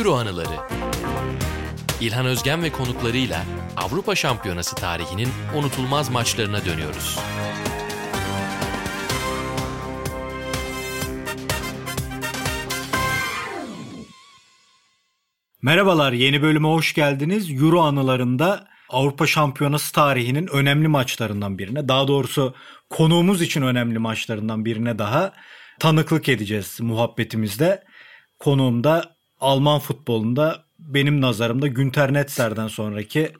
Euro 0.00 0.14
anıları. 0.14 0.56
İlhan 2.00 2.26
Özgen 2.26 2.62
ve 2.62 2.72
konuklarıyla 2.72 3.44
Avrupa 3.76 4.14
Şampiyonası 4.14 4.76
tarihinin 4.76 5.28
unutulmaz 5.56 6.10
maçlarına 6.10 6.64
dönüyoruz. 6.64 7.18
Merhabalar, 15.62 16.12
yeni 16.12 16.42
bölüme 16.42 16.68
hoş 16.68 16.94
geldiniz. 16.94 17.62
Euro 17.62 17.80
anılarında 17.80 18.68
Avrupa 18.88 19.26
Şampiyonası 19.26 19.92
tarihinin 19.92 20.46
önemli 20.46 20.88
maçlarından 20.88 21.58
birine, 21.58 21.88
daha 21.88 22.08
doğrusu 22.08 22.54
konuğumuz 22.90 23.42
için 23.42 23.62
önemli 23.62 23.98
maçlarından 23.98 24.64
birine 24.64 24.98
daha 24.98 25.32
tanıklık 25.78 26.28
edeceğiz 26.28 26.80
muhabbetimizde. 26.80 27.84
Konuğum 28.38 28.84
da 28.84 29.19
Alman 29.40 29.78
futbolunda 29.78 30.64
benim 30.78 31.20
nazarımda 31.20 31.66
Günter 31.66 32.14
Netzer'den 32.14 32.68
sonraki 32.68 33.32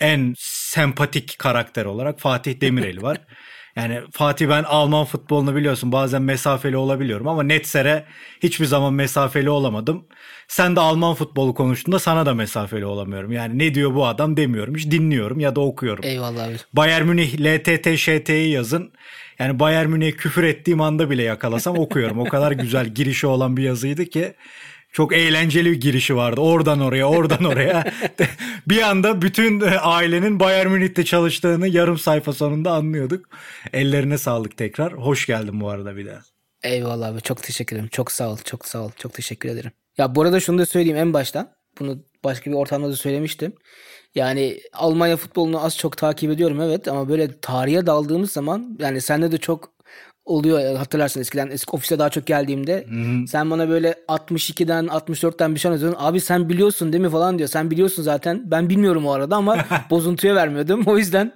en 0.00 0.34
sempatik 0.38 1.38
karakter 1.38 1.84
olarak 1.84 2.20
Fatih 2.20 2.60
Demirel 2.60 3.02
var. 3.02 3.18
Yani 3.76 4.00
Fatih 4.12 4.48
ben 4.48 4.62
Alman 4.62 5.04
futbolunu 5.04 5.56
biliyorsun 5.56 5.92
bazen 5.92 6.22
mesafeli 6.22 6.76
olabiliyorum 6.76 7.28
ama 7.28 7.42
Netzer'e 7.42 8.04
hiçbir 8.42 8.64
zaman 8.64 8.94
mesafeli 8.94 9.50
olamadım. 9.50 10.06
Sen 10.48 10.76
de 10.76 10.80
Alman 10.80 11.14
futbolu 11.14 11.54
konuştuğunda 11.54 11.98
sana 11.98 12.26
da 12.26 12.34
mesafeli 12.34 12.86
olamıyorum. 12.86 13.32
Yani 13.32 13.58
ne 13.58 13.74
diyor 13.74 13.94
bu 13.94 14.06
adam 14.06 14.36
demiyorum. 14.36 14.74
Hiç 14.74 14.90
dinliyorum 14.90 15.40
ya 15.40 15.56
da 15.56 15.60
okuyorum. 15.60 16.04
Eyvallah 16.04 16.44
abi. 16.44 16.56
Bayern 16.72 17.06
Münih 17.06 17.40
LTT 17.40 17.98
ŞT'yi 17.98 18.50
yazın. 18.50 18.92
Yani 19.38 19.60
Bayern 19.60 19.88
Münih'e 19.88 20.12
küfür 20.12 20.44
ettiğim 20.44 20.80
anda 20.80 21.10
bile 21.10 21.22
yakalasam 21.22 21.78
okuyorum. 21.78 22.18
O 22.18 22.24
kadar 22.24 22.52
güzel 22.52 22.86
girişi 22.86 23.26
olan 23.26 23.56
bir 23.56 23.62
yazıydı 23.62 24.06
ki 24.06 24.34
çok 24.96 25.12
eğlenceli 25.12 25.72
bir 25.72 25.80
girişi 25.80 26.16
vardı. 26.16 26.40
Oradan 26.40 26.80
oraya, 26.80 27.08
oradan 27.08 27.44
oraya. 27.52 27.92
bir 28.66 28.82
anda 28.82 29.22
bütün 29.22 29.62
ailenin 29.82 30.40
Bayern 30.40 30.68
Münih'te 30.68 31.04
çalıştığını 31.04 31.68
yarım 31.68 31.98
sayfa 31.98 32.32
sonunda 32.32 32.72
anlıyorduk. 32.72 33.26
Ellerine 33.72 34.18
sağlık 34.18 34.56
tekrar. 34.56 34.92
Hoş 34.92 35.26
geldin 35.26 35.60
bu 35.60 35.68
arada 35.68 35.96
bir 35.96 36.06
daha. 36.06 36.20
Eyvallah 36.62 37.08
abi 37.08 37.20
çok 37.20 37.42
teşekkür 37.42 37.76
ederim. 37.76 37.88
Çok 37.92 38.12
sağ 38.12 38.30
ol, 38.30 38.38
çok 38.44 38.66
sağ 38.66 38.78
ol. 38.78 38.90
Çok 38.96 39.12
teşekkür 39.12 39.48
ederim. 39.48 39.70
Ya 39.98 40.14
bu 40.14 40.22
arada 40.22 40.40
şunu 40.40 40.58
da 40.58 40.66
söyleyeyim 40.66 40.98
en 40.98 41.12
başta. 41.12 41.54
Bunu 41.80 41.98
başka 42.24 42.50
bir 42.50 42.56
ortamda 42.56 42.88
da 42.88 42.96
söylemiştim. 42.96 43.52
Yani 44.14 44.60
Almanya 44.72 45.16
futbolunu 45.16 45.64
az 45.64 45.78
çok 45.78 45.96
takip 45.96 46.30
ediyorum 46.30 46.60
evet 46.60 46.88
ama 46.88 47.08
böyle 47.08 47.40
tarihe 47.40 47.86
daldığımız 47.86 48.32
zaman 48.32 48.76
yani 48.80 49.00
sende 49.00 49.32
de 49.32 49.38
çok 49.38 49.75
oluyor 50.26 50.76
hatırlarsın 50.76 51.20
eskiden 51.20 51.50
eski 51.50 51.70
ofise 51.70 51.98
daha 51.98 52.08
çok 52.08 52.26
geldiğimde 52.26 52.86
Hı-hı. 52.88 53.26
sen 53.26 53.50
bana 53.50 53.68
böyle 53.68 53.94
62'den 54.08 54.86
64'ten 54.86 55.54
bir 55.54 55.60
şey 55.60 55.68
anlatıyordun. 55.68 55.98
Abi 56.00 56.20
sen 56.20 56.48
biliyorsun 56.48 56.92
değil 56.92 57.02
mi 57.02 57.10
falan 57.10 57.38
diyor. 57.38 57.48
Sen 57.48 57.70
biliyorsun 57.70 58.02
zaten. 58.02 58.50
Ben 58.50 58.68
bilmiyorum 58.68 59.06
o 59.06 59.10
arada 59.10 59.36
ama 59.36 59.64
bozuntuya 59.90 60.34
vermiyordum. 60.34 60.82
O 60.86 60.98
yüzden 60.98 61.32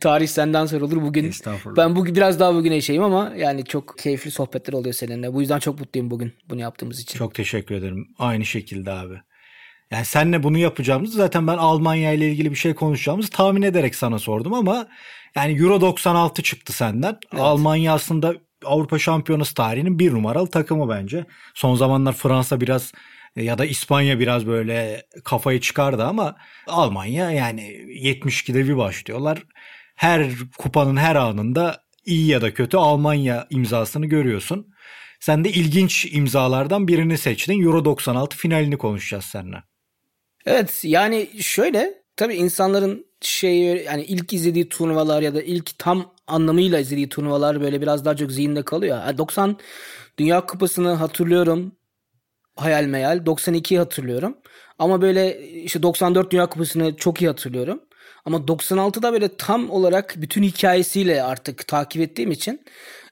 tarih 0.00 0.28
senden 0.28 0.66
sorulur 0.66 1.02
bugün. 1.02 1.32
Ben 1.76 1.96
bugün 1.96 2.14
biraz 2.14 2.40
daha 2.40 2.54
bugüne 2.54 2.80
şeyim 2.80 3.02
ama 3.02 3.32
yani 3.36 3.64
çok 3.64 3.98
keyifli 3.98 4.30
sohbetler 4.30 4.72
oluyor 4.72 4.94
seninle. 4.94 5.34
Bu 5.34 5.40
yüzden 5.40 5.58
çok 5.58 5.80
mutluyum 5.80 6.10
bugün 6.10 6.32
bunu 6.50 6.60
yaptığımız 6.60 7.00
için. 7.00 7.18
Çok 7.18 7.34
teşekkür 7.34 7.74
ederim. 7.74 8.06
Aynı 8.18 8.44
şekilde 8.44 8.90
abi. 8.90 9.14
Yani 9.90 10.04
senle 10.04 10.42
bunu 10.42 10.58
yapacağımızı 10.58 11.16
zaten 11.16 11.46
ben 11.46 11.56
Almanya 11.56 12.12
ile 12.12 12.30
ilgili 12.30 12.50
bir 12.50 12.56
şey 12.56 12.74
konuşacağımızı 12.74 13.30
tahmin 13.30 13.62
ederek 13.62 13.94
sana 13.94 14.18
sordum 14.18 14.54
ama 14.54 14.88
yani 15.36 15.58
Euro 15.58 15.80
96 15.80 16.42
çıktı 16.42 16.72
senden. 16.72 17.18
Evet. 17.32 17.42
Almanya 17.42 17.94
aslında 17.94 18.34
Avrupa 18.64 18.98
Şampiyonası 18.98 19.54
tarihinin 19.54 19.98
bir 19.98 20.12
numaralı 20.12 20.50
takımı 20.50 20.88
bence. 20.88 21.24
Son 21.54 21.74
zamanlar 21.74 22.12
Fransa 22.12 22.60
biraz 22.60 22.92
ya 23.36 23.58
da 23.58 23.64
İspanya 23.64 24.18
biraz 24.18 24.46
böyle 24.46 25.06
kafayı 25.24 25.60
çıkardı 25.60 26.04
ama 26.04 26.36
Almanya 26.66 27.30
yani 27.30 27.62
72'de 28.02 28.68
bir 28.68 28.76
başlıyorlar. 28.76 29.42
Her 29.96 30.30
kupanın 30.58 30.96
her 30.96 31.16
anında 31.16 31.82
iyi 32.04 32.26
ya 32.26 32.42
da 32.42 32.54
kötü 32.54 32.76
Almanya 32.76 33.46
imzasını 33.50 34.06
görüyorsun. 34.06 34.74
Sen 35.20 35.44
de 35.44 35.50
ilginç 35.50 36.06
imzalardan 36.12 36.88
birini 36.88 37.18
seçtin. 37.18 37.62
Euro 37.62 37.84
96 37.84 38.36
finalini 38.36 38.78
konuşacağız 38.78 39.24
seninle. 39.24 39.62
Evet 40.46 40.80
yani 40.84 41.28
şöyle 41.40 41.94
tabii 42.16 42.34
insanların 42.34 43.06
şeyi 43.26 43.84
yani 43.84 44.02
ilk 44.04 44.32
izlediği 44.32 44.68
turnuvalar 44.68 45.22
ya 45.22 45.34
da 45.34 45.42
ilk 45.42 45.78
tam 45.78 46.12
anlamıyla 46.26 46.78
izlediği 46.78 47.08
turnuvalar 47.08 47.60
böyle 47.60 47.80
biraz 47.80 48.04
daha 48.04 48.16
çok 48.16 48.32
zihinde 48.32 48.62
kalıyor. 48.62 48.98
Yani 48.98 49.18
90 49.18 49.56
Dünya 50.18 50.46
Kupası'nı 50.46 50.92
hatırlıyorum. 50.92 51.72
Hayal 52.56 52.84
meyal. 52.84 53.18
92'yi 53.18 53.78
hatırlıyorum. 53.78 54.36
Ama 54.78 55.02
böyle 55.02 55.42
işte 55.42 55.82
94 55.82 56.30
Dünya 56.30 56.46
Kupası'nı 56.46 56.96
çok 56.96 57.22
iyi 57.22 57.26
hatırlıyorum. 57.28 57.80
Ama 58.24 58.38
96'da 58.38 59.12
böyle 59.12 59.36
tam 59.36 59.70
olarak 59.70 60.14
bütün 60.16 60.42
hikayesiyle 60.42 61.22
artık 61.22 61.66
takip 61.68 62.02
ettiğim 62.02 62.30
için 62.30 62.60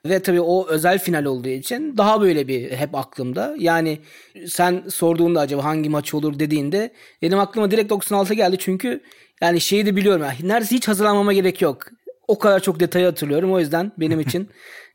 ve 0.07 0.23
tabii 0.23 0.41
o 0.41 0.69
özel 0.69 0.99
final 0.99 1.25
olduğu 1.25 1.49
için 1.49 1.97
daha 1.97 2.21
böyle 2.21 2.49
bir 2.49 2.71
hep 2.73 2.95
aklımda. 2.95 3.57
Yani 3.59 3.99
sen 4.47 4.85
sorduğunda 4.91 5.41
acaba 5.41 5.65
hangi 5.65 5.89
maç 5.89 6.15
olur 6.15 6.39
dediğinde 6.39 6.93
benim 7.23 7.39
aklıma 7.39 7.71
direkt 7.71 7.91
96 7.91 8.35
geldi 8.35 8.57
çünkü 8.61 9.01
yani 9.43 9.61
şeyi 9.61 9.87
de 9.87 9.97
biliyorum. 9.97 10.23
Yani 10.23 10.49
neredeyse 10.49 10.77
hiç 10.77 10.89
hazırlanmama 10.89 11.33
gerek 11.33 11.63
yok. 11.63 11.87
O 12.29 12.39
kadar 12.39 12.61
çok 12.61 12.81
detayı 12.81 13.07
hatırlıyorum. 13.07 13.53
O 13.53 13.61
yüzden 13.61 13.93
benim 13.99 14.21
için 14.27 14.49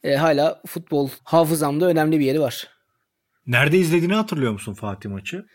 e, 0.04 0.16
hala 0.16 0.62
futbol 0.66 1.10
hafızamda 1.24 1.86
önemli 1.86 2.20
bir 2.20 2.26
yeri 2.26 2.40
var. 2.40 2.68
Nerede 3.48 3.78
izlediğini 3.78 4.14
hatırlıyor 4.14 4.52
musun 4.52 4.74
Fatih 4.74 5.10
maçı? 5.10 5.46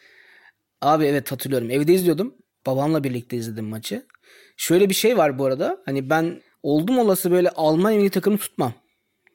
Abi 0.81 1.05
evet 1.05 1.33
hatırlıyorum. 1.33 1.71
Evde 1.71 1.95
izliyordum. 1.95 2.35
Babamla 2.67 3.05
birlikte 3.05 3.37
izledim 3.37 3.65
maçı. 3.65 4.07
Şöyle 4.57 4.89
bir 4.89 4.95
şey 4.95 5.17
var 5.17 5.39
bu 5.39 5.45
arada. 5.45 5.79
Hani 5.85 6.11
ben 6.11 6.43
oldum 6.63 6.99
olası 6.99 7.31
böyle 7.31 7.51
Almanya 7.51 7.99
milli 7.99 8.11
takımı 8.11 8.39
tutmam. 8.39 8.73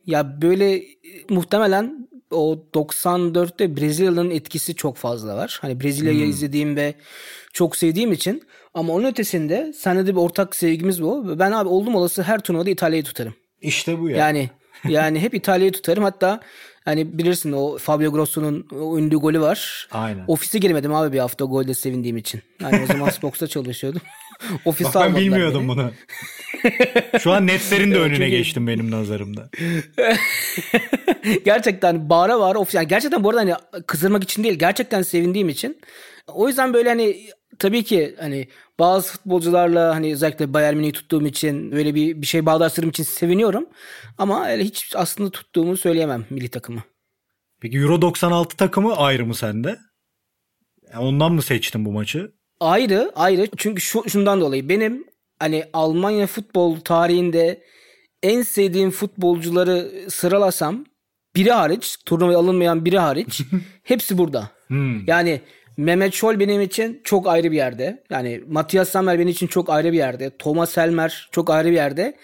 Ya 0.06 0.42
böyle 0.42 0.76
e, 0.76 0.86
muhtemelen 1.30 2.10
o 2.32 2.66
94'te 2.74 3.78
Brezilya'nın 3.78 4.30
etkisi 4.30 4.76
çok 4.76 4.98
fazla 4.98 5.36
var. 5.36 5.58
Hani 5.62 5.82
Brezilya'yı 5.82 6.24
hmm. 6.24 6.30
izlediğim 6.30 6.76
ve 6.76 6.96
çok 7.54 7.76
sevdiğim 7.76 8.12
için 8.12 8.44
ama 8.78 8.94
onun 8.94 9.06
ötesinde 9.06 9.74
senede 9.74 10.08
de 10.08 10.12
bir 10.12 10.20
ortak 10.20 10.56
sevgimiz 10.56 11.02
bu. 11.02 11.40
Ben 11.40 11.52
abi 11.52 11.70
oldum 11.70 11.96
olası 11.96 12.24
her 12.24 12.40
turnuvada 12.40 12.70
İtalya'yı 12.70 13.04
tutarım. 13.04 13.34
İşte 13.62 14.00
bu 14.00 14.10
ya. 14.10 14.18
Yani 14.18 14.50
yani 14.90 15.20
hep 15.20 15.34
İtalya'yı 15.34 15.72
tutarım. 15.72 16.04
Hatta 16.04 16.40
hani 16.86 17.18
bilirsin 17.18 17.52
o 17.52 17.78
Fabio 17.78 18.12
Grosso'nun 18.12 18.68
ünlü 18.98 19.18
golü 19.18 19.42
var. 19.42 19.88
Aynen. 19.92 20.24
Ofise 20.28 20.60
girmedim 20.60 20.94
abi 20.94 21.14
bir 21.14 21.20
hafta 21.20 21.46
golde 21.46 21.74
sevindiğim 21.74 22.18
için. 22.18 22.42
Yani 22.62 22.82
o 22.84 22.86
zaman 22.86 23.10
Spox'ta 23.10 23.48
çalışıyordum. 23.48 24.02
Ofis 24.66 24.88
Bak 24.88 24.96
ben 24.96 25.16
bilmiyordum 25.16 25.62
beni. 25.62 25.70
bunu. 25.70 25.92
Şu 27.20 27.32
an 27.32 27.48
netlerin 27.48 27.92
de 27.92 28.00
önüne 28.00 28.30
geçtim 28.30 28.68
benim 28.68 28.92
nazarımda. 28.92 29.50
gerçekten 31.46 32.10
bağıra 32.10 32.40
bağıra 32.40 32.60
ofis. 32.60 32.76
Yani 32.76 32.88
gerçekten 32.88 33.24
bu 33.24 33.30
arada 33.30 33.42
hani 33.42 33.54
kızdırmak 33.88 34.24
için 34.24 34.44
değil. 34.44 34.60
Gerçekten 34.60 35.02
sevindiğim 35.02 35.50
için. 35.50 35.78
O 36.28 36.48
yüzden 36.48 36.74
böyle 36.74 36.90
hani 36.90 37.18
tabii 37.60 37.84
ki 37.84 38.16
hani 38.20 38.48
bazı 38.80 39.12
futbolcularla 39.12 39.96
hani 39.96 40.14
özellikle 40.14 40.54
Bayern 40.54 40.76
Münih'i 40.76 40.92
tuttuğum 40.92 41.28
için 41.28 41.72
böyle 41.72 41.96
bir, 41.96 42.22
bir 42.22 42.28
şey 42.28 42.46
bağdaştırdığım 42.46 42.90
için 42.90 43.04
seviniyorum. 43.04 43.66
Ama 44.18 44.48
öyle 44.48 44.64
hiç 44.64 44.96
aslında 44.96 45.30
tuttuğumu 45.30 45.78
söyleyemem 45.78 46.26
milli 46.30 46.50
takımı. 46.50 46.84
Peki 47.62 47.78
Euro 47.78 48.02
96 48.02 48.58
takımı 48.58 48.96
ayrı 48.96 49.26
mı 49.26 49.36
sende? 49.36 49.78
ondan 50.98 51.32
mı 51.32 51.42
seçtin 51.42 51.86
bu 51.86 51.92
maçı? 51.92 52.32
Ayrı 52.60 53.12
ayrı 53.16 53.48
çünkü 53.58 53.82
şu, 53.82 54.10
şundan 54.10 54.42
dolayı 54.42 54.70
benim 54.70 55.06
hani 55.40 55.66
Almanya 55.74 56.28
futbol 56.28 56.80
tarihinde 56.80 57.64
en 58.24 58.42
sevdiğim 58.42 58.92
futbolcuları 58.92 59.92
sıralasam 60.10 60.86
biri 61.36 61.52
hariç 61.52 61.98
turnuvaya 62.06 62.38
alınmayan 62.38 62.86
biri 62.86 63.00
hariç 63.00 63.42
hepsi 63.84 64.18
burada. 64.18 64.52
Hmm. 64.68 65.08
Yani 65.08 65.42
Mehmet 65.78 66.14
Scholl 66.14 66.40
benim 66.40 66.62
için 66.62 67.02
çok 67.04 67.28
ayrı 67.28 67.52
bir 67.52 67.58
yerde. 67.58 68.04
Yani 68.10 68.42
Matthias 68.48 68.90
Sammer 68.90 69.20
benim 69.20 69.30
için 69.30 69.48
çok 69.48 69.70
ayrı 69.70 69.92
bir 69.92 69.98
yerde. 69.98 70.38
Thomas 70.38 70.78
Helmer 70.78 71.30
çok 71.32 71.50
ayrı 71.50 71.68
bir 71.72 71.76
yerde. 71.76 72.18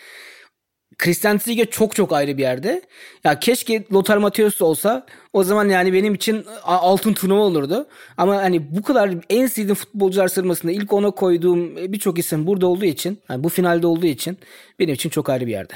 Christian 0.98 1.38
Ziege 1.38 1.66
çok 1.66 1.96
çok 1.96 2.14
ayrı 2.14 2.38
bir 2.38 2.42
yerde. 2.42 2.82
Ya 3.24 3.40
keşke 3.40 3.84
Lothar 3.94 4.18
Matthäus 4.18 4.64
olsa 4.64 5.06
o 5.34 5.44
zaman 5.44 5.70
yani 5.70 5.94
benim 5.94 6.14
için 6.14 6.46
altın 6.64 7.14
turnuva 7.14 7.42
olurdu. 7.42 7.88
Ama 8.18 8.36
hani 8.36 8.76
bu 8.76 8.82
kadar 8.82 9.12
en 9.30 9.48
sevdiğim 9.48 9.76
futbolcular 9.76 10.28
sırasında 10.28 10.72
ilk 10.72 10.94
ona 10.94 11.12
koyduğum 11.12 11.76
birçok 11.76 12.20
isim 12.20 12.48
burada 12.48 12.68
olduğu 12.68 12.86
için, 12.86 13.20
yani 13.30 13.44
bu 13.44 13.50
finalde 13.50 13.88
olduğu 13.88 14.06
için 14.06 14.38
benim 14.80 14.94
için 14.94 15.10
çok 15.10 15.30
ayrı 15.30 15.48
bir 15.48 15.52
yerde. 15.52 15.74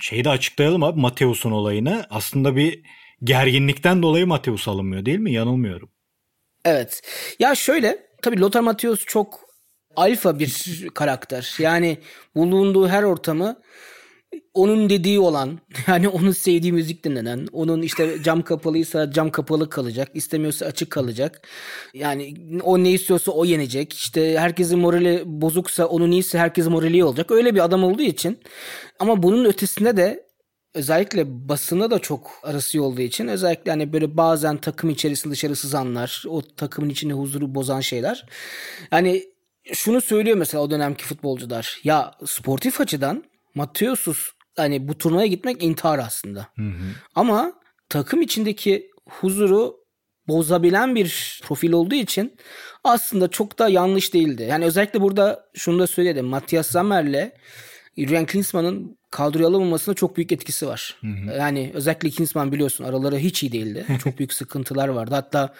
Şeyi 0.00 0.24
de 0.24 0.30
açıklayalım 0.30 0.82
abi 0.82 1.00
Matthäus'un 1.00 1.52
olayını. 1.52 2.06
Aslında 2.10 2.56
bir 2.56 2.82
gerginlikten 3.24 4.02
dolayı 4.02 4.24
Matthäus 4.24 4.70
alınmıyor 4.70 5.04
değil 5.04 5.18
mi? 5.18 5.32
Yanılmıyorum. 5.32 5.90
Evet. 6.64 7.02
Ya 7.38 7.54
şöyle 7.54 8.06
tabii 8.22 8.40
Lothar 8.40 8.62
Matthäus 8.62 9.04
çok 9.06 9.40
alfa 9.96 10.38
bir 10.38 10.84
karakter. 10.94 11.54
Yani 11.58 11.98
bulunduğu 12.34 12.88
her 12.88 13.02
ortamı 13.02 13.62
onun 14.54 14.90
dediği 14.90 15.20
olan 15.20 15.58
yani 15.86 16.08
onun 16.08 16.30
sevdiği 16.30 16.72
müzik 16.72 17.04
dinlenen 17.04 17.46
onun 17.52 17.82
işte 17.82 18.22
cam 18.22 18.42
kapalıysa 18.42 19.10
cam 19.10 19.30
kapalı 19.30 19.70
kalacak 19.70 20.08
istemiyorsa 20.14 20.66
açık 20.66 20.90
kalacak 20.90 21.48
yani 21.94 22.34
o 22.62 22.78
ne 22.78 22.90
istiyorsa 22.90 23.32
o 23.32 23.44
yenecek 23.44 23.92
işte 23.92 24.38
herkesin 24.38 24.78
morali 24.78 25.22
bozuksa 25.26 25.86
onun 25.86 26.10
iyisi 26.10 26.38
herkesin 26.38 26.72
morali 26.72 26.92
iyi 26.92 27.04
olacak 27.04 27.30
öyle 27.30 27.54
bir 27.54 27.64
adam 27.64 27.84
olduğu 27.84 28.02
için 28.02 28.38
ama 28.98 29.22
bunun 29.22 29.44
ötesinde 29.44 29.96
de 29.96 30.23
özellikle 30.74 31.48
basına 31.48 31.90
da 31.90 31.98
çok 31.98 32.40
arası 32.42 32.82
olduğu 32.82 33.00
için 33.00 33.28
özellikle 33.28 33.70
hani 33.70 33.92
böyle 33.92 34.16
bazen 34.16 34.56
takım 34.56 34.90
içerisinde 34.90 35.34
dışarı 35.34 35.56
sızanlar 35.56 36.24
o 36.28 36.42
takımın 36.42 36.88
içinde 36.88 37.12
huzuru 37.12 37.54
bozan 37.54 37.80
şeyler 37.80 38.26
yani 38.92 39.24
şunu 39.72 40.00
söylüyor 40.00 40.36
mesela 40.36 40.62
o 40.62 40.70
dönemki 40.70 41.04
futbolcular 41.04 41.80
ya 41.84 42.14
sportif 42.26 42.80
açıdan 42.80 43.24
Mateus'uz 43.54 44.32
hani 44.56 44.88
bu 44.88 44.98
turnuvaya 44.98 45.26
gitmek 45.26 45.62
intihar 45.62 45.98
aslında. 45.98 46.48
Hı 46.56 46.62
hı. 46.62 46.84
Ama 47.14 47.52
takım 47.88 48.22
içindeki 48.22 48.90
huzuru 49.08 49.84
bozabilen 50.28 50.94
bir 50.94 51.40
profil 51.44 51.72
olduğu 51.72 51.94
için 51.94 52.36
aslında 52.84 53.28
çok 53.28 53.58
da 53.58 53.68
yanlış 53.68 54.14
değildi. 54.14 54.46
Yani 54.50 54.64
özellikle 54.64 55.00
burada 55.00 55.46
şunu 55.54 55.78
da 55.78 55.86
söyledim. 55.86 56.26
Matthias 56.26 56.66
Sammer'le 56.66 57.32
Jürgen 57.96 58.26
Klinsmann'ın 58.26 58.98
kadroya 59.14 59.48
alınmamasında 59.48 59.94
çok 59.94 60.16
büyük 60.16 60.32
etkisi 60.32 60.66
var. 60.66 60.96
Hı 61.00 61.06
hı. 61.06 61.36
Yani 61.38 61.70
özellikle 61.74 62.10
Klinsmann 62.10 62.52
biliyorsun 62.52 62.84
araları 62.84 63.18
hiç 63.18 63.42
iyi 63.42 63.52
değildi. 63.52 63.86
çok 64.04 64.18
büyük 64.18 64.32
sıkıntılar 64.32 64.88
vardı. 64.88 65.14
Hatta 65.14 65.54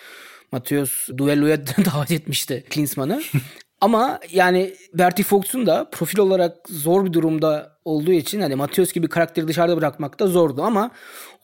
Matheus 0.53 1.09
duelloya 1.17 1.67
davet 1.67 2.11
etmişti 2.11 2.65
Klinsmann'ı. 2.71 3.23
Ama 3.81 4.21
yani 4.33 4.75
Bertie 4.95 5.25
Fox'un 5.25 5.67
da 5.67 5.91
profil 5.93 6.19
olarak 6.19 6.57
zor 6.69 7.05
bir 7.05 7.13
durumda 7.13 7.79
olduğu 7.85 8.13
için 8.13 8.41
hani 8.41 8.55
Mateus 8.55 8.93
gibi 8.93 9.09
karakteri 9.09 9.49
dışarıda 9.49 9.77
bırakmak 9.77 10.21
da 10.21 10.27
zordu 10.27 10.63
ama 10.63 10.91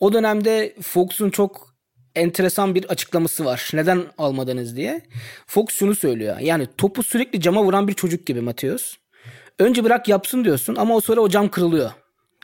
o 0.00 0.12
dönemde 0.12 0.74
Fox'un 0.82 1.30
çok 1.30 1.70
enteresan 2.14 2.74
bir 2.74 2.84
açıklaması 2.84 3.44
var. 3.44 3.70
Neden 3.74 4.04
almadınız 4.18 4.76
diye. 4.76 5.00
Fox 5.46 5.68
şunu 5.68 5.94
söylüyor. 5.94 6.38
Yani 6.38 6.66
topu 6.78 7.02
sürekli 7.02 7.40
cama 7.40 7.64
vuran 7.64 7.88
bir 7.88 7.94
çocuk 7.94 8.26
gibi 8.26 8.40
Mateus. 8.40 8.96
Önce 9.60 9.84
bırak 9.84 10.08
yapsın 10.08 10.44
diyorsun 10.44 10.76
ama 10.76 10.96
o 10.96 11.00
sonra 11.00 11.20
o 11.20 11.28
cam 11.28 11.48
kırılıyor. 11.48 11.90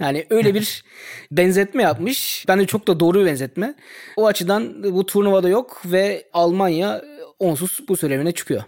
Yani 0.00 0.26
öyle 0.30 0.54
bir 0.54 0.84
benzetme 1.30 1.82
yapmış. 1.82 2.44
Bence 2.48 2.66
çok 2.66 2.86
da 2.86 3.00
doğru 3.00 3.20
bir 3.20 3.26
benzetme. 3.26 3.74
O 4.16 4.26
açıdan 4.26 4.82
bu 4.82 5.06
turnuvada 5.06 5.48
yok 5.48 5.82
ve 5.84 6.28
Almanya 6.32 7.02
onsuz 7.38 7.80
bu 7.88 7.96
söylemine 7.96 8.32
çıkıyor. 8.32 8.62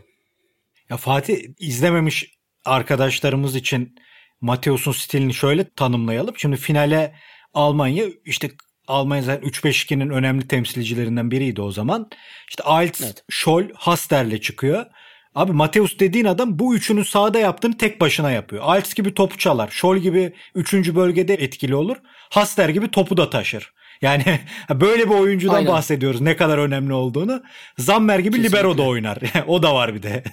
Ya 0.91 0.97
Fatih 0.97 1.37
izlememiş 1.59 2.39
arkadaşlarımız 2.65 3.57
için 3.57 3.95
Mateus'un 4.41 4.93
stilini 4.93 5.35
şöyle 5.35 5.71
tanımlayalım. 5.71 6.35
Şimdi 6.39 6.57
finale 6.57 7.15
Almanya 7.55 8.05
işte 8.25 8.51
Almanya 8.89 9.23
zaten 9.23 9.49
3-5-2'nin 9.49 10.11
önemli 10.11 10.49
temsilcilerinden 10.49 11.31
biriydi 11.31 11.63
o 11.63 11.73
zaman. 11.73 12.11
İşte 12.49 12.63
Alt, 12.63 13.01
evet. 13.03 13.25
Scholl, 13.31 13.65
Haster'le 13.75 14.41
çıkıyor. 14.41 14.87
Abi 15.35 15.53
Mateus 15.53 15.99
dediğin 15.99 16.25
adam 16.25 16.59
bu 16.59 16.75
üçünün 16.75 17.03
sahada 17.03 17.39
yaptığını 17.39 17.79
tek 17.79 18.01
başına 18.01 18.31
yapıyor. 18.31 18.63
Alts 18.65 18.95
gibi 18.95 19.15
topu 19.15 19.39
çalar. 19.39 19.69
Scholl 19.69 19.97
gibi 19.97 20.33
üçüncü 20.55 20.97
bölgede 20.97 21.35
etkili 21.35 21.75
olur. 21.75 21.97
Haster 22.31 22.69
gibi 22.69 22.91
topu 22.91 23.17
da 23.17 23.31
taşır. 23.31 23.73
Yani 24.03 24.25
böyle 24.71 25.05
bir 25.11 25.15
oyuncudan 25.15 25.55
Aynen. 25.55 25.73
bahsediyoruz 25.73 26.21
ne 26.21 26.37
kadar 26.37 26.59
önemli 26.59 26.93
olduğunu. 26.93 27.43
Zammer 27.79 28.19
gibi 28.19 28.37
Kesinlikle. 28.37 28.59
libero 28.59 28.79
da 28.79 28.83
oynar. 28.83 29.19
o 29.47 29.63
da 29.63 29.75
var 29.75 29.95
bir 29.95 30.03
de. 30.03 30.25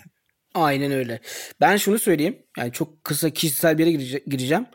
Aynen 0.54 0.92
öyle. 0.92 1.20
Ben 1.62 1.78
şunu 1.78 2.00
söyleyeyim. 2.00 2.38
Yani 2.58 2.72
çok 2.72 3.04
kısa 3.04 3.30
kişisel 3.30 3.78
bir 3.78 3.86
yere 3.86 4.22
gireceğim. 4.28 4.66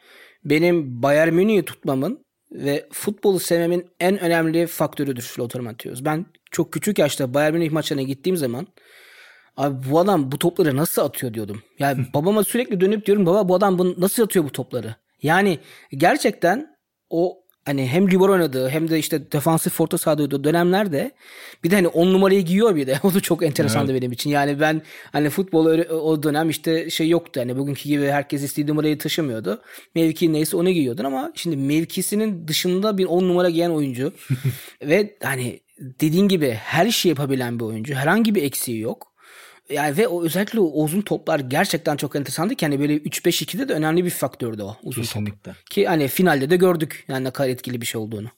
Benim 0.45 1.03
Bayern 1.03 1.33
Münih'i 1.35 1.65
tutmamın 1.65 2.25
ve 2.53 2.89
futbolu 2.93 3.41
sevmemin 3.41 3.87
en 4.01 4.19
önemli 4.21 4.67
faktörüdür 4.67 5.35
Lothar 5.39 5.61
Matthäus. 5.61 6.05
Ben 6.05 6.27
çok 6.51 6.73
küçük 6.73 6.99
yaşta 6.99 7.35
Bayern 7.35 7.55
Münih 7.55 7.71
maçlarına 7.71 8.03
gittiğim 8.03 8.37
zaman 8.37 8.67
abi 9.61 9.91
bu 9.91 9.99
adam 9.99 10.33
bu 10.33 10.39
topları 10.39 10.77
nasıl 10.77 11.03
atıyor 11.03 11.35
diyordum. 11.35 11.63
Yani 11.79 12.07
babama 12.15 12.45
sürekli 12.45 12.81
dönüp 12.81 13.07
diyorum 13.07 13.27
baba 13.27 13.49
bu 13.49 13.55
adam 13.55 13.79
bu, 13.79 14.01
nasıl 14.01 14.23
atıyor 14.23 14.45
bu 14.45 14.53
topları? 14.53 14.95
Yani 15.23 15.59
gerçekten 15.93 16.77
o 17.11 17.41
hani 17.65 17.87
hem 17.87 18.11
libero 18.11 18.33
oynadığı 18.33 18.69
hem 18.69 18.91
de 18.91 18.99
işte 18.99 19.33
defansif 19.33 19.81
orta 19.81 19.99
sahada 19.99 20.23
oynadığı 20.23 20.45
dönemlerde 20.45 21.11
bir 21.65 21.71
de 21.71 21.75
hani 21.75 21.89
on 21.89 22.13
numarayı 22.13 22.43
giyiyor 22.43 22.77
bir 22.77 22.87
de. 22.87 23.01
O 23.05 23.15
da 23.15 23.21
çok 23.21 23.43
enteresandı 23.43 23.93
evet. 23.93 24.03
benim 24.03 24.13
için. 24.13 24.31
Yani 24.31 24.61
ben 24.61 24.83
hani 25.13 25.31
futbol 25.31 25.67
o 25.91 26.23
dönem 26.23 26.51
işte 26.51 26.91
şey 26.91 27.09
yoktu. 27.09 27.41
Hani 27.41 27.59
bugünkü 27.59 27.89
gibi 27.89 28.07
herkes 28.07 28.43
istediği 28.43 28.71
numarayı 28.71 28.99
taşımıyordu. 28.99 29.63
Mevki 29.95 30.33
neyse 30.33 30.57
onu 30.57 30.71
giyiyordun 30.71 31.05
ama 31.05 31.33
şimdi 31.35 31.57
mevkisinin 31.57 32.49
dışında 32.49 32.99
bir 32.99 33.05
on 33.05 33.29
numara 33.29 33.51
giyen 33.51 33.71
oyuncu 33.71 34.13
ve 34.83 35.17
hani 35.23 35.61
dediğin 35.81 36.29
gibi 36.29 36.51
her 36.51 36.91
şey 36.91 37.09
yapabilen 37.09 37.59
bir 37.59 37.65
oyuncu. 37.65 37.95
Herhangi 37.95 38.35
bir 38.35 38.43
eksiği 38.43 38.81
yok. 38.81 39.10
Yani 39.71 39.97
ve 39.97 40.09
o 40.09 40.25
özellikle 40.25 40.61
o 40.61 40.83
uzun 40.85 41.01
toplar 41.01 41.41
gerçekten 41.41 41.97
çok 41.97 42.17
enteresandı 42.17 42.55
ki 42.55 42.67
hani 42.67 42.81
böyle 42.81 42.97
3-5-2'de 42.97 43.69
de 43.69 43.73
önemli 43.73 44.05
bir 44.05 44.11
faktördü 44.11 44.63
o 44.63 44.77
uzun 44.83 45.03
Kesinlikle. 45.03 45.53
top. 45.53 45.67
Ki 45.71 45.87
hani 45.87 46.09
finalde 46.09 46.51
de 46.51 46.57
gördük 46.57 47.05
yani 47.09 47.25
ne 47.25 47.31
kadar 47.31 47.49
etkili 47.49 47.81
bir 47.81 47.87
şey 47.87 48.01
olduğunu. 48.01 48.29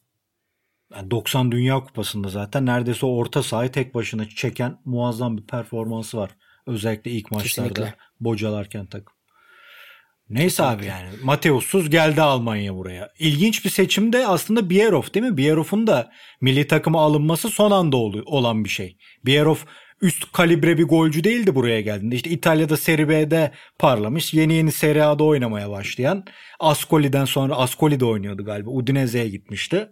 Yani 0.94 1.10
90 1.10 1.52
Dünya 1.52 1.80
Kupası'nda 1.80 2.28
zaten 2.28 2.66
neredeyse 2.66 3.06
orta 3.06 3.42
sahayı 3.42 3.72
tek 3.72 3.94
başına 3.94 4.28
çeken 4.28 4.78
muazzam 4.84 5.36
bir 5.38 5.42
performansı 5.42 6.16
var. 6.16 6.30
Özellikle 6.66 7.10
ilk 7.10 7.30
maçlarda 7.30 7.68
Kesinlikle. 7.68 7.94
bocalarken 8.20 8.86
takım. 8.86 9.14
Neyse 10.30 10.62
Kesinlikle. 10.62 10.76
abi 10.76 10.86
yani 10.86 11.08
Mateus'suz 11.22 11.90
geldi 11.90 12.22
Almanya 12.22 12.74
buraya. 12.76 13.12
İlginç 13.18 13.64
bir 13.64 13.70
seçim 13.70 14.12
de 14.12 14.26
aslında 14.26 14.70
Bierhoff 14.70 15.14
değil 15.14 15.26
mi? 15.26 15.36
Bierhoff'un 15.36 15.86
da 15.86 16.12
milli 16.40 16.66
takıma 16.66 17.00
alınması 17.02 17.48
son 17.48 17.70
anda 17.70 17.96
olan 17.96 18.64
bir 18.64 18.70
şey. 18.70 18.96
Bierhoff 19.26 19.66
üst 20.02 20.32
kalibre 20.32 20.78
bir 20.78 20.84
golcü 20.84 21.24
değildi 21.24 21.54
buraya 21.54 21.80
geldiğinde. 21.80 22.14
İşte 22.14 22.30
İtalya'da 22.30 22.76
Serie 22.76 23.08
B'de 23.08 23.52
parlamış. 23.78 24.34
Yeni 24.34 24.54
yeni 24.54 24.72
Serie 24.72 25.02
A'da 25.02 25.24
oynamaya 25.24 25.70
başlayan. 25.70 26.24
Ascoli'den 26.60 27.24
sonra 27.24 27.54
Ascoli'de 27.54 28.04
oynuyordu 28.04 28.44
galiba. 28.44 28.70
Udinese'ye 28.70 29.28
gitmişti. 29.28 29.88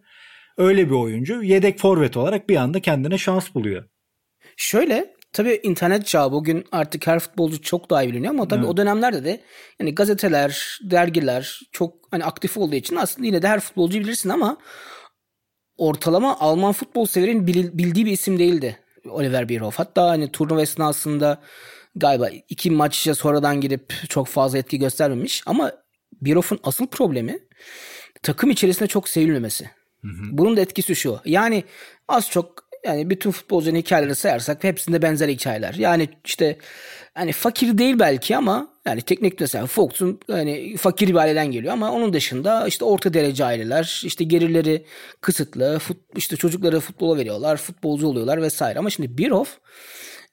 Öyle 0.59 0.87
bir 0.87 0.95
oyuncu. 0.95 1.43
Yedek 1.43 1.79
forvet 1.79 2.17
olarak 2.17 2.49
bir 2.49 2.57
anda 2.57 2.81
kendine 2.81 3.19
şans 3.19 3.55
buluyor. 3.55 3.85
Şöyle 4.57 5.15
tabii 5.33 5.61
internet 5.63 6.07
çağı 6.07 6.33
bugün 6.33 6.65
artık 6.73 7.07
her 7.07 7.19
futbolcu 7.19 7.63
çok 7.63 7.91
daha 7.91 8.03
iyi 8.03 8.13
biliniyor 8.13 8.35
ama 8.35 8.49
tabii 8.49 8.61
evet. 8.61 8.71
o 8.71 8.77
dönemlerde 8.77 9.25
de 9.25 9.41
yani 9.81 9.95
gazeteler, 9.95 10.79
dergiler 10.83 11.61
çok 11.73 11.95
hani 12.11 12.25
aktif 12.25 12.57
olduğu 12.57 12.75
için 12.75 12.97
aslında 12.97 13.27
yine 13.27 13.43
de 13.43 13.49
her 13.49 13.61
futbolcu 13.61 14.01
bilirsin 14.01 14.29
ama 14.29 14.57
ortalama 15.77 16.41
Alman 16.41 16.73
futbol 16.73 17.07
severin 17.07 17.47
bildiği 17.47 18.07
bir 18.07 18.13
isim 18.13 18.39
değildi. 18.39 18.79
Oliver 19.09 19.49
Bierhoff. 19.49 19.79
Hatta 19.79 20.09
hani 20.09 20.33
turnuva 20.33 20.63
esnasında 20.63 21.43
galiba 21.97 22.29
iki 22.49 22.71
maçça 22.71 23.15
sonradan 23.15 23.61
girip 23.61 23.93
çok 24.09 24.27
fazla 24.27 24.59
etki 24.59 24.79
göstermemiş. 24.79 25.43
Ama 25.47 25.73
Bierhoff'un 26.23 26.61
asıl 26.63 26.87
problemi 26.87 27.39
takım 28.23 28.51
içerisinde 28.51 28.89
çok 28.89 29.09
sevilmemesi. 29.09 29.71
Hı 30.03 30.09
hı. 30.09 30.23
Bunun 30.31 30.57
da 30.57 30.61
etkisi 30.61 30.97
şu. 30.97 31.21
Yani 31.25 31.65
az 32.09 32.31
çok 32.31 32.70
yani 32.85 33.11
bütün 33.11 33.31
futbolcunun 33.31 33.79
hikayeleri 33.79 34.15
sayarsak 34.15 34.65
hepsinde 34.65 35.03
benzer 35.03 35.29
hikayeler. 35.29 35.75
Yani 35.75 36.09
işte 36.25 36.57
hani 37.15 37.33
fakir 37.33 37.79
değil 37.79 37.99
belki 37.99 38.37
ama 38.37 38.69
yani 38.87 39.03
teknik 39.03 39.41
mesela 39.41 39.67
Fox'un 39.67 40.21
hani 40.31 40.77
fakir 40.77 41.09
bir 41.09 41.15
aileden 41.15 41.51
geliyor 41.53 41.73
ama 41.73 41.93
onun 41.93 42.13
dışında 42.13 42.67
işte 42.67 42.85
orta 42.85 43.15
derece 43.15 43.45
aileler 43.45 44.03
işte 44.05 44.25
gelirleri 44.25 44.85
kısıtlı 45.21 45.79
fut, 45.79 45.97
işte 46.17 46.37
çocukları 46.37 46.81
futbola 46.81 47.19
veriyorlar 47.19 47.57
futbolcu 47.57 48.07
oluyorlar 48.07 48.43
vesaire 48.43 48.79
ama 48.79 48.91
şimdi 48.91 49.19
Birhoff 49.19 49.59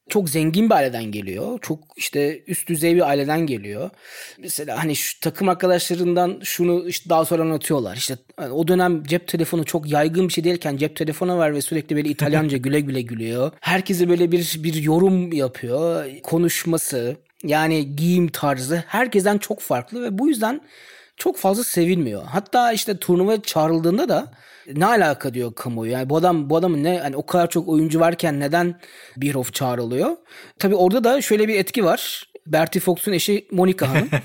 çok 0.10 0.30
zengin 0.30 0.70
bir 0.70 0.76
aileden 0.76 1.04
geliyor. 1.04 1.60
Çok 1.62 1.80
işte 1.96 2.44
üst 2.48 2.70
düzey 2.70 2.96
bir 2.96 3.10
aileden 3.10 3.40
geliyor. 3.40 3.90
Mesela 4.38 4.84
hani 4.84 4.96
şu 4.96 5.20
takım 5.20 5.50
arkadaşlarından 5.50 6.40
şunu 6.44 6.90
işte 6.90 7.10
daha 7.10 7.26
sonra 7.26 7.42
anlatıyorlar. 7.42 7.96
İşte 7.96 8.18
hani 8.38 8.52
o 8.54 8.68
dönem 8.68 9.04
cep 9.04 9.28
telefonu 9.28 9.66
çok 9.66 9.92
yaygın 9.92 10.28
bir 10.28 10.34
şey 10.34 10.44
değilken 10.44 10.78
cep 10.78 10.96
telefonu 10.96 11.38
var 11.38 11.54
ve 11.54 11.62
sürekli 11.62 11.96
böyle 11.96 12.10
İtalyanca 12.10 12.58
güle 12.68 12.80
güle 12.80 13.02
gülüyor. 13.02 13.52
Herkese 13.60 14.10
böyle 14.10 14.32
bir 14.32 14.60
bir 14.64 14.74
yorum 14.74 15.34
yapıyor. 15.34 16.06
Konuşması, 16.24 17.18
yani 17.44 17.96
giyim 17.96 18.28
tarzı 18.28 18.84
herkesten 18.88 19.38
çok 19.38 19.60
farklı 19.62 20.04
ve 20.04 20.18
bu 20.18 20.28
yüzden 20.28 20.62
çok 21.18 21.38
fazla 21.38 21.64
sevilmiyor. 21.64 22.24
Hatta 22.24 22.72
işte 22.74 22.98
turnuva 22.98 23.42
çağrıldığında 23.42 24.10
da 24.10 24.32
ne 24.76 24.86
alaka 24.86 25.34
diyor 25.34 25.56
kamuoyu. 25.56 25.92
Yani 25.92 26.10
bu 26.10 26.18
adam 26.18 26.50
bu 26.50 26.58
adamın 26.58 26.84
ne 26.84 27.00
hani 27.00 27.16
o 27.16 27.26
kadar 27.26 27.50
çok 27.50 27.68
oyuncu 27.68 28.00
varken 28.00 28.40
neden 28.40 28.80
Birhoff 29.18 29.54
çağrılıyor? 29.54 30.18
Tabii 30.60 30.76
orada 30.76 31.04
da 31.04 31.22
şöyle 31.22 31.48
bir 31.48 31.56
etki 31.56 31.86
var. 31.86 32.24
Bertie 32.48 32.82
Fox'un 32.82 33.12
eşi 33.12 33.48
Monica 33.52 33.90
Hanım. 33.90 34.10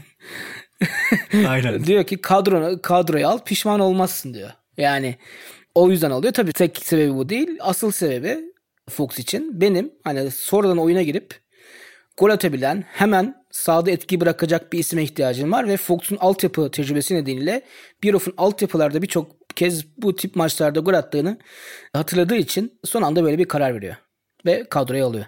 Aynen. 1.49 1.84
diyor 1.84 2.04
ki 2.04 2.16
kadro 2.20 2.82
kadroyu 2.82 3.28
al 3.28 3.38
pişman 3.38 3.80
olmazsın 3.80 4.34
diyor. 4.34 4.50
Yani 4.76 5.16
o 5.75 5.90
yüzden 5.90 6.11
alıyor. 6.11 6.32
Tabii 6.32 6.52
tek 6.52 6.78
sebebi 6.78 7.14
bu 7.14 7.28
değil. 7.28 7.49
Asıl 7.61 7.92
sebebi 7.92 8.52
Fox 8.90 9.18
için 9.18 9.61
benim 9.61 9.92
hani 10.04 10.30
sonradan 10.30 10.78
oyuna 10.78 11.02
girip 11.02 11.40
gol 12.16 12.31
atabilen, 12.31 12.85
hemen 12.88 13.35
sahada 13.50 13.90
etki 13.90 14.21
bırakacak 14.21 14.73
bir 14.73 14.78
isime 14.78 15.02
ihtiyacın 15.02 15.52
var 15.52 15.69
ve 15.69 15.76
Fox'un 15.76 16.16
altyapı 16.16 16.71
tecrübesi 16.71 17.14
nedeniyle 17.14 17.62
Bierhoff'un 18.02 18.35
altyapılarda 18.37 19.02
birçok 19.02 19.49
kez 19.57 19.97
bu 19.97 20.16
tip 20.16 20.37
maçlarda 20.37 20.81
gol 20.81 20.95
attığını 20.95 21.38
hatırladığı 21.92 22.37
için 22.37 22.81
son 22.85 23.02
anda 23.02 23.25
böyle 23.25 23.38
bir 23.38 23.45
karar 23.45 23.75
veriyor 23.75 23.97
ve 24.47 24.69
kadroya 24.69 25.07
alıyor. 25.07 25.25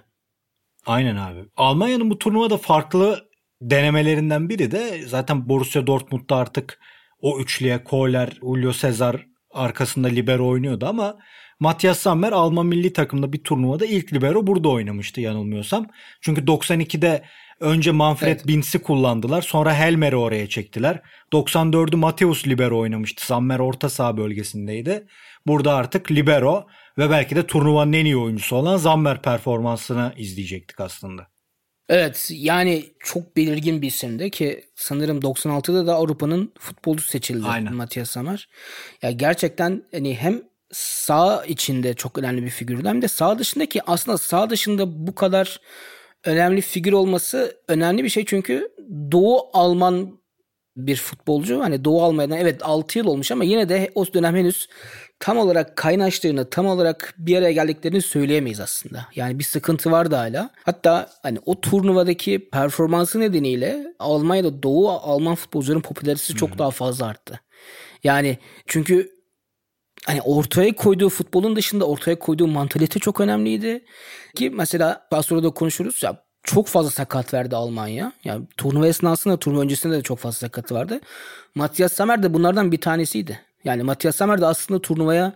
Aynen 0.87 1.17
abi. 1.17 1.45
Almanya'nın 1.57 2.11
bu 2.11 2.19
turnuvada 2.19 2.57
farklı 2.57 3.29
denemelerinden 3.63 4.49
biri 4.49 4.71
de 4.71 5.03
zaten 5.07 5.49
Borussia 5.49 5.87
Dortmund'da 5.87 6.37
artık 6.37 6.79
o 7.21 7.41
üçlüye 7.41 7.85
Kohler, 7.85 8.29
Julio 8.41 8.73
Cesar 8.73 9.27
arkasında 9.51 10.09
libero 10.09 10.49
oynuyordu 10.49 10.87
ama 10.87 11.19
Matthias 11.61 11.99
Sammer 11.99 12.33
Alman 12.33 12.67
milli 12.67 12.93
takımda 12.93 13.33
bir 13.33 13.45
turnuvada 13.45 13.87
ilk 13.87 14.13
libero 14.13 14.47
burada 14.47 14.69
oynamıştı 14.69 15.21
yanılmıyorsam. 15.21 15.87
Çünkü 16.21 16.45
92'de 16.45 17.23
önce 17.61 17.91
Manfred 17.91 18.29
evet. 18.29 18.47
Binz'i 18.47 18.79
kullandılar. 18.79 19.43
Sonra 19.43 19.75
Helmer'i 19.75 20.17
oraya 20.17 20.49
çektiler. 20.49 21.03
94'ü 21.33 21.97
Mateus 21.97 22.47
libero 22.47 22.79
oynamıştı. 22.79 23.27
Sammer 23.27 23.59
orta 23.59 23.89
saha 23.89 24.17
bölgesindeydi. 24.17 25.07
Burada 25.47 25.75
artık 25.75 26.11
libero 26.11 26.67
ve 26.99 27.11
belki 27.11 27.37
de 27.37 27.47
turnuvanın 27.47 27.93
en 27.93 28.05
iyi 28.05 28.17
oyuncusu 28.17 28.57
olan 28.57 28.77
Zammer 28.77 29.23
performansını 29.23 30.13
izleyecektik 30.17 30.81
aslında. 30.81 31.27
Evet 31.89 32.31
yani 32.31 32.85
çok 32.99 33.37
belirgin 33.37 33.83
bir 33.83 33.87
isimdi 33.87 34.31
ki 34.31 34.65
sanırım 34.77 35.19
96'da 35.19 35.87
da 35.87 35.95
Avrupa'nın 35.95 36.53
futbolcusu 36.59 37.09
seçildi 37.09 37.47
Aynen. 37.47 37.75
Matias 37.75 38.11
Samar. 38.11 38.49
Ya 39.03 39.11
gerçekten 39.11 39.83
hani 39.93 40.15
hem 40.15 40.43
sağ 40.75 41.45
içinde 41.45 41.95
çok 41.95 42.19
önemli 42.19 42.43
bir 42.43 42.51
figürdü 42.51 42.89
hem 42.89 43.03
de 43.03 43.09
sağ 43.09 43.39
dışındaki 43.39 43.83
aslında 43.91 44.19
sağ 44.19 44.51
dışında 44.51 45.07
bu 45.07 45.15
kadar 45.15 45.61
önemli 46.25 46.61
figür 46.61 46.93
olması 46.93 47.57
önemli 47.69 48.05
bir 48.05 48.09
şey 48.09 48.25
çünkü 48.25 48.69
Doğu 49.13 49.51
Alman 49.53 50.25
bir 50.77 50.97
futbolcu. 50.97 51.61
Hani 51.61 51.85
Doğu 51.85 52.03
Almanya'dan 52.03 52.39
evet 52.39 52.61
6 52.63 52.99
yıl 52.99 53.07
olmuş 53.07 53.33
ama 53.33 53.45
yine 53.45 53.69
de 53.69 53.91
o 53.95 54.07
dönem 54.15 54.37
henüz 54.37 54.69
tam 55.21 55.39
olarak 55.39 55.77
kaynaştığını, 55.77 56.51
tam 56.51 56.67
olarak 56.67 57.15
bir 57.19 57.37
araya 57.37 57.53
geldiklerini 57.53 58.03
söyleyemeyiz 58.03 58.61
aslında. 58.61 59.07
Yani 59.15 59.39
bir 59.39 59.45
sıkıntı 59.45 59.91
vardı 59.91 60.15
hala. 60.15 60.51
Hatta 60.65 61.11
hani 61.23 61.39
o 61.47 61.61
turnuvadaki 61.61 62.49
performansı 62.51 63.21
nedeniyle 63.21 63.95
Almanya'da 63.99 64.63
Doğu 64.63 64.91
Alman 64.91 65.35
futbolcuların 65.35 65.81
popülaritesi 65.81 66.35
çok 66.35 66.59
daha 66.59 66.71
fazla 66.71 67.07
arttı. 67.07 67.41
Yani 68.05 68.39
çünkü 68.67 69.14
hani 70.07 70.23
ortaya 70.23 70.73
koyduğu 70.73 71.09
futbolun 71.09 71.57
dışında 71.57 71.85
ortaya 71.85 72.19
koyduğu 72.19 72.47
mantalite 72.47 72.99
çok 72.99 73.21
önemliydi. 73.21 73.85
Ki 74.35 74.51
mesela 74.51 75.07
daha 75.13 75.23
sonra 75.23 75.43
da 75.43 75.51
konuşuruz 75.51 76.03
ya 76.03 76.25
çok 76.43 76.69
fazla 76.69 76.91
sakat 76.91 77.35
verdi 77.35 77.57
Almanya. 77.57 78.13
Yani 78.25 78.47
turnuva 78.57 78.87
esnasında 78.87 79.37
turnuva 79.37 79.63
öncesinde 79.63 79.97
de 79.97 80.03
çok 80.03 80.19
fazla 80.19 80.39
sakatı 80.39 80.75
vardı. 80.75 81.01
Matthias 81.55 81.93
Sammer 81.93 82.23
de 82.23 82.35
bunlardan 82.35 82.73
bir 82.73 82.81
tanesiydi. 82.81 83.41
Yani 83.65 83.83
Matthias 83.83 84.17
Sammer 84.17 84.41
de 84.41 84.47
aslında 84.47 84.81
turnuvaya 84.81 85.33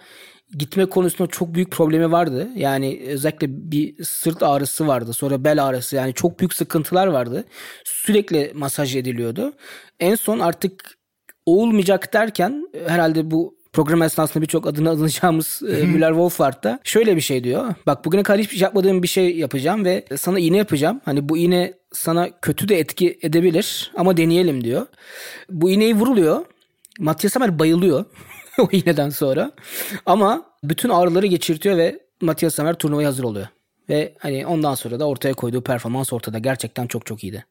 gitme 0.58 0.86
konusunda 0.86 1.30
çok 1.30 1.54
büyük 1.54 1.70
problemi 1.70 2.12
vardı. 2.12 2.48
Yani 2.56 3.02
özellikle 3.08 3.46
bir 3.70 4.04
sırt 4.04 4.42
ağrısı 4.42 4.86
vardı. 4.86 5.12
Sonra 5.12 5.44
bel 5.44 5.64
ağrısı. 5.64 5.96
Yani 5.96 6.14
çok 6.14 6.40
büyük 6.40 6.54
sıkıntılar 6.54 7.06
vardı. 7.06 7.44
Sürekli 7.84 8.52
masaj 8.54 8.96
ediliyordu. 8.96 9.52
En 10.00 10.14
son 10.14 10.38
artık 10.38 10.98
olmayacak 11.46 12.12
derken 12.12 12.68
herhalde 12.86 13.30
bu 13.30 13.57
program 13.78 14.02
esnasında 14.02 14.42
birçok 14.42 14.66
adını 14.66 14.90
alacağımız 14.90 15.62
e, 15.68 15.86
Müller 15.86 16.08
Wolfhard 16.08 16.64
da 16.64 16.80
şöyle 16.84 17.16
bir 17.16 17.20
şey 17.20 17.44
diyor. 17.44 17.74
Bak 17.86 18.04
bugüne 18.04 18.22
kadar 18.22 18.40
hiçbir 18.40 18.56
şey 18.56 18.62
yapmadığım 18.62 19.02
bir 19.02 19.08
şey 19.08 19.36
yapacağım 19.36 19.84
ve 19.84 20.04
sana 20.16 20.38
iğne 20.38 20.56
yapacağım. 20.56 21.00
Hani 21.04 21.28
bu 21.28 21.38
iğne 21.38 21.74
sana 21.92 22.30
kötü 22.42 22.68
de 22.68 22.78
etki 22.78 23.18
edebilir 23.22 23.92
ama 23.96 24.16
deneyelim 24.16 24.64
diyor. 24.64 24.86
Bu 25.50 25.70
iğneyi 25.70 25.94
vuruluyor. 25.94 26.44
Matias 26.98 27.32
Sammer 27.32 27.58
bayılıyor 27.58 28.04
o 28.58 28.68
iğneden 28.72 29.10
sonra. 29.10 29.52
Ama 30.06 30.42
bütün 30.64 30.88
ağrıları 30.88 31.26
geçirtiyor 31.26 31.76
ve 31.76 32.00
Matias 32.20 32.54
Sammer 32.54 32.74
turnuvaya 32.74 33.08
hazır 33.08 33.24
oluyor. 33.24 33.46
Ve 33.88 34.14
hani 34.18 34.46
ondan 34.46 34.74
sonra 34.74 35.00
da 35.00 35.08
ortaya 35.08 35.34
koyduğu 35.34 35.62
performans 35.62 36.12
ortada. 36.12 36.38
Gerçekten 36.38 36.86
çok 36.86 37.06
çok 37.06 37.24
iyiydi. 37.24 37.44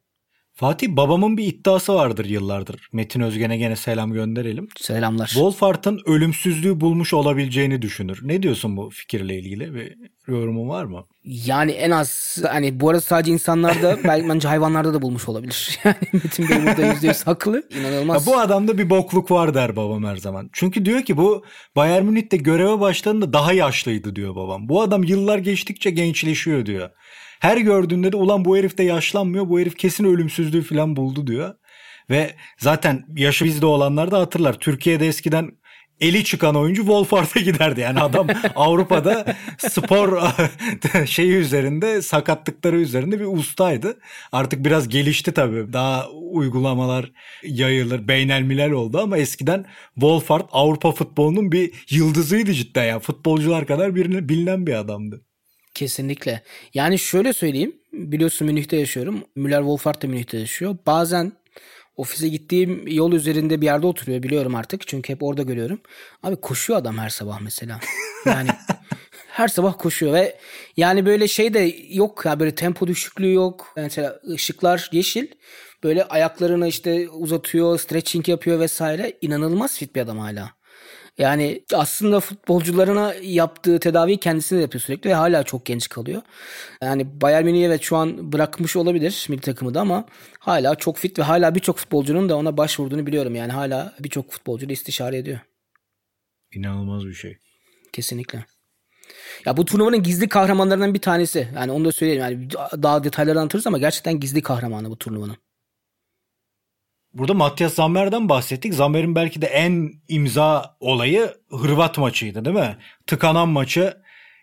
Fatih 0.58 0.88
babamın 0.88 1.36
bir 1.36 1.44
iddiası 1.44 1.94
vardır 1.94 2.24
yıllardır. 2.24 2.88
Metin 2.92 3.20
Özgen'e 3.20 3.56
gene 3.56 3.76
selam 3.76 4.12
gönderelim. 4.12 4.68
Selamlar. 4.76 5.26
Wolfart'ın 5.26 6.00
ölümsüzlüğü 6.06 6.80
bulmuş 6.80 7.14
olabileceğini 7.14 7.82
düşünür. 7.82 8.20
Ne 8.22 8.42
diyorsun 8.42 8.76
bu 8.76 8.90
fikirle 8.90 9.38
ilgili? 9.38 9.74
Bir 9.74 9.96
yorumun 10.26 10.68
var 10.68 10.84
mı? 10.84 11.04
Yani 11.24 11.70
en 11.70 11.90
az 11.90 12.38
hani 12.48 12.80
bu 12.80 12.88
arada 12.90 13.00
sadece 13.00 13.32
insanlarda 13.32 13.98
belki 14.04 14.28
bence 14.28 14.48
hayvanlarda 14.48 14.94
da 14.94 15.02
bulmuş 15.02 15.28
olabilir. 15.28 15.78
Yani 15.84 15.96
Metin 16.12 16.48
Bey 16.48 16.56
burada 16.62 16.82
%100 16.82 17.24
haklı. 17.24 17.62
İnanılmaz. 17.80 18.26
Ya 18.26 18.32
bu 18.32 18.38
adamda 18.38 18.78
bir 18.78 18.90
bokluk 18.90 19.30
var 19.30 19.54
der 19.54 19.76
babam 19.76 20.04
her 20.04 20.16
zaman. 20.16 20.50
Çünkü 20.52 20.84
diyor 20.84 21.02
ki 21.02 21.16
bu 21.16 21.44
Bayern 21.76 22.04
Münih'te 22.04 22.36
göreve 22.36 22.80
başladığında 22.80 23.32
daha 23.32 23.52
yaşlıydı 23.52 24.16
diyor 24.16 24.36
babam. 24.36 24.68
Bu 24.68 24.82
adam 24.82 25.04
yıllar 25.04 25.38
geçtikçe 25.38 25.90
gençleşiyor 25.90 26.66
diyor. 26.66 26.90
Her 27.40 27.56
gördüğünde 27.56 28.12
de 28.12 28.16
ulan 28.16 28.44
bu 28.44 28.56
herif 28.56 28.78
de 28.78 28.82
yaşlanmıyor. 28.82 29.48
Bu 29.48 29.60
herif 29.60 29.76
kesin 29.76 30.04
ölümsüzlüğü 30.04 30.62
falan 30.62 30.96
buldu 30.96 31.26
diyor. 31.26 31.54
Ve 32.10 32.34
zaten 32.58 33.04
yaşı 33.16 33.44
bizde 33.44 33.66
olanlar 33.66 34.10
da 34.10 34.18
hatırlar. 34.18 34.58
Türkiye'de 34.58 35.06
eskiden 35.06 35.50
eli 36.00 36.24
çıkan 36.24 36.56
oyuncu 36.56 36.82
Wolfhard'a 36.82 37.40
giderdi. 37.40 37.80
Yani 37.80 38.00
adam 38.00 38.26
Avrupa'da 38.56 39.36
spor 39.58 40.22
şeyi 41.06 41.32
üzerinde 41.32 42.02
sakatlıkları 42.02 42.76
üzerinde 42.76 43.20
bir 43.20 43.24
ustaydı. 43.24 43.98
Artık 44.32 44.64
biraz 44.64 44.88
gelişti 44.88 45.32
tabii. 45.32 45.72
Daha 45.72 46.10
uygulamalar 46.10 47.12
yayılır. 47.42 48.08
Beynelmilel 48.08 48.70
oldu 48.70 49.00
ama 49.00 49.18
eskiden 49.18 49.64
Wolfhard 49.94 50.48
Avrupa 50.52 50.92
futbolunun 50.92 51.52
bir 51.52 51.72
yıldızıydı 51.90 52.52
cidden 52.52 52.84
ya. 52.84 53.00
Futbolcular 53.00 53.66
kadar 53.66 53.94
bilinen 53.94 54.66
bir 54.66 54.74
adamdı. 54.74 55.27
Kesinlikle. 55.78 56.42
Yani 56.74 56.98
şöyle 56.98 57.32
söyleyeyim. 57.32 57.76
Biliyorsun 57.92 58.46
Münih'te 58.46 58.76
yaşıyorum. 58.76 59.24
Müller 59.36 59.58
Wolfhard 59.58 60.02
da 60.02 60.06
Münih'te 60.06 60.38
yaşıyor. 60.38 60.76
Bazen 60.86 61.32
ofise 61.96 62.28
gittiğim 62.28 62.88
yol 62.88 63.12
üzerinde 63.12 63.60
bir 63.60 63.66
yerde 63.66 63.86
oturuyor 63.86 64.22
biliyorum 64.22 64.54
artık. 64.54 64.88
Çünkü 64.88 65.12
hep 65.12 65.22
orada 65.22 65.42
görüyorum. 65.42 65.80
Abi 66.22 66.36
koşuyor 66.36 66.78
adam 66.78 66.98
her 66.98 67.08
sabah 67.08 67.40
mesela. 67.40 67.80
Yani 68.26 68.48
her 69.28 69.48
sabah 69.48 69.78
koşuyor 69.78 70.12
ve 70.12 70.38
yani 70.76 71.06
böyle 71.06 71.28
şey 71.28 71.54
de 71.54 71.76
yok 71.90 72.22
ya 72.24 72.40
böyle 72.40 72.54
tempo 72.54 72.86
düşüklüğü 72.86 73.32
yok. 73.32 73.72
Mesela 73.76 74.20
ışıklar 74.30 74.88
yeşil. 74.92 75.26
Böyle 75.84 76.04
ayaklarını 76.04 76.68
işte 76.68 77.08
uzatıyor, 77.08 77.78
stretching 77.78 78.28
yapıyor 78.28 78.60
vesaire. 78.60 79.18
İnanılmaz 79.20 79.78
fit 79.78 79.94
bir 79.94 80.00
adam 80.00 80.18
hala. 80.18 80.57
Yani 81.18 81.62
aslında 81.74 82.20
futbolcularına 82.20 83.14
yaptığı 83.22 83.80
tedaviyi 83.80 84.18
kendisine 84.18 84.60
yapıyor 84.60 84.82
sürekli 84.82 85.10
ve 85.10 85.14
hala 85.14 85.42
çok 85.42 85.66
genç 85.66 85.88
kalıyor. 85.88 86.22
Yani 86.82 87.20
Bayern 87.20 87.44
Münih 87.44 87.66
evet 87.66 87.82
şu 87.82 87.96
an 87.96 88.32
bırakmış 88.32 88.76
olabilir 88.76 89.26
milli 89.28 89.40
takımı 89.40 89.74
da 89.74 89.80
ama 89.80 90.06
hala 90.38 90.74
çok 90.74 90.96
fit 90.96 91.18
ve 91.18 91.22
hala 91.22 91.54
birçok 91.54 91.78
futbolcunun 91.78 92.28
da 92.28 92.36
ona 92.36 92.56
başvurduğunu 92.56 93.06
biliyorum. 93.06 93.34
Yani 93.34 93.52
hala 93.52 93.94
birçok 94.00 94.32
futbolcu 94.32 94.68
da 94.68 94.72
istişare 94.72 95.18
ediyor. 95.18 95.40
İnanılmaz 96.52 97.06
bir 97.06 97.14
şey. 97.14 97.38
Kesinlikle. 97.92 98.44
Ya 99.44 99.56
bu 99.56 99.64
turnuvanın 99.64 100.02
gizli 100.02 100.28
kahramanlarından 100.28 100.94
bir 100.94 101.00
tanesi. 101.00 101.48
Yani 101.54 101.72
onu 101.72 101.84
da 101.84 101.92
söyleyeyim. 101.92 102.22
Yani 102.22 102.50
daha 102.82 103.04
detayları 103.04 103.38
anlatırız 103.38 103.66
ama 103.66 103.78
gerçekten 103.78 104.20
gizli 104.20 104.42
kahramanı 104.42 104.90
bu 104.90 104.98
turnuvanın. 104.98 105.36
Burada 107.18 107.34
Matias 107.34 107.74
Zammer'den 107.74 108.28
bahsettik. 108.28 108.74
Zammer'in 108.74 109.14
belki 109.14 109.42
de 109.42 109.46
en 109.46 109.92
imza 110.08 110.76
olayı 110.80 111.34
Hırvat 111.50 111.98
maçıydı 111.98 112.44
değil 112.44 112.56
mi? 112.56 112.76
Tıkanan 113.06 113.48
maçı 113.48 113.96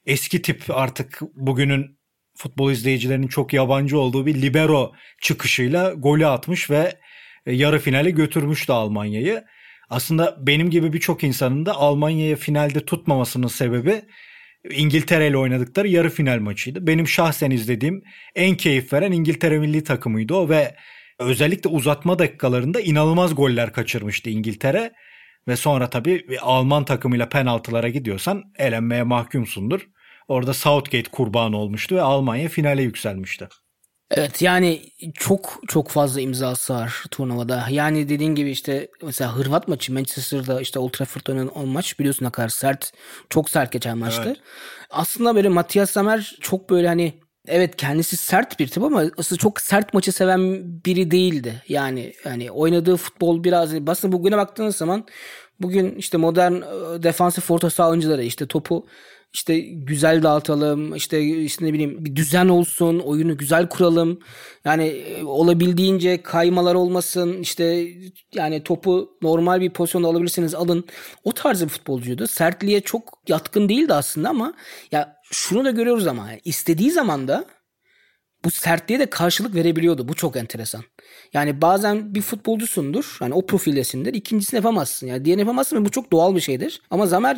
eski 0.05 0.41
tip 0.41 0.63
artık 0.70 1.22
bugünün 1.36 1.98
futbol 2.38 2.72
izleyicilerinin 2.72 3.27
çok 3.27 3.53
yabancı 3.53 4.00
olduğu 4.00 4.25
bir 4.25 4.41
libero 4.41 4.91
çıkışıyla 5.22 5.94
golü 5.94 6.27
atmış 6.27 6.70
ve 6.70 6.94
e, 7.46 7.53
yarı 7.53 7.79
finale 7.79 8.12
götürmüştü 8.12 8.74
Almanya'yı. 8.74 9.44
Aslında 9.89 10.48
benim 10.48 10.70
gibi 10.70 10.94
birçok 10.94 11.24
insanın 11.24 11.65
da 11.65 11.75
Almanya'ya 11.75 12.36
finalde 12.36 12.86
tutmamasının 12.86 13.48
sebebi 13.48 14.01
İngiltere 14.70 15.27
ile 15.27 15.38
oynadıkları 15.38 15.88
yarı 15.88 16.10
final 16.10 16.39
maçıydı. 16.39 16.88
Benim 16.88 17.08
şahsen 17.08 17.51
izlediğim 17.51 18.03
en 18.36 18.58
keyif 18.58 18.94
veren 18.94 19.12
İngiltere 19.12 19.60
milli 19.60 19.84
takımıydı 19.84 20.34
o 20.34 20.50
ve 20.50 20.75
özellikle 21.20 21.70
uzatma 21.70 22.20
dakikalarında 22.20 22.82
inanılmaz 22.82 23.36
goller 23.36 23.74
kaçırmıştı 23.74 24.30
İngiltere. 24.30 24.94
Ve 25.48 25.56
sonra 25.56 25.90
tabii 25.90 26.26
Alman 26.42 26.86
takımıyla 26.86 27.30
penaltılara 27.30 27.90
gidiyorsan 27.90 28.44
elenmeye 28.58 29.04
mahkumsundur. 29.04 29.88
Orada 30.28 30.54
Southgate 30.54 31.12
kurban 31.12 31.54
olmuştu 31.54 31.96
ve 31.96 32.02
Almanya 32.02 32.50
finale 32.50 32.84
yükselmişti. 32.84 33.48
Evet 34.12 34.42
yani 34.42 34.82
çok 35.14 35.62
çok 35.68 35.90
fazla 35.90 36.22
imzası 36.22 36.74
var 36.74 37.04
turnuvada. 37.12 37.66
Yani 37.70 38.10
dediğin 38.10 38.36
gibi 38.36 38.52
işte 38.52 38.88
mesela 39.04 39.36
Hırvat 39.36 39.68
maçı 39.68 39.94
Manchester'da 39.94 40.62
işte 40.62 40.80
Old 40.80 40.92
Trafford'da 40.92 41.32
oynanan 41.32 41.68
maç 41.68 42.00
biliyorsun 42.00 42.26
ne 42.26 42.30
kadar 42.30 42.50
sert 42.50 42.92
çok 43.30 43.50
sert 43.50 43.72
geçen 43.72 43.98
maçtı. 43.98 44.24
Evet. 44.26 44.38
Aslında 44.90 45.36
böyle 45.36 45.50
Matias 45.50 45.92
Samer 45.92 46.36
çok 46.42 46.70
böyle 46.70 46.88
hani 46.88 47.14
Evet 47.48 47.75
kendisi 47.75 48.18
sert 48.18 48.60
bir 48.60 48.68
tip 48.68 48.84
ama 48.84 49.04
aslında 49.18 49.40
çok 49.40 49.62
sert 49.62 49.94
maçı 49.94 50.12
seven 50.12 50.64
biri 50.86 51.12
değildi. 51.12 51.62
Yani 51.70 52.14
yani 52.25 52.52
oynadığı 52.52 52.98
futbol 52.98 53.44
biraz 53.44 53.74
aslında 53.88 54.12
bugüne 54.12 54.38
baktığınız 54.38 54.75
zaman 54.75 55.06
bugün 55.62 55.96
işte 55.96 56.18
modern 56.18 56.54
e, 56.54 57.04
defansif 57.04 57.52
orta 57.52 57.70
saha 57.70 57.90
oyuncuları 57.90 58.24
işte 58.24 58.48
topu 58.48 58.86
işte 59.36 59.60
güzel 59.60 60.24
dağıtalım 60.24 60.96
işte, 60.96 61.22
işte 61.24 61.65
ne 61.65 61.74
bileyim 61.74 62.06
bir 62.06 62.15
düzen 62.15 62.48
olsun 62.48 63.00
oyunu 63.00 63.38
güzel 63.38 63.70
kuralım 63.70 64.20
yani 64.65 64.84
e, 64.84 65.24
olabildiğince 65.24 66.22
kaymalar 66.22 66.75
olmasın 66.75 67.42
işte 67.42 67.88
yani 68.36 68.63
topu 68.63 69.18
normal 69.22 69.62
bir 69.62 69.70
pozisyonda 69.70 70.08
alabilirsiniz 70.08 70.56
alın 70.56 70.86
o 71.24 71.32
tarz 71.32 71.63
bir 71.63 71.70
futbolcuydu 71.70 72.27
sertliğe 72.27 72.82
çok 72.82 73.20
yatkın 73.27 73.70
değildi 73.70 73.94
aslında 73.94 74.30
ama 74.30 74.54
ya 74.92 75.15
şunu 75.32 75.65
da 75.65 75.72
görüyoruz 75.72 76.08
ama 76.08 76.30
istediği 76.44 76.92
zaman 76.92 77.27
da 77.27 77.46
bu 78.46 78.51
sertliğe 78.51 79.00
de 79.00 79.06
karşılık 79.06 79.56
verebiliyordu. 79.56 80.08
Bu 80.08 80.13
çok 80.13 80.36
enteresan. 80.36 80.84
Yani 81.34 81.62
bazen 81.62 82.15
bir 82.15 82.22
futbolcusundur. 82.22 83.18
Yani 83.22 83.34
o 83.34 83.46
profildesindir. 83.46 84.13
ikincisini 84.13 84.58
yapamazsın. 84.58 85.08
Yani 85.08 85.25
diğerini 85.25 85.42
yapamazsın 85.42 85.77
ve 85.77 85.86
bu 85.86 85.92
çok 85.92 86.12
doğal 86.12 86.36
bir 86.36 86.42
şeydir. 86.42 86.82
Ama 86.89 87.06
Zamer 87.06 87.38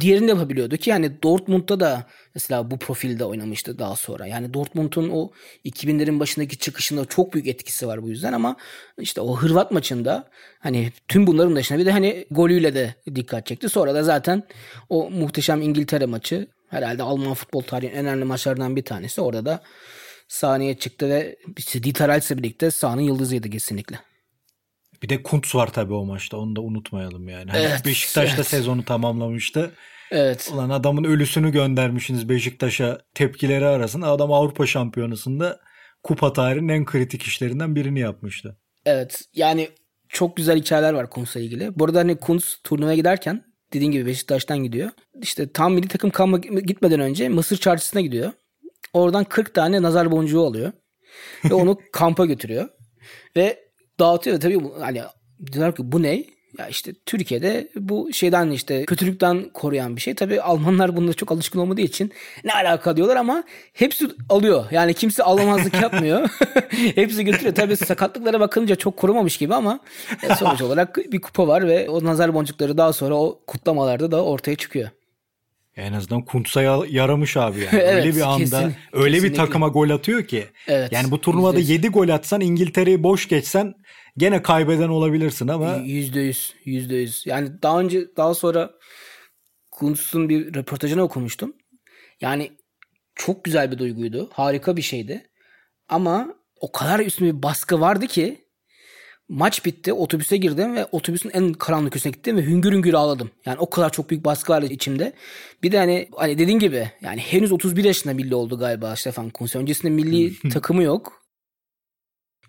diğerini 0.00 0.28
yapabiliyordu 0.28 0.76
ki 0.76 0.90
yani 0.90 1.22
Dortmund'da 1.22 1.80
da 1.80 2.06
mesela 2.34 2.70
bu 2.70 2.78
profilde 2.78 3.24
oynamıştı 3.24 3.78
daha 3.78 3.96
sonra. 3.96 4.26
Yani 4.26 4.54
Dortmund'un 4.54 5.10
o 5.10 5.30
2000'lerin 5.64 6.20
başındaki 6.20 6.58
çıkışında 6.58 7.04
çok 7.04 7.34
büyük 7.34 7.46
etkisi 7.46 7.86
var 7.86 8.02
bu 8.02 8.08
yüzden 8.08 8.32
ama 8.32 8.56
işte 8.98 9.20
o 9.20 9.36
Hırvat 9.36 9.70
maçında 9.70 10.28
hani 10.58 10.92
tüm 11.08 11.26
bunların 11.26 11.56
dışında 11.56 11.78
bir 11.78 11.86
de 11.86 11.90
hani 11.92 12.26
golüyle 12.30 12.74
de 12.74 12.94
dikkat 13.14 13.46
çekti. 13.46 13.68
Sonra 13.68 13.94
da 13.94 14.02
zaten 14.02 14.42
o 14.88 15.10
muhteşem 15.10 15.62
İngiltere 15.62 16.06
maçı 16.06 16.46
herhalde 16.68 17.02
Alman 17.02 17.34
futbol 17.34 17.62
tarihinin 17.62 17.96
en 17.96 18.06
önemli 18.06 18.24
maçlarından 18.24 18.76
bir 18.76 18.84
tanesi. 18.84 19.20
Orada 19.20 19.44
da 19.44 19.62
sahneye 20.28 20.78
çıktı 20.78 21.08
ve 21.08 21.36
işte 21.56 21.82
Dieter 21.82 22.08
Alts'le 22.08 22.30
birlikte 22.30 22.70
sahanın 22.70 23.02
yıldızıydı 23.02 23.50
kesinlikle. 23.50 23.98
Bir 25.02 25.08
de 25.08 25.22
Kuntz 25.22 25.54
var 25.54 25.72
tabii 25.72 25.94
o 25.94 26.04
maçta. 26.04 26.36
Onu 26.36 26.56
da 26.56 26.60
unutmayalım 26.60 27.28
yani. 27.28 27.50
Hani 27.50 27.62
evet, 27.62 27.86
Beşiktaş 27.86 28.34
evet. 28.34 28.46
sezonu 28.46 28.84
tamamlamıştı. 28.84 29.72
Evet. 30.10 30.50
Ulan 30.54 30.70
adamın 30.70 31.04
ölüsünü 31.04 31.52
göndermişsiniz 31.52 32.28
Beşiktaş'a 32.28 32.98
tepkileri 33.14 33.66
arasında. 33.66 34.06
Adam 34.06 34.32
Avrupa 34.32 34.66
Şampiyonası'nda 34.66 35.60
kupa 36.02 36.32
tarihinin 36.32 36.68
en 36.68 36.84
kritik 36.84 37.22
işlerinden 37.22 37.74
birini 37.74 38.00
yapmıştı. 38.00 38.58
Evet. 38.86 39.20
Yani 39.34 39.68
çok 40.08 40.36
güzel 40.36 40.58
hikayeler 40.58 40.92
var 40.92 41.10
Kuntz'la 41.10 41.40
ilgili. 41.40 41.78
Bu 41.78 41.84
arada 41.84 41.98
hani 41.98 42.16
Kuntz 42.16 42.60
turnuvaya 42.64 42.96
giderken 42.96 43.44
dediğin 43.72 43.92
gibi 43.92 44.06
Beşiktaş'tan 44.06 44.58
gidiyor. 44.58 44.90
İşte 45.22 45.52
tam 45.52 45.74
milli 45.74 45.88
takım 45.88 46.10
kalma 46.10 46.38
gitmeden 46.38 47.00
önce 47.00 47.28
Mısır 47.28 47.56
çarşısına 47.56 48.00
gidiyor. 48.00 48.32
Oradan 48.92 49.24
40 49.24 49.54
tane 49.54 49.82
nazar 49.82 50.10
boncuğu 50.10 50.42
alıyor. 50.42 50.72
Ve 51.44 51.54
onu 51.54 51.78
kampa 51.92 52.26
götürüyor. 52.26 52.68
Ve 53.36 53.67
dağıtıyor. 54.00 54.40
Tabii 54.40 54.60
hani 54.80 55.02
diyorlar 55.52 55.76
ki 55.76 55.92
bu 55.92 56.02
ne? 56.02 56.24
Ya 56.58 56.68
işte 56.68 56.92
Türkiye'de 57.06 57.68
bu 57.76 58.12
şeyden 58.12 58.50
işte 58.50 58.84
kötülükten 58.84 59.50
koruyan 59.54 59.96
bir 59.96 60.00
şey. 60.00 60.14
Tabii 60.14 60.40
Almanlar 60.40 60.96
bunda 60.96 61.12
çok 61.12 61.32
alışkın 61.32 61.58
olmadığı 61.58 61.80
için 61.80 62.12
ne 62.44 62.52
alaka 62.52 62.96
diyorlar 62.96 63.16
ama 63.16 63.44
hepsi 63.72 64.08
alıyor. 64.28 64.64
Yani 64.70 64.94
kimse 64.94 65.22
alamazlık 65.22 65.74
yapmıyor. 65.82 66.28
hepsi 66.94 67.24
götürüyor. 67.24 67.54
Tabii 67.54 67.76
sakatlıklara 67.76 68.40
bakınca 68.40 68.76
çok 68.76 68.96
korumamış 68.96 69.36
gibi 69.36 69.54
ama 69.54 69.80
e, 70.22 70.34
sonuç 70.34 70.62
olarak 70.68 70.96
bir 70.96 71.20
kupa 71.20 71.48
var 71.48 71.68
ve 71.68 71.88
o 71.88 72.04
nazar 72.04 72.34
boncukları 72.34 72.78
daha 72.78 72.92
sonra 72.92 73.14
o 73.14 73.40
kutlamalarda 73.46 74.10
da 74.10 74.24
ortaya 74.24 74.56
çıkıyor. 74.56 74.88
En 75.78 75.92
azından 75.92 76.24
Kuntz'a 76.24 76.62
yaramış 76.88 77.36
abi 77.36 77.58
yani. 77.58 77.68
evet, 77.72 77.94
öyle 77.94 78.16
bir 78.16 78.20
anda 78.20 78.38
kesin, 78.38 78.74
öyle 78.92 79.14
kesinlikle. 79.16 79.22
bir 79.30 79.34
takıma 79.34 79.68
gol 79.68 79.90
atıyor 79.90 80.24
ki. 80.24 80.46
Evet, 80.66 80.92
yani 80.92 81.10
bu 81.10 81.20
turnuvada 81.20 81.60
%100. 81.60 81.72
7 81.72 81.88
gol 81.88 82.08
atsan 82.08 82.40
İngiltere'yi 82.40 83.02
boş 83.02 83.28
geçsen 83.28 83.74
gene 84.16 84.42
kaybeden 84.42 84.88
olabilirsin 84.88 85.48
ama. 85.48 85.76
Yüzde 85.76 86.20
yüz. 86.20 86.54
Yüzde 86.64 86.96
yüz. 86.96 87.26
Yani 87.26 87.62
daha 87.62 87.80
önce 87.80 88.16
daha 88.16 88.34
sonra 88.34 88.70
Kuntz'un 89.70 90.28
bir 90.28 90.54
röportajını 90.54 91.02
okumuştum. 91.02 91.56
Yani 92.20 92.52
çok 93.14 93.44
güzel 93.44 93.72
bir 93.72 93.78
duyguydu. 93.78 94.30
Harika 94.32 94.76
bir 94.76 94.82
şeydi. 94.82 95.30
Ama 95.88 96.34
o 96.60 96.72
kadar 96.72 97.00
üstüne 97.00 97.36
bir 97.36 97.42
baskı 97.42 97.80
vardı 97.80 98.06
ki 98.06 98.47
Maç 99.28 99.64
bitti. 99.64 99.92
Otobüse 99.92 100.36
girdim 100.36 100.74
ve 100.74 100.84
otobüsün 100.84 101.30
en 101.34 101.52
karanlık 101.52 101.92
köşesine 101.92 102.12
gittim 102.12 102.36
ve 102.36 102.42
hüngür 102.42 102.72
hüngür 102.72 102.94
ağladım. 102.94 103.30
Yani 103.46 103.58
o 103.58 103.70
kadar 103.70 103.92
çok 103.92 104.10
büyük 104.10 104.24
baskı 104.24 104.52
vardı 104.52 104.66
içimde. 104.70 105.12
Bir 105.62 105.72
de 105.72 105.78
hani, 105.78 106.08
hani 106.16 106.38
dediğin 106.38 106.58
gibi 106.58 106.90
yani 107.00 107.20
henüz 107.20 107.52
31 107.52 107.84
yaşında 107.84 108.14
milli 108.14 108.34
oldu 108.34 108.58
galiba 108.58 108.96
Stefan 108.96 109.30
Kunze. 109.30 109.58
Öncesinde 109.58 109.92
milli 109.92 110.48
takımı 110.50 110.82
yok. 110.82 111.22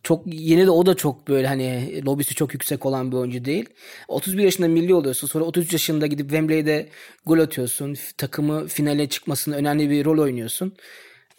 Çok 0.03 0.33
yeni 0.33 0.65
de 0.65 0.71
o 0.71 0.85
da 0.85 0.95
çok 0.95 1.27
böyle 1.27 1.47
hani 1.47 2.01
lobisi 2.05 2.35
çok 2.35 2.53
yüksek 2.53 2.85
olan 2.85 3.11
bir 3.11 3.17
oyuncu 3.17 3.45
değil. 3.45 3.65
31 4.07 4.43
yaşında 4.43 4.67
milli 4.67 4.93
oluyorsun. 4.93 5.27
Sonra 5.27 5.45
33 5.45 5.73
yaşında 5.73 6.07
gidip 6.07 6.29
Wembley'de 6.29 6.89
gol 7.25 7.39
atıyorsun. 7.39 7.95
Takımı 8.17 8.67
finale 8.67 9.09
çıkmasında 9.09 9.55
önemli 9.55 9.89
bir 9.89 10.05
rol 10.05 10.19
oynuyorsun. 10.19 10.73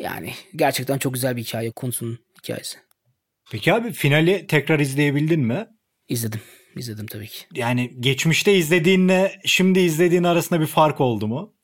Yani 0.00 0.32
gerçekten 0.56 0.98
çok 0.98 1.14
güzel 1.14 1.36
bir 1.36 1.42
hikaye 1.42 1.70
Kunz'un 1.70 2.18
hikayesi. 2.38 2.89
Peki 3.50 3.72
abi 3.74 3.92
finali 3.92 4.46
tekrar 4.46 4.80
izleyebildin 4.80 5.40
mi? 5.40 5.66
İzledim. 6.08 6.40
İzledim 6.76 7.06
tabii 7.06 7.26
ki. 7.26 7.44
Yani 7.54 7.90
geçmişte 8.00 8.54
izlediğinle 8.54 9.40
şimdi 9.44 9.80
izlediğin 9.80 10.24
arasında 10.24 10.60
bir 10.60 10.66
fark 10.66 11.00
oldu 11.00 11.26
mu? 11.28 11.54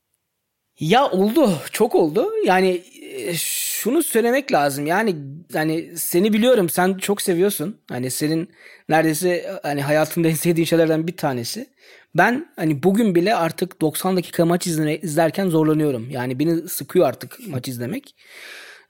Ya 0.80 1.10
oldu. 1.10 1.52
Çok 1.72 1.94
oldu. 1.94 2.32
Yani 2.44 2.82
e, 3.16 3.34
şunu 3.36 4.02
söylemek 4.02 4.52
lazım. 4.52 4.86
Yani 4.86 5.16
hani 5.52 5.98
seni 5.98 6.32
biliyorum. 6.32 6.68
Sen 6.68 6.94
çok 6.94 7.22
seviyorsun. 7.22 7.80
Hani 7.88 8.10
senin 8.10 8.50
neredeyse 8.88 9.58
hani 9.62 9.82
hayatında 9.82 10.28
en 10.28 10.34
sevdiğin 10.34 10.66
şeylerden 10.66 11.06
bir 11.06 11.16
tanesi. 11.16 11.66
Ben 12.14 12.52
hani 12.56 12.82
bugün 12.82 13.14
bile 13.14 13.34
artık 13.34 13.80
90 13.80 14.16
dakika 14.16 14.46
maç 14.46 14.66
izleme, 14.66 14.96
izlerken 14.96 15.48
zorlanıyorum. 15.48 16.10
Yani 16.10 16.38
beni 16.38 16.68
sıkıyor 16.68 17.08
artık 17.08 17.38
maç 17.48 17.68
izlemek. 17.68 18.14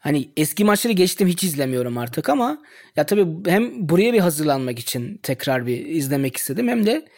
Hani 0.07 0.29
eski 0.37 0.65
maçları 0.65 0.93
geçtim 0.93 1.29
hiç 1.29 1.45
izlemiyorum 1.45 1.99
artık 1.99 2.29
ama 2.29 2.59
ya 2.97 3.07
tabii 3.07 3.51
hem 3.51 3.89
buraya 3.89 4.13
bir 4.13 4.19
hazırlanmak 4.19 4.79
için 4.79 5.21
tekrar 5.23 5.67
bir 5.67 5.87
izlemek 5.87 6.37
istedim 6.37 6.69
hem 6.69 6.87
de 6.87 7.09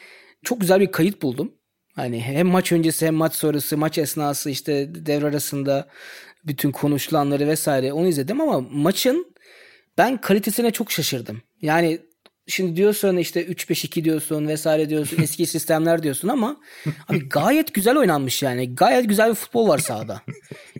çok 0.44 0.60
güzel 0.60 0.80
bir 0.80 0.92
kayıt 0.92 1.22
buldum. 1.22 1.52
Hani 1.94 2.20
hem 2.20 2.46
maç 2.46 2.72
öncesi 2.72 3.06
hem 3.06 3.14
maç 3.14 3.34
sonrası, 3.34 3.76
maç 3.76 3.98
esnası 3.98 4.50
işte 4.50 4.88
devre 4.94 5.26
arasında 5.26 5.88
bütün 6.46 6.70
konuşulanları 6.70 7.48
vesaire 7.48 7.92
onu 7.92 8.06
izledim 8.06 8.40
ama 8.40 8.60
maçın 8.72 9.34
ben 9.98 10.20
kalitesine 10.20 10.70
çok 10.70 10.92
şaşırdım. 10.92 11.42
Yani 11.62 11.98
şimdi 12.46 12.76
diyorsun 12.76 13.16
işte 13.16 13.46
3-5-2 13.46 14.04
diyorsun 14.04 14.48
vesaire 14.48 14.88
diyorsun 14.88 15.18
eski 15.22 15.46
sistemler 15.46 16.02
diyorsun 16.02 16.28
ama 16.28 16.56
abi 17.08 17.28
gayet 17.28 17.74
güzel 17.74 17.96
oynanmış 17.96 18.42
yani. 18.42 18.74
Gayet 18.74 19.08
güzel 19.08 19.30
bir 19.30 19.34
futbol 19.34 19.68
var 19.68 19.78
sahada. 19.78 20.22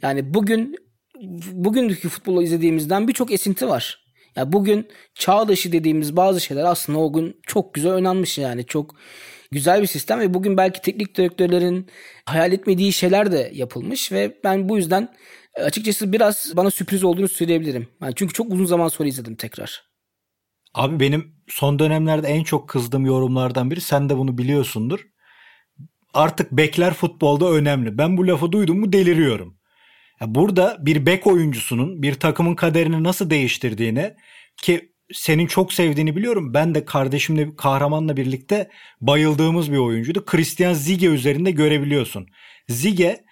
Yani 0.02 0.34
bugün 0.34 0.87
bugünkü 1.52 2.08
futbolu 2.08 2.42
izlediğimizden 2.42 3.08
birçok 3.08 3.32
esinti 3.32 3.68
var. 3.68 4.04
Ya 4.36 4.42
yani 4.42 4.52
bugün 4.52 4.88
çağ 5.14 5.48
dışı 5.48 5.72
dediğimiz 5.72 6.16
bazı 6.16 6.40
şeyler 6.40 6.64
aslında 6.64 6.98
o 6.98 7.12
gün 7.12 7.40
çok 7.46 7.74
güzel 7.74 7.92
oynanmış 7.92 8.38
yani. 8.38 8.66
Çok 8.66 8.94
güzel 9.52 9.82
bir 9.82 9.86
sistem 9.86 10.20
ve 10.20 10.34
bugün 10.34 10.56
belki 10.56 10.82
teknik 10.82 11.16
direktörlerin 11.16 11.86
hayal 12.26 12.52
etmediği 12.52 12.92
şeyler 12.92 13.32
de 13.32 13.50
yapılmış 13.54 14.12
ve 14.12 14.38
ben 14.44 14.68
bu 14.68 14.76
yüzden 14.76 15.14
açıkçası 15.56 16.12
biraz 16.12 16.52
bana 16.56 16.70
sürpriz 16.70 17.04
olduğunu 17.04 17.28
söyleyebilirim. 17.28 17.88
Yani 18.02 18.12
çünkü 18.16 18.34
çok 18.34 18.52
uzun 18.52 18.64
zaman 18.64 18.88
sonra 18.88 19.08
izledim 19.08 19.36
tekrar. 19.36 19.88
Abi 20.74 21.00
benim 21.00 21.34
son 21.48 21.78
dönemlerde 21.78 22.28
en 22.28 22.42
çok 22.42 22.68
kızdığım 22.68 23.06
yorumlardan 23.06 23.70
biri 23.70 23.80
sen 23.80 24.08
de 24.08 24.16
bunu 24.18 24.38
biliyorsundur. 24.38 25.06
Artık 26.14 26.52
bekler 26.52 26.94
futbolda 26.94 27.50
önemli. 27.50 27.98
Ben 27.98 28.16
bu 28.16 28.26
lafı 28.26 28.52
duydum 28.52 28.80
mu 28.80 28.92
deliriyorum. 28.92 29.57
Burada 30.26 30.76
bir 30.80 31.06
bek 31.06 31.26
oyuncusunun 31.26 32.02
bir 32.02 32.14
takımın 32.14 32.54
kaderini 32.54 33.04
nasıl 33.04 33.30
değiştirdiğini 33.30 34.14
ki 34.56 34.92
senin 35.12 35.46
çok 35.46 35.72
sevdiğini 35.72 36.16
biliyorum. 36.16 36.54
Ben 36.54 36.74
de 36.74 36.84
kardeşimle 36.84 37.56
kahramanla 37.56 38.16
birlikte 38.16 38.70
bayıldığımız 39.00 39.72
bir 39.72 39.76
oyuncuydu. 39.76 40.24
Christian 40.24 40.72
Zige 40.72 41.06
üzerinde 41.06 41.50
görebiliyorsun. 41.50 42.26
Zige 42.68 43.24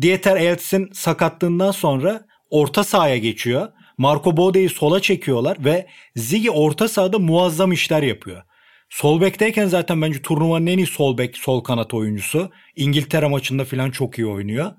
Dieter 0.00 0.36
Eltz'in 0.36 0.90
sakatlığından 0.92 1.70
sonra 1.70 2.26
orta 2.50 2.84
sahaya 2.84 3.16
geçiyor. 3.16 3.68
Marco 3.98 4.36
Bode'yi 4.36 4.68
sola 4.68 5.00
çekiyorlar 5.00 5.56
ve 5.64 5.86
Zige 6.16 6.50
orta 6.50 6.88
sahada 6.88 7.18
muazzam 7.18 7.72
işler 7.72 8.02
yapıyor. 8.02 8.42
Sol 8.90 9.20
bekteyken 9.20 9.66
zaten 9.66 10.02
bence 10.02 10.22
turnuvanın 10.22 10.66
en 10.66 10.78
iyi 10.78 10.86
sol 10.86 11.18
bek, 11.18 11.38
sol 11.38 11.60
kanat 11.60 11.94
oyuncusu. 11.94 12.50
İngiltere 12.76 13.26
maçında 13.26 13.64
falan 13.64 13.90
çok 13.90 14.18
iyi 14.18 14.26
oynuyor. 14.26 14.72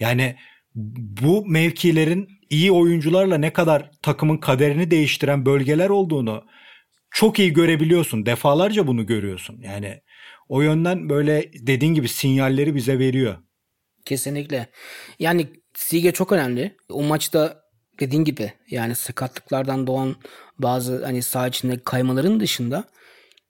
Yani 0.00 0.36
bu 0.74 1.46
mevkilerin 1.46 2.28
iyi 2.50 2.72
oyuncularla 2.72 3.38
ne 3.38 3.52
kadar 3.52 3.90
takımın 4.02 4.36
kaderini 4.36 4.90
değiştiren 4.90 5.46
bölgeler 5.46 5.88
olduğunu 5.88 6.44
çok 7.10 7.38
iyi 7.38 7.52
görebiliyorsun. 7.52 8.26
Defalarca 8.26 8.86
bunu 8.86 9.06
görüyorsun. 9.06 9.60
Yani 9.60 10.00
o 10.48 10.60
yönden 10.60 11.08
böyle 11.08 11.50
dediğin 11.66 11.94
gibi 11.94 12.08
sinyalleri 12.08 12.74
bize 12.74 12.98
veriyor. 12.98 13.36
Kesinlikle. 14.04 14.66
Yani 15.18 15.46
Sige 15.78 16.12
çok 16.12 16.32
önemli. 16.32 16.76
O 16.90 17.02
maçta 17.02 17.62
dediğin 18.00 18.24
gibi 18.24 18.52
yani 18.70 18.94
sakatlıklardan 18.94 19.86
doğan 19.86 20.16
bazı 20.58 21.04
hani 21.04 21.22
saha 21.22 21.48
içinde 21.48 21.78
kaymaların 21.84 22.40
dışında 22.40 22.84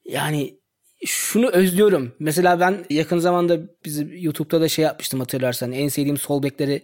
yani 0.05 0.58
şunu 1.07 1.49
özlüyorum. 1.49 2.13
Mesela 2.19 2.61
ben 2.61 2.85
yakın 2.91 3.19
zamanda 3.19 3.59
bizi 3.85 4.09
YouTube'da 4.13 4.61
da 4.61 4.69
şey 4.69 4.85
yapmıştım 4.85 5.21
hatırlarsan. 5.21 5.73
En 5.73 5.89
sevdiğim 5.89 6.17
sol 6.17 6.43
bekleri 6.43 6.83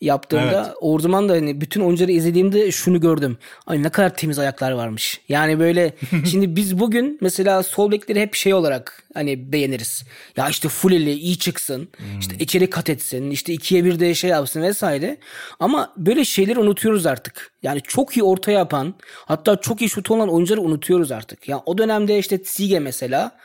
yaptığımda 0.00 0.64
evet. 0.66 0.76
o 0.80 0.98
zaman 0.98 1.28
da 1.28 1.32
hani 1.32 1.60
bütün 1.60 1.80
oyuncuları 1.80 2.12
izlediğimde 2.12 2.72
şunu 2.72 3.00
gördüm. 3.00 3.38
Ay 3.66 3.82
ne 3.82 3.88
kadar 3.88 4.16
temiz 4.16 4.38
ayaklar 4.38 4.72
varmış. 4.72 5.20
Yani 5.28 5.58
böyle 5.58 5.94
şimdi 6.30 6.56
biz 6.56 6.78
bugün 6.78 7.18
mesela 7.20 7.62
sol 7.62 7.90
bekleri 7.90 8.20
hep 8.20 8.34
şey 8.34 8.54
olarak 8.54 9.02
hani 9.14 9.52
beğeniriz. 9.52 10.04
Ya 10.36 10.48
işte 10.48 10.68
full 10.68 10.92
eli 10.92 11.12
iyi 11.12 11.38
çıksın. 11.38 11.88
Hmm. 11.96 12.20
işte 12.20 12.36
içeri 12.38 12.70
kat 12.70 12.90
etsin. 12.90 13.30
işte 13.30 13.52
ikiye 13.52 13.84
bir 13.84 14.00
de 14.00 14.14
şey 14.14 14.30
yapsın 14.30 14.62
vesaire. 14.62 15.16
Ama 15.60 15.92
böyle 15.96 16.24
şeyleri 16.24 16.58
unutuyoruz 16.58 17.06
artık. 17.06 17.52
Yani 17.62 17.80
çok 17.80 18.16
iyi 18.16 18.22
orta 18.22 18.50
yapan 18.50 18.94
hatta 19.12 19.56
çok 19.56 19.80
iyi 19.80 19.90
şut 19.90 20.10
olan 20.10 20.28
oyuncuları 20.28 20.60
unutuyoruz 20.60 21.12
artık. 21.12 21.48
Ya 21.48 21.62
o 21.66 21.78
dönemde 21.78 22.18
işte 22.18 22.38
Sige 22.44 22.78
mesela 22.78 23.38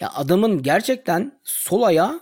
ya 0.00 0.10
adamın 0.14 0.62
gerçekten 0.62 1.40
sol 1.44 1.82
ayağı 1.82 2.20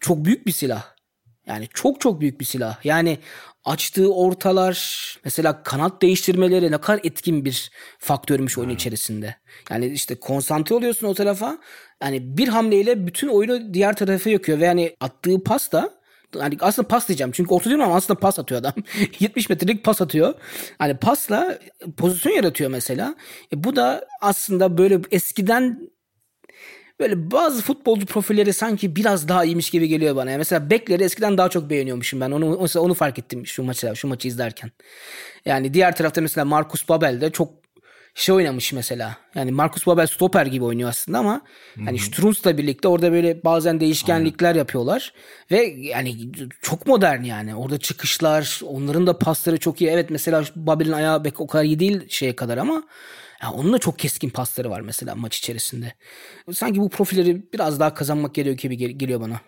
çok 0.00 0.24
büyük 0.24 0.46
bir 0.46 0.52
silah. 0.52 0.99
Yani 1.46 1.68
çok 1.74 2.00
çok 2.00 2.20
büyük 2.20 2.40
bir 2.40 2.44
silah. 2.44 2.84
Yani 2.84 3.18
açtığı 3.64 4.14
ortalar 4.14 4.76
mesela 5.24 5.62
kanat 5.62 6.02
değiştirmeleri 6.02 6.70
ne 6.70 6.78
kadar 6.78 7.00
etkin 7.04 7.44
bir 7.44 7.70
faktörmüş 7.98 8.58
oyun 8.58 8.68
içerisinde. 8.68 9.36
Yani 9.70 9.86
işte 9.86 10.14
konsantre 10.14 10.74
oluyorsun 10.74 11.06
o 11.06 11.14
tarafa. 11.14 11.58
Yani 12.02 12.36
bir 12.38 12.48
hamleyle 12.48 13.06
bütün 13.06 13.28
oyunu 13.28 13.74
diğer 13.74 13.96
tarafa 13.96 14.30
yakıyor 14.30 14.60
ve 14.60 14.64
yani 14.64 14.96
attığı 15.00 15.44
pas 15.44 15.72
da 15.72 16.00
yani 16.38 16.56
aslında 16.60 16.88
pas 16.88 17.08
diyeceğim. 17.08 17.32
Çünkü 17.32 17.54
orta 17.54 17.64
diyorum 17.70 17.84
ama 17.84 17.96
aslında 17.96 18.20
pas 18.20 18.38
atıyor 18.38 18.60
adam. 18.60 18.72
70 19.20 19.48
metrelik 19.48 19.84
pas 19.84 20.00
atıyor. 20.02 20.34
Hani 20.78 20.96
pasla 20.96 21.58
pozisyon 21.96 22.32
yaratıyor 22.32 22.70
mesela. 22.70 23.14
E 23.52 23.64
bu 23.64 23.76
da 23.76 24.06
aslında 24.20 24.78
böyle 24.78 25.00
eskiden 25.10 25.90
böyle 27.00 27.30
bazı 27.30 27.62
futbolcu 27.62 28.06
profilleri 28.06 28.52
sanki 28.52 28.96
biraz 28.96 29.28
daha 29.28 29.44
iyiymiş 29.44 29.70
gibi 29.70 29.88
geliyor 29.88 30.16
bana. 30.16 30.30
Yani 30.30 30.38
mesela 30.38 30.70
bekleri 30.70 31.04
eskiden 31.04 31.38
daha 31.38 31.48
çok 31.48 31.70
beğeniyormuşum 31.70 32.20
ben. 32.20 32.30
Onu 32.30 32.58
mesela 32.60 32.82
onu 32.82 32.94
fark 32.94 33.18
ettim 33.18 33.46
şu 33.46 33.62
maçı 33.62 33.92
şu 33.96 34.08
maçı 34.08 34.28
izlerken. 34.28 34.70
Yani 35.44 35.74
diğer 35.74 35.96
tarafta 35.96 36.20
mesela 36.20 36.44
Marcus 36.44 36.88
Babel 36.88 37.20
de 37.20 37.30
çok 37.30 37.60
şey 38.14 38.34
oynamış 38.34 38.72
mesela. 38.72 39.16
Yani 39.34 39.50
Marcus 39.52 39.86
Babel 39.86 40.06
stoper 40.06 40.46
gibi 40.46 40.64
oynuyor 40.64 40.88
aslında 40.88 41.18
ama 41.18 41.32
Hı-hı. 41.74 41.84
hani 41.84 41.98
Strunz'la 41.98 42.58
birlikte 42.58 42.88
orada 42.88 43.12
böyle 43.12 43.44
bazen 43.44 43.80
değişkenlikler 43.80 44.48
Aynen. 44.48 44.58
yapıyorlar 44.58 45.12
ve 45.50 45.62
yani 45.78 46.16
çok 46.62 46.86
modern 46.86 47.22
yani. 47.22 47.54
Orada 47.54 47.78
çıkışlar, 47.78 48.60
onların 48.64 49.06
da 49.06 49.18
pasları 49.18 49.58
çok 49.58 49.80
iyi. 49.80 49.90
Evet 49.90 50.10
mesela 50.10 50.44
Babel'in 50.56 50.92
ayağı 50.92 51.24
bek 51.24 51.40
o 51.40 51.46
kadar 51.46 51.64
iyi 51.64 51.80
değil 51.80 52.08
şeye 52.08 52.36
kadar 52.36 52.58
ama 52.58 52.82
yani 53.42 53.54
onun 53.54 53.72
da 53.72 53.78
çok 53.78 53.98
keskin 53.98 54.30
pasları 54.30 54.70
var 54.70 54.80
mesela 54.80 55.14
maç 55.14 55.38
içerisinde. 55.38 55.94
Sanki 56.52 56.80
bu 56.80 56.90
profilleri 56.90 57.52
biraz 57.52 57.80
daha 57.80 57.94
kazanmak 57.94 58.34
gerekiyor 58.34 58.72
gibi 58.72 58.98
geliyor 58.98 59.20
bana. 59.20 59.40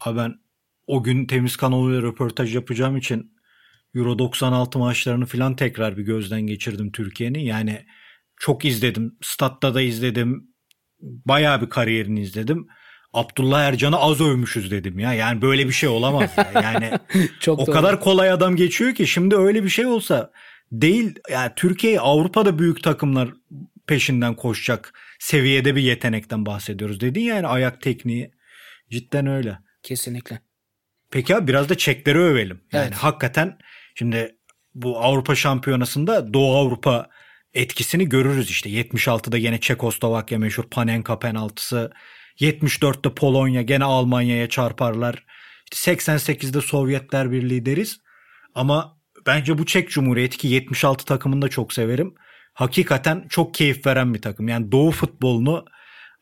Abi 0.00 0.18
ben 0.18 0.34
o 0.86 1.02
gün 1.02 1.26
Temiz 1.26 1.56
kanalıyla 1.56 2.02
röportaj 2.02 2.54
yapacağım 2.54 2.96
için 2.96 3.32
Euro 3.94 4.18
96 4.18 4.78
maçlarını 4.78 5.26
falan 5.26 5.56
tekrar 5.56 5.96
bir 5.96 6.02
gözden 6.02 6.40
geçirdim 6.40 6.92
Türkiye'nin. 6.92 7.38
Yani 7.38 7.86
çok 8.36 8.64
izledim. 8.64 9.16
Statta 9.22 9.74
da 9.74 9.80
izledim. 9.80 10.54
Bayağı 11.00 11.60
bir 11.62 11.70
kariyerini 11.70 12.20
izledim. 12.20 12.68
Abdullah 13.12 13.62
Ercan'ı 13.62 13.96
az 13.96 14.20
övmüşüz 14.20 14.70
dedim 14.70 14.98
ya. 14.98 15.14
Yani 15.14 15.42
böyle 15.42 15.66
bir 15.66 15.72
şey 15.72 15.88
olamaz 15.88 16.30
ya. 16.36 16.62
Yani 16.62 16.90
çok 17.40 17.58
o 17.58 17.66
doğru. 17.66 17.74
kadar 17.74 18.00
kolay 18.00 18.30
adam 18.30 18.56
geçiyor 18.56 18.94
ki 18.94 19.06
şimdi 19.06 19.36
öyle 19.36 19.64
bir 19.64 19.68
şey 19.68 19.86
olsa 19.86 20.32
değil 20.72 21.14
yani 21.30 21.52
Türkiye 21.56 22.00
Avrupa'da 22.00 22.58
büyük 22.58 22.82
takımlar 22.82 23.28
peşinden 23.86 24.34
koşacak 24.34 24.92
seviyede 25.18 25.76
bir 25.76 25.82
yetenekten 25.82 26.46
bahsediyoruz. 26.46 27.00
Dedin 27.00 27.20
yani 27.20 27.46
ayak 27.46 27.82
tekniği 27.82 28.30
cidden 28.90 29.26
öyle. 29.26 29.58
Kesinlikle. 29.82 30.40
Peki 31.10 31.36
abi 31.36 31.48
biraz 31.48 31.68
da 31.68 31.74
Çekleri 31.74 32.18
övelim. 32.18 32.60
Yani 32.72 32.84
evet. 32.84 32.94
hakikaten 32.94 33.58
şimdi 33.94 34.36
bu 34.74 34.98
Avrupa 34.98 35.34
Şampiyonası'nda 35.34 36.32
Doğu 36.34 36.56
Avrupa 36.56 37.10
etkisini 37.54 38.08
görürüz 38.08 38.50
işte. 38.50 38.70
76'da 38.70 39.38
gene 39.38 39.60
Çekoslovakya 39.60 40.38
meşhur 40.38 40.64
Panenka 40.64 41.18
penaltısı. 41.18 41.92
74'te 42.40 43.14
Polonya 43.14 43.62
gene 43.62 43.84
Almanya'ya 43.84 44.48
çarparlar. 44.48 45.24
İşte 45.72 45.92
88'de 45.92 46.60
Sovyetler 46.60 47.32
Birliği 47.32 47.66
deriz. 47.66 48.00
Ama 48.54 48.97
bence 49.28 49.58
bu 49.58 49.66
Çek 49.66 49.90
Cumhuriyeti 49.90 50.38
ki 50.38 50.48
76 50.48 51.04
takımını 51.04 51.42
da 51.42 51.48
çok 51.48 51.72
severim. 51.72 52.14
Hakikaten 52.54 53.26
çok 53.28 53.54
keyif 53.54 53.86
veren 53.86 54.14
bir 54.14 54.22
takım. 54.22 54.48
Yani 54.48 54.72
Doğu 54.72 54.90
futbolunu 54.90 55.64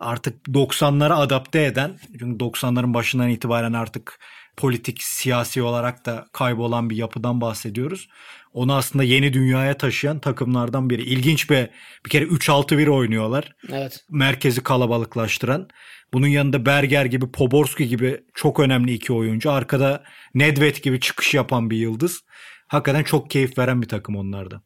artık 0.01 0.47
90'lara 0.49 1.13
adapte 1.13 1.65
eden 1.65 1.99
çünkü 2.19 2.45
90'ların 2.45 2.95
başından 2.95 3.29
itibaren 3.29 3.73
artık 3.73 4.19
politik, 4.57 5.03
siyasi 5.03 5.63
olarak 5.63 6.07
da 6.07 6.27
kaybolan 6.33 6.91
bir 6.91 6.97
yapıdan 6.97 7.41
bahsediyoruz. 7.41 8.09
Onu 8.53 8.75
aslında 8.75 9.05
yeni 9.05 9.33
dünyaya 9.33 9.77
taşıyan 9.77 10.19
takımlardan 10.19 10.91
biri. 10.91 11.03
İlginç 11.03 11.51
bir 11.51 11.69
bir 12.05 12.11
kere 12.11 12.25
3-6-1 12.25 12.89
oynuyorlar. 12.89 13.53
Evet. 13.73 14.05
Merkezi 14.11 14.63
kalabalıklaştıran. 14.63 15.69
Bunun 16.13 16.27
yanında 16.27 16.67
Berger 16.67 17.05
gibi, 17.05 17.33
Poborski 17.33 17.89
gibi 17.89 18.21
çok 18.35 18.61
önemli 18.61 18.93
iki 18.93 19.13
oyuncu. 19.13 19.51
Arkada 19.51 20.05
Nedved 20.35 20.77
gibi 20.77 21.01
çıkış 21.01 21.35
yapan 21.35 21.71
bir 21.71 21.77
yıldız 21.77 22.23
hakikaten 22.67 23.03
çok 23.03 23.31
keyif 23.31 23.59
veren 23.59 23.83
bir 23.83 23.89
takım 23.89 24.17
onlarda. 24.17 24.63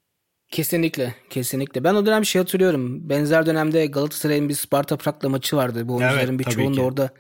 Kesinlikle, 0.50 1.14
kesinlikle. 1.30 1.84
Ben 1.84 1.94
o 1.94 2.06
dönem 2.06 2.24
şey 2.24 2.40
hatırlıyorum. 2.40 3.08
Benzer 3.08 3.46
dönemde 3.46 3.86
Galatasaray'ın 3.86 4.48
bir 4.48 4.54
Sparta 4.54 4.96
Prag'la 4.96 5.28
maçı 5.28 5.56
vardı. 5.56 5.88
Bu 5.88 5.96
oyuncuların 5.96 6.28
evet, 6.28 6.46
birçoğunu 6.46 6.76
da 6.76 6.82
orada 6.82 7.10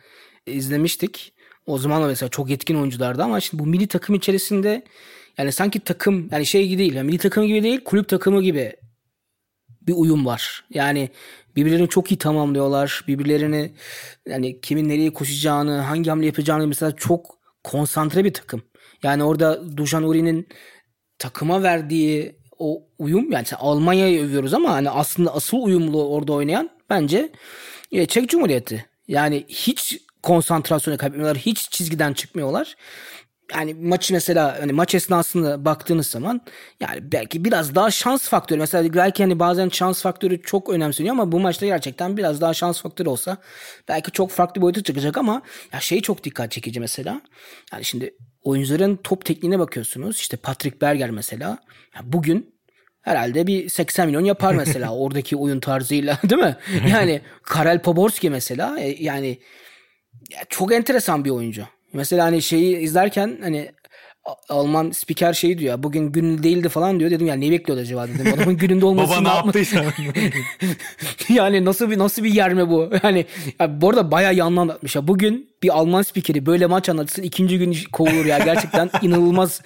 izlemiştik. 0.46 1.34
O 1.66 1.78
zaman 1.78 2.02
da 2.02 2.06
mesela 2.06 2.28
çok 2.28 2.50
yetkin 2.50 2.74
oyunculardı 2.74 3.22
ama 3.22 3.40
şimdi 3.40 3.62
bu 3.62 3.66
milli 3.66 3.86
takım 3.86 4.14
içerisinde 4.14 4.84
yani 5.38 5.52
sanki 5.52 5.80
takım 5.80 6.28
yani 6.32 6.46
şey 6.46 6.68
gibi 6.68 6.78
değil. 6.78 6.94
Yani 6.94 7.06
milli 7.06 7.18
takım 7.18 7.46
gibi 7.46 7.62
değil, 7.62 7.84
kulüp 7.84 8.08
takımı 8.08 8.42
gibi 8.42 8.72
bir 9.82 9.92
uyum 9.96 10.26
var. 10.26 10.64
Yani 10.70 11.08
birbirlerini 11.56 11.88
çok 11.88 12.12
iyi 12.12 12.18
tamamlıyorlar. 12.18 13.04
Birbirlerini 13.08 13.72
yani 14.28 14.60
kimin 14.60 14.88
nereye 14.88 15.12
koşacağını, 15.12 15.80
hangi 15.80 16.10
hamle 16.10 16.26
yapacağını 16.26 16.66
mesela 16.66 16.92
çok 16.96 17.38
konsantre 17.64 18.24
bir 18.24 18.34
takım. 18.34 18.62
Yani 19.02 19.24
orada 19.24 19.76
Dujan 19.76 20.02
Uri'nin 20.02 20.48
takıma 21.18 21.62
verdiği 21.62 22.36
o 22.58 22.82
uyum 22.98 23.32
yani 23.32 23.46
Almanya'yı 23.58 24.24
övüyoruz 24.24 24.54
ama 24.54 24.70
hani 24.72 24.90
aslında 24.90 25.34
asıl 25.34 25.58
uyumlu 25.58 26.08
orada 26.08 26.32
oynayan 26.32 26.70
bence 26.90 27.32
e, 27.92 28.06
Çek 28.06 28.28
Cumhuriyeti. 28.28 28.86
Yani 29.08 29.44
hiç 29.48 29.98
konsantrasyonu 30.22 30.98
kaybetmiyorlar. 30.98 31.38
Hiç 31.38 31.70
çizgiden 31.70 32.12
çıkmıyorlar. 32.12 32.76
Yani 33.54 33.74
maçı 33.74 34.14
mesela 34.14 34.58
hani 34.60 34.72
maç 34.72 34.94
esnasında 34.94 35.64
baktığınız 35.64 36.06
zaman 36.06 36.40
yani 36.80 37.12
belki 37.12 37.44
biraz 37.44 37.74
daha 37.74 37.90
şans 37.90 38.28
faktörü. 38.28 38.60
Mesela 38.60 38.94
belki 38.94 39.22
hani 39.22 39.38
bazen 39.38 39.68
şans 39.68 40.02
faktörü 40.02 40.42
çok 40.42 40.70
önemseniyor 40.70 41.14
ama 41.14 41.32
bu 41.32 41.40
maçta 41.40 41.66
gerçekten 41.66 42.16
biraz 42.16 42.40
daha 42.40 42.54
şans 42.54 42.82
faktörü 42.82 43.08
olsa 43.08 43.36
belki 43.88 44.10
çok 44.10 44.30
farklı 44.30 44.54
bir 44.54 44.62
boyutu 44.62 44.82
çıkacak 44.82 45.18
ama 45.18 45.42
ya 45.72 45.80
şey 45.80 46.00
çok 46.00 46.24
dikkat 46.24 46.52
çekici 46.52 46.80
mesela. 46.80 47.20
Yani 47.72 47.84
şimdi 47.84 48.14
oyuncuların 48.42 48.96
top 48.96 49.24
tekniğine 49.24 49.58
bakıyorsunuz. 49.58 50.18
İşte 50.18 50.36
Patrick 50.36 50.80
Berger 50.80 51.10
mesela. 51.10 51.48
Ya 51.94 52.00
bugün 52.04 52.54
herhalde 53.02 53.46
bir 53.46 53.68
80 53.68 54.06
milyon 54.06 54.24
yapar 54.24 54.54
mesela 54.54 54.94
oradaki 54.96 55.36
oyun 55.36 55.60
tarzıyla 55.60 56.18
değil 56.30 56.42
mi? 56.42 56.56
Yani 56.88 57.20
Karel 57.42 57.82
Poborski 57.82 58.30
mesela 58.30 58.80
e, 58.80 58.96
yani 59.04 59.38
çok 60.48 60.72
enteresan 60.72 61.24
bir 61.24 61.30
oyuncu. 61.30 61.66
Mesela 61.92 62.24
hani 62.24 62.42
şeyi 62.42 62.76
izlerken 62.76 63.38
hani 63.42 63.72
Alman 64.48 64.90
spiker 64.90 65.32
şey 65.32 65.58
diyor 65.58 65.82
bugün 65.82 66.12
gün 66.12 66.42
değildi 66.42 66.68
falan 66.68 67.00
diyor. 67.00 67.10
Dedim 67.10 67.26
ya 67.26 67.34
ne 67.34 67.50
bekliyordu 67.50 67.82
acaba? 67.82 68.08
Dedim. 68.08 68.32
Adamın 68.34 68.56
gününde 68.56 68.86
olması 68.86 69.12
Baba 69.12 69.20
ne 69.20 69.28
yaptıysa 69.28 69.84
yani 71.28 71.64
nasıl 71.64 71.90
bir 71.90 71.98
nasıl 71.98 72.24
bir 72.24 72.34
yer 72.34 72.54
mi 72.54 72.70
bu? 72.70 72.90
Yani 73.02 73.26
ya 73.60 73.80
bu 73.80 73.90
arada 73.90 74.10
bayağı 74.10 74.34
yanlı 74.34 74.60
anlatmış 74.60 74.96
ya. 74.96 75.08
Bugün 75.08 75.50
bir 75.62 75.78
Alman 75.78 76.02
spikeri 76.02 76.46
böyle 76.46 76.66
maç 76.66 76.88
anlatırsın 76.88 77.22
ikinci 77.22 77.58
gün 77.58 77.76
kovulur 77.92 78.26
ya. 78.26 78.38
Gerçekten 78.38 78.90
inanılmaz 79.02 79.62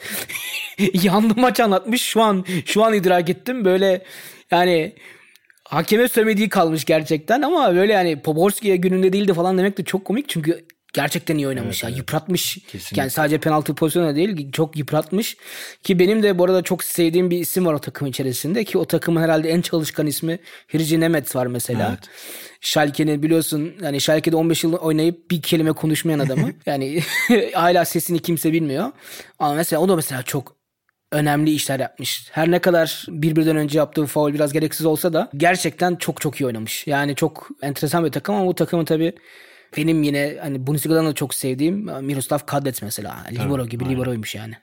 yanlı 1.03 1.35
maç 1.37 1.61
anlatmış. 1.61 2.03
Şu 2.03 2.23
an 2.23 2.45
şu 2.67 2.85
an 2.85 2.95
idrak 2.95 3.31
ettim. 3.31 3.65
Böyle 3.65 4.03
yani 4.51 4.95
hakeme 5.65 6.09
söylemediği 6.09 6.49
kalmış 6.49 6.85
gerçekten 6.85 7.43
ama 7.43 7.75
böyle 7.75 7.93
yani 7.93 8.23
Poborski'ye 8.23 8.77
gününde 8.77 9.13
değildi 9.13 9.35
falan 9.35 9.59
demek 9.59 9.79
de 9.79 9.85
çok 9.85 10.05
komik. 10.05 10.29
Çünkü 10.29 10.65
gerçekten 10.95 11.37
iyi 11.37 11.49
oynamış 11.49 11.77
evet, 11.77 11.83
ya. 11.83 11.89
Evet. 11.89 11.99
Yıpratmış. 11.99 12.59
Kesinlikle. 12.73 13.01
Yani 13.01 13.11
sadece 13.11 13.39
penaltı 13.39 13.75
pozisyonu 13.75 14.17
değil 14.17 14.53
çok 14.53 14.77
yıpratmış. 14.77 15.37
Ki 15.83 15.99
benim 15.99 16.23
de 16.23 16.39
bu 16.39 16.45
arada 16.45 16.63
çok 16.63 16.85
sevdiğim 16.85 17.31
bir 17.31 17.39
isim 17.39 17.67
var 17.67 17.75
o 17.75 17.79
takım 17.79 18.07
içerisinde 18.09 18.65
ki 18.65 18.79
o 18.79 18.85
takımın 18.85 19.23
herhalde 19.23 19.51
en 19.51 19.61
çalışkan 19.61 20.07
ismi 20.07 20.39
Hirci 20.75 21.01
Nemeth 21.01 21.37
var 21.37 21.47
mesela. 21.47 21.89
Evet. 21.89 22.11
Schalke'nin 22.61 23.23
biliyorsun 23.23 23.75
yani 23.83 24.01
Schalke'de 24.01 24.37
15 24.37 24.65
yıl 24.65 24.73
oynayıp 24.73 25.31
bir 25.31 25.43
kelime 25.43 25.73
konuşmayan 25.73 26.19
adamı. 26.19 26.53
yani 26.67 27.01
hala 27.55 27.85
sesini 27.85 28.19
kimse 28.19 28.53
bilmiyor. 28.53 28.93
Ama 29.39 29.55
mesela 29.55 29.83
o 29.83 29.89
da 29.89 29.97
mesela 29.97 30.23
çok 30.23 30.57
önemli 31.13 31.51
işler 31.51 31.81
yapmış. 31.81 32.29
Her 32.33 32.51
ne 32.51 32.59
kadar 32.59 33.07
birbirinden 33.09 33.57
önce 33.57 33.79
yaptığı 33.79 34.07
faul 34.07 34.35
biraz 34.35 34.53
gereksiz 34.53 34.87
olsa 34.87 35.13
da 35.13 35.31
gerçekten 35.37 35.97
çok 35.97 36.21
çok 36.21 36.41
iyi 36.41 36.47
oynamış. 36.47 36.87
Yani 36.87 37.15
çok 37.15 37.49
enteresan 37.63 38.05
bir 38.05 38.13
takım 38.13 38.35
ama 38.35 38.47
bu 38.47 38.55
takımı 38.55 38.85
tabii 38.85 39.13
benim 39.77 40.03
yine 40.03 40.37
hani 40.43 40.67
Bundesliga'dan 40.67 41.07
da 41.07 41.15
çok 41.15 41.35
sevdiğim 41.35 41.77
Miroslav 42.05 42.39
Kadlec 42.47 42.79
mesela. 42.83 43.17
Libero 43.31 43.67
gibi 43.67 43.85
aynen. 43.85 43.97
Libero'ymuş 43.97 44.35
yani. 44.35 44.55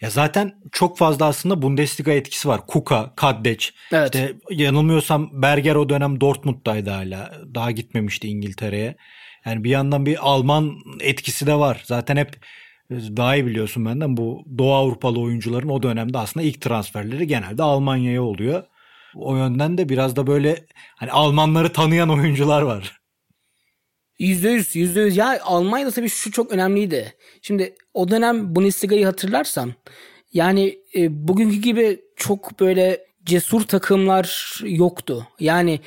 Ya 0.00 0.10
zaten 0.10 0.54
çok 0.72 0.98
fazla 0.98 1.26
aslında 1.26 1.62
Bundesliga 1.62 2.12
etkisi 2.12 2.48
var. 2.48 2.66
Kuka, 2.66 3.12
Kaddeç. 3.16 3.74
Evet. 3.92 4.14
İşte 4.14 4.34
yanılmıyorsam 4.50 5.42
Berger 5.42 5.74
o 5.74 5.88
dönem 5.88 6.20
Dortmund'daydı 6.20 6.90
hala. 6.90 7.32
Daha 7.54 7.70
gitmemişti 7.70 8.28
İngiltere'ye. 8.28 8.96
Yani 9.46 9.64
bir 9.64 9.70
yandan 9.70 10.06
bir 10.06 10.18
Alman 10.20 10.74
etkisi 11.00 11.46
de 11.46 11.54
var. 11.54 11.82
Zaten 11.84 12.16
hep 12.16 12.36
daha 12.90 13.36
iyi 13.36 13.46
biliyorsun 13.46 13.86
benden 13.86 14.16
bu 14.16 14.44
Doğu 14.58 14.74
Avrupalı 14.74 15.20
oyuncuların 15.20 15.68
o 15.68 15.82
dönemde 15.82 16.18
aslında 16.18 16.46
ilk 16.46 16.60
transferleri 16.60 17.26
genelde 17.26 17.62
Almanya'ya 17.62 18.22
oluyor. 18.22 18.62
O 19.14 19.36
yönden 19.36 19.78
de 19.78 19.88
biraz 19.88 20.16
da 20.16 20.26
böyle 20.26 20.64
hani 20.96 21.10
Almanları 21.10 21.72
tanıyan 21.72 22.10
oyuncular 22.10 22.62
var. 22.62 23.00
Yüzde 24.18 24.48
yüz, 24.50 24.76
yüzde 24.76 25.00
yüz. 25.00 25.16
Ya 25.16 25.40
Almanya'da 25.42 25.90
tabii 25.90 26.08
şu 26.08 26.30
çok 26.30 26.52
önemliydi. 26.52 27.14
Şimdi 27.42 27.74
o 27.94 28.08
dönem 28.08 28.56
Bundesliga'yı 28.56 29.04
hatırlarsan 29.04 29.74
yani 30.32 30.78
e, 30.96 31.28
bugünkü 31.28 31.56
gibi 31.56 32.00
çok 32.16 32.60
böyle 32.60 33.06
cesur 33.24 33.60
takımlar 33.62 34.60
yoktu. 34.64 35.26
Yani 35.40 35.80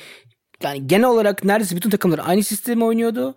yani 0.62 0.86
genel 0.86 1.08
olarak 1.08 1.44
neredeyse 1.44 1.76
bütün 1.76 1.90
takımlar 1.90 2.20
aynı 2.24 2.42
sistemi 2.42 2.84
oynuyordu. 2.84 3.34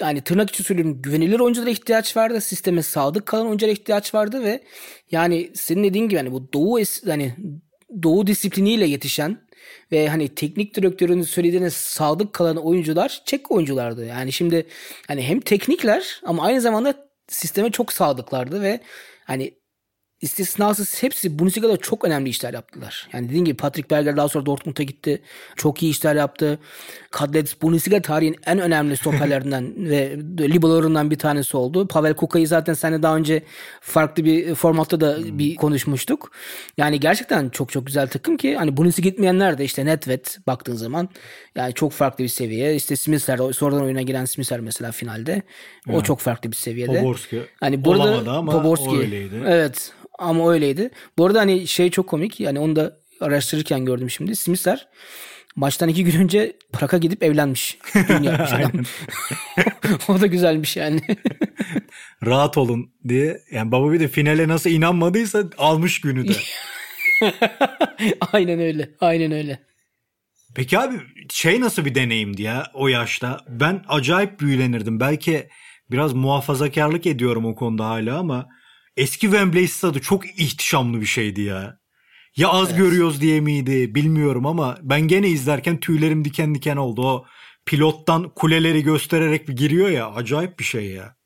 Yani 0.00 0.20
tırnak 0.20 0.50
içi 0.50 0.62
söylüyorum 0.62 1.02
güvenilir 1.02 1.40
oyunculara 1.40 1.70
ihtiyaç 1.70 2.16
vardı. 2.16 2.40
Sisteme 2.40 2.82
sadık 2.82 3.26
kalan 3.26 3.46
oyunculara 3.46 3.72
ihtiyaç 3.72 4.14
vardı 4.14 4.42
ve 4.42 4.60
yani 5.10 5.50
senin 5.54 5.84
dediğin 5.84 6.08
gibi 6.08 6.18
hani 6.18 6.32
bu 6.32 6.52
doğu 6.52 6.80
hani 7.06 7.34
doğu 8.02 8.26
disipliniyle 8.26 8.86
yetişen 8.86 9.38
ve 9.92 10.08
hani 10.08 10.28
teknik 10.28 10.74
direktörün 10.74 11.22
söylediğine 11.22 11.70
sadık 11.70 12.32
kalan 12.32 12.56
oyuncular 12.56 13.22
Çek 13.26 13.50
oyunculardı. 13.50 14.06
Yani 14.06 14.32
şimdi 14.32 14.66
hani 15.08 15.22
hem 15.22 15.40
teknikler 15.40 16.20
ama 16.24 16.44
aynı 16.44 16.60
zamanda 16.60 17.08
sisteme 17.28 17.70
çok 17.70 17.92
sadıklardı 17.92 18.62
ve 18.62 18.80
hani 19.24 19.54
istisnasız 20.20 21.02
hepsi 21.02 21.38
Bundesliga'da 21.38 21.76
çok 21.76 22.04
önemli 22.04 22.28
işler 22.28 22.54
yaptılar. 22.54 23.08
Yani 23.12 23.28
dediğim 23.28 23.44
gibi 23.44 23.56
Patrick 23.56 23.90
Berger 23.90 24.16
daha 24.16 24.28
sonra 24.28 24.46
Dortmund'a 24.46 24.82
gitti. 24.82 25.22
Çok 25.56 25.82
iyi 25.82 25.90
işler 25.90 26.16
yaptı. 26.16 26.58
Kadlec 27.10 27.52
Bundesliga 27.62 28.02
tarihin 28.02 28.36
en 28.46 28.58
önemli 28.58 28.96
stoperlerinden 28.96 29.72
ve 29.76 30.18
liberolarından 30.40 31.10
bir 31.10 31.18
tanesi 31.18 31.56
oldu. 31.56 31.88
Pavel 31.88 32.14
Kuka'yı 32.14 32.48
zaten 32.48 32.74
seninle 32.74 33.02
daha 33.02 33.16
önce 33.16 33.42
farklı 33.80 34.24
bir 34.24 34.54
formatta 34.54 35.00
da 35.00 35.16
hmm. 35.16 35.38
bir 35.38 35.56
konuşmuştuk. 35.56 36.30
Yani 36.76 37.00
gerçekten 37.00 37.48
çok 37.48 37.72
çok 37.72 37.86
güzel 37.86 38.08
takım 38.08 38.36
ki 38.36 38.56
hani 38.56 38.76
Bundesliga 38.76 39.08
gitmeyenler 39.08 39.58
de 39.58 39.64
işte 39.64 39.86
Netvet 39.86 40.38
baktığın 40.46 40.76
zaman 40.76 41.08
yani 41.54 41.74
çok 41.74 41.92
farklı 41.92 42.24
bir 42.24 42.28
seviye. 42.28 42.74
İşte 42.74 42.96
Smisser 42.96 43.38
sonradan 43.52 43.82
oyuna 43.82 44.02
giren 44.02 44.24
Smisser 44.24 44.60
mesela 44.60 44.92
finalde. 44.92 45.42
O 45.92 46.02
çok 46.02 46.20
farklı 46.20 46.50
bir 46.50 46.56
seviyede. 46.56 47.00
Poborski 47.00 47.42
hani 47.60 47.84
burada 47.84 48.02
olamadı 48.02 48.30
ama 48.30 48.52
Poborski, 48.52 48.98
öyleydi. 48.98 49.42
Evet 49.46 49.92
ama 50.18 50.52
öyleydi. 50.52 50.90
Bu 51.18 51.26
arada 51.26 51.40
hani 51.40 51.66
şey 51.66 51.90
çok 51.90 52.06
komik. 52.06 52.40
Yani 52.40 52.58
onu 52.58 52.76
da 52.76 52.96
araştırırken 53.20 53.84
gördüm 53.84 54.10
şimdi. 54.10 54.36
Smisser 54.36 54.88
maçtan 55.56 55.88
iki 55.88 56.04
gün 56.04 56.20
önce 56.20 56.52
Prag'a 56.72 56.98
gidip 56.98 57.22
evlenmiş. 57.22 57.78
Düğün 58.08 58.22
yapmış 58.22 58.52
adam. 58.52 58.72
o 60.08 60.20
da 60.20 60.26
güzelmiş 60.26 60.76
yani. 60.76 61.00
Rahat 62.26 62.58
olun 62.58 62.90
diye. 63.08 63.40
Yani 63.50 63.72
baba 63.72 63.92
bir 63.92 64.00
de 64.00 64.08
finale 64.08 64.48
nasıl 64.48 64.70
inanmadıysa 64.70 65.44
almış 65.58 66.00
günü 66.00 66.28
de. 66.28 66.32
Aynen 68.32 68.60
öyle. 68.60 68.90
Aynen 69.00 69.32
öyle. 69.32 69.66
Peki 70.54 70.78
abi 70.78 70.94
şey 71.30 71.60
nasıl 71.60 71.84
bir 71.84 71.94
deneyimdi 71.94 72.42
ya 72.42 72.70
o 72.74 72.88
yaşta? 72.88 73.40
Ben 73.48 73.84
acayip 73.88 74.40
büyülenirdim. 74.40 75.00
Belki 75.00 75.48
biraz 75.90 76.12
muhafazakarlık 76.12 77.06
ediyorum 77.06 77.46
o 77.46 77.54
konuda 77.54 77.86
hala 77.86 78.18
ama 78.18 78.48
eski 78.96 79.20
Wembley 79.20 79.68
stadı 79.68 80.00
çok 80.00 80.26
ihtişamlı 80.26 81.00
bir 81.00 81.06
şeydi 81.06 81.40
ya. 81.40 81.78
Ya 82.36 82.48
az 82.48 82.68
evet. 82.68 82.78
görüyoruz 82.78 83.20
diye 83.20 83.40
miydi 83.40 83.94
bilmiyorum 83.94 84.46
ama 84.46 84.78
ben 84.82 85.00
gene 85.00 85.28
izlerken 85.28 85.80
tüylerim 85.80 86.24
diken 86.24 86.54
diken 86.54 86.76
oldu. 86.76 87.02
O 87.06 87.24
pilottan 87.66 88.28
kuleleri 88.28 88.82
göstererek 88.82 89.48
bir 89.48 89.56
giriyor 89.56 89.88
ya 89.88 90.10
acayip 90.10 90.58
bir 90.58 90.64
şey 90.64 90.86
ya. 90.90 91.16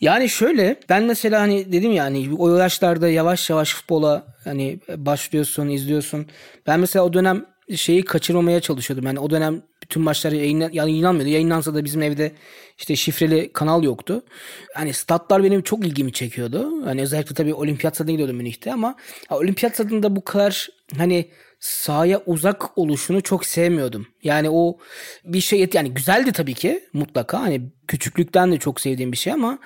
Yani 0.00 0.28
şöyle 0.28 0.80
ben 0.88 1.02
mesela 1.04 1.40
hani 1.40 1.72
dedim 1.72 1.92
ya 1.92 2.04
hani 2.04 2.34
o 2.38 2.56
yaşlarda 2.56 3.08
yavaş 3.08 3.50
yavaş 3.50 3.74
futbola 3.74 4.26
hani 4.44 4.80
başlıyorsun 4.96 5.68
izliyorsun. 5.68 6.26
Ben 6.66 6.80
mesela 6.80 7.04
o 7.04 7.12
dönem 7.12 7.46
şeyi 7.74 8.04
kaçırmamaya 8.04 8.60
çalışıyordum. 8.60 9.06
Yani 9.06 9.20
o 9.20 9.30
dönem 9.30 9.62
bütün 9.82 10.02
maçlar 10.02 10.32
yayınlan, 10.32 10.70
yayınlanmıyordu. 10.72 11.30
Yayınlansa 11.30 11.74
da 11.74 11.84
bizim 11.84 12.02
evde 12.02 12.32
işte 12.78 12.96
şifreli 12.96 13.52
kanal 13.52 13.82
yoktu. 13.82 14.24
Hani 14.74 14.92
statlar 14.92 15.44
benim 15.44 15.62
çok 15.62 15.86
ilgimi 15.86 16.12
çekiyordu. 16.12 16.84
Hani 16.84 17.02
özellikle 17.02 17.34
tabii 17.34 17.54
olimpiyat 17.54 17.94
stadına 17.94 18.12
gidiyordum 18.12 18.36
Münih'te 18.36 18.72
ama 18.72 18.96
olimpiyat 19.30 19.74
stadında 19.74 20.16
bu 20.16 20.24
kadar 20.24 20.68
hani 20.96 21.30
sahaya 21.60 22.22
uzak 22.26 22.78
oluşunu 22.78 23.20
çok 23.20 23.46
sevmiyordum. 23.46 24.06
Yani 24.22 24.50
o 24.50 24.78
bir 25.24 25.40
şey 25.40 25.68
yani 25.74 25.94
güzeldi 25.94 26.32
tabii 26.32 26.54
ki 26.54 26.84
mutlaka 26.92 27.40
hani 27.40 27.62
küçüklükten 27.88 28.52
de 28.52 28.58
çok 28.58 28.80
sevdiğim 28.80 29.12
bir 29.12 29.16
şey 29.16 29.32
ama 29.32 29.58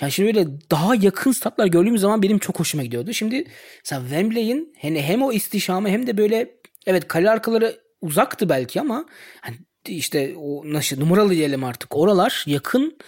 yani 0.00 0.12
şimdi 0.12 0.34
böyle 0.34 0.48
daha 0.70 0.94
yakın 0.94 1.32
statlar 1.32 1.66
gördüğüm 1.66 1.98
zaman 1.98 2.22
benim 2.22 2.38
çok 2.38 2.60
hoşuma 2.60 2.84
gidiyordu. 2.84 3.12
Şimdi 3.12 3.44
mesela 3.84 4.02
Wembley'in 4.02 4.74
hani 4.82 5.02
hem 5.02 5.22
o 5.22 5.32
istişamı 5.32 5.88
hem 5.88 6.06
de 6.06 6.18
böyle 6.18 6.56
evet 6.86 7.08
kale 7.08 7.30
arkaları 7.30 7.80
uzaktı 8.00 8.48
belki 8.48 8.80
ama 8.80 9.06
hani 9.40 9.56
işte 9.88 10.34
o 10.36 10.62
nasıl 10.72 11.00
numaralı 11.00 11.30
diyelim 11.30 11.64
artık 11.64 11.96
oralar 11.96 12.44
yakın 12.46 12.98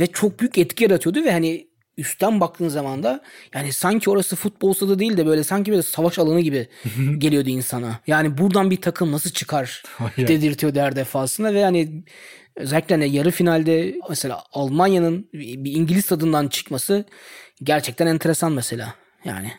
ve 0.00 0.06
çok 0.06 0.40
büyük 0.40 0.58
etki 0.58 0.84
yaratıyordu 0.84 1.24
ve 1.24 1.32
hani 1.32 1.68
üstten 1.96 2.40
baktığın 2.40 2.68
zaman 2.68 3.02
da 3.02 3.20
yani 3.54 3.72
sanki 3.72 4.10
orası 4.10 4.36
futbol 4.36 4.74
stadı 4.74 4.98
değil 4.98 5.16
de 5.16 5.26
böyle 5.26 5.44
sanki 5.44 5.70
böyle 5.70 5.82
savaş 5.82 6.18
alanı 6.18 6.40
gibi 6.40 6.68
geliyordu 7.18 7.48
insana. 7.48 8.00
Yani 8.06 8.38
buradan 8.38 8.70
bir 8.70 8.80
takım 8.80 9.12
nasıl 9.12 9.30
çıkar 9.30 9.82
dedirtiyordu 10.16 10.80
her 10.80 10.96
defasında 10.96 11.54
ve 11.54 11.58
yani 11.58 12.04
özellikle 12.56 12.94
hani 12.94 13.12
yarı 13.12 13.30
finalde 13.30 13.94
mesela 14.08 14.42
Almanya'nın 14.52 15.28
bir 15.32 15.72
İngiliz 15.72 16.06
tadından 16.06 16.48
çıkması 16.48 17.04
gerçekten 17.62 18.06
enteresan 18.06 18.52
mesela. 18.52 18.94
Yani 19.24 19.52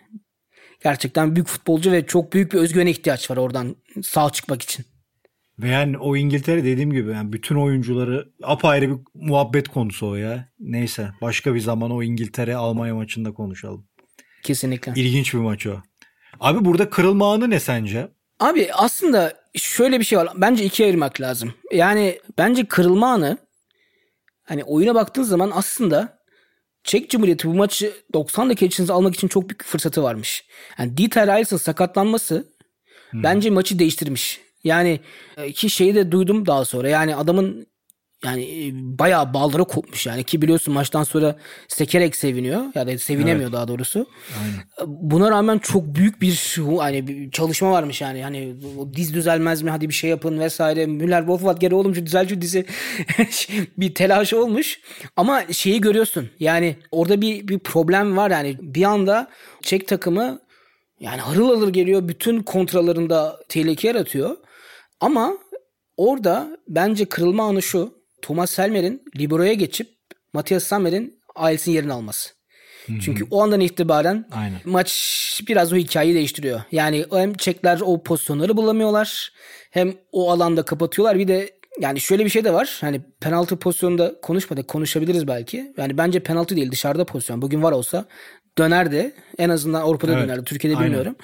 gerçekten 0.86 1.36
büyük 1.36 1.48
futbolcu 1.48 1.92
ve 1.92 2.06
çok 2.06 2.34
büyük 2.34 2.54
bir 2.54 2.58
özgüvene 2.58 2.90
ihtiyaç 2.92 3.32
var 3.32 3.38
oradan 3.38 3.76
sağ 4.04 4.30
çıkmak 4.30 4.62
için. 4.62 4.86
Ve 5.60 5.70
yani 5.70 5.98
o 5.98 6.16
İngiltere 6.16 6.64
dediğim 6.64 6.94
gibi 6.94 7.12
yani 7.12 7.34
bütün 7.34 7.56
oyuncuları 7.56 8.30
apayrı 8.44 8.90
bir 8.90 8.98
muhabbet 9.14 9.68
konusu 9.68 10.08
o 10.08 10.16
ya. 10.16 10.50
Neyse 10.60 11.10
başka 11.22 11.56
bir 11.56 11.60
zaman 11.60 11.92
o 11.92 12.04
İngiltere 12.04 12.56
Almanya 12.56 12.96
maçında 12.96 13.34
konuşalım. 13.34 13.88
Kesinlikle. 14.44 14.94
İlginç 14.96 15.34
bir 15.34 15.40
maç 15.40 15.68
o. 15.68 15.82
Abi 16.40 16.66
burada 16.66 16.90
kırılma 16.90 17.34
anı 17.34 17.50
ne 17.50 17.60
sence? 17.60 18.08
Abi 18.40 18.70
aslında 18.74 19.34
şöyle 19.56 20.00
bir 20.00 20.06
şey 20.06 20.18
var. 20.18 20.30
Bence 20.36 20.64
ikiye 20.64 20.88
ayırmak 20.88 21.22
lazım. 21.22 21.54
Yani 21.72 22.20
bence 22.38 22.66
kırılma 22.66 23.12
anı 23.12 23.38
hani 24.44 24.64
oyuna 24.64 24.96
baktığın 24.96 25.24
zaman 25.24 25.52
aslında 25.54 26.15
Çek 26.86 27.10
Cumhuriyeti 27.10 27.48
bu 27.48 27.54
maçı 27.54 27.94
90 28.14 28.50
dakika 28.50 28.66
içinde 28.66 28.94
almak 28.94 29.16
için 29.16 29.28
çok 29.28 29.50
büyük 29.50 29.60
bir 29.60 29.66
fırsatı 29.66 30.04
varmış. 30.04 30.46
Yani 30.80 30.98
Dieter 30.98 31.28
Reis'in 31.28 31.58
sakatlanması 31.58 32.48
hmm. 33.10 33.24
bence 33.24 33.50
maçı 33.50 33.80
değiştirmiş. 33.80 34.42
Yani 34.64 35.00
e, 35.38 35.52
ki 35.52 35.70
şeyi 35.70 35.96
de 35.96 36.12
duydum 36.12 36.46
daha 36.46 36.66
sonra. 36.66 36.90
Yani 36.90 37.16
adamın 37.16 37.68
yani 38.24 38.44
e, 38.44 38.72
bayağı 38.74 39.34
balları 39.34 39.66
kopmuş 39.66 40.06
yani 40.06 40.24
ki 40.24 40.42
biliyorsun 40.42 40.74
maçtan 40.74 41.04
sonra 41.04 41.36
sekerek 41.68 42.16
seviniyor 42.16 42.64
ya 42.76 42.88
da 42.88 42.98
sevinemiyor 42.98 43.50
evet. 43.50 43.54
daha 43.54 43.68
doğrusu. 43.68 44.06
Aynen. 44.42 45.00
Buna 45.12 45.32
rağmen 45.32 45.58
çok 45.58 45.96
büyük 45.96 46.22
bir 46.22 46.56
hani 46.80 47.08
bir 47.08 47.32
çalışma 47.32 47.72
varmış 47.72 48.02
yani. 48.02 48.24
Hani 48.24 48.56
diz 48.96 49.14
düzelmez 49.14 49.62
mi 49.62 49.70
hadi 49.70 49.90
bir 49.90 49.94
şey 49.94 50.10
yapın 50.10 50.40
vesaire. 50.40 50.86
Müller 50.86 51.20
Wolfwart 51.20 51.62
geri 51.62 51.76
oğlum 51.76 51.96
şu 51.96 52.06
düzel 52.06 52.28
şu 52.28 52.42
dizi 52.42 52.66
bir 53.78 53.94
telaş 53.94 54.34
olmuş. 54.34 54.80
Ama 55.16 55.44
şeyi 55.52 55.82
görüyorsun 55.82 56.30
yani 56.40 56.76
orada 56.92 57.22
bir 57.22 57.48
bir 57.48 57.60
problem 57.60 58.18
var 58.18 58.32
yani 58.32 58.58
bir 58.62 58.84
anda 58.84 59.30
Çek 59.66 59.88
takımı 59.88 60.40
yani 61.00 61.22
harıl 61.22 61.48
harıl 61.48 61.70
geliyor 61.70 62.08
bütün 62.08 62.44
kontralarında 62.44 63.40
tehlike 63.50 63.88
yaratıyor. 63.88 64.38
Ama 65.00 65.38
orada 65.98 66.58
bence 66.68 67.06
kırılma 67.06 67.44
anı 67.44 67.62
şu. 67.62 68.05
Thomas 68.26 68.52
Selmer'in 68.52 69.04
Libero'ya 69.18 69.54
geçip 69.54 69.88
Matthias 70.34 70.64
Sammer'in 70.64 71.20
ailesinin 71.36 71.76
yerini 71.76 71.94
alması. 71.94 72.30
Hı-hı. 72.86 73.00
Çünkü 73.00 73.26
o 73.32 73.44
andan 73.44 73.60
itibaren 73.60 74.26
Aynen. 74.32 74.60
maç 74.66 75.42
biraz 75.48 75.74
o 75.74 75.76
hikayeyi 75.76 76.16
değiştiriyor. 76.16 76.62
Yani 76.72 77.06
hem 77.12 77.34
Çekler 77.34 77.80
o 77.86 78.04
pozisyonları 78.04 78.58
bulamıyorlar. 78.58 79.34
Hem 79.72 79.94
o 80.12 80.32
alanda 80.32 80.64
kapatıyorlar. 80.64 81.20
Bir 81.20 81.28
de 81.28 81.50
yani 81.80 82.00
şöyle 82.00 82.26
bir 82.26 82.30
şey 82.30 82.44
de 82.44 82.54
var. 82.54 82.78
Hani 82.82 83.02
penaltı 83.22 83.58
pozisyonunda 83.60 84.22
konuşmadık. 84.22 84.68
Konuşabiliriz 84.68 85.28
belki. 85.28 85.74
Yani 85.78 85.98
bence 85.98 86.20
penaltı 86.20 86.56
değil 86.56 86.72
dışarıda 86.72 87.06
pozisyon. 87.06 87.42
Bugün 87.42 87.64
var 87.64 87.72
olsa 87.72 88.06
dönerdi. 88.58 89.12
En 89.38 89.50
azından 89.50 89.82
Avrupa'da 89.82 90.14
evet. 90.14 90.24
dönerdi. 90.24 90.44
Türkiye'de 90.44 90.78
Aynen. 90.78 90.88
bilmiyorum. 90.88 91.16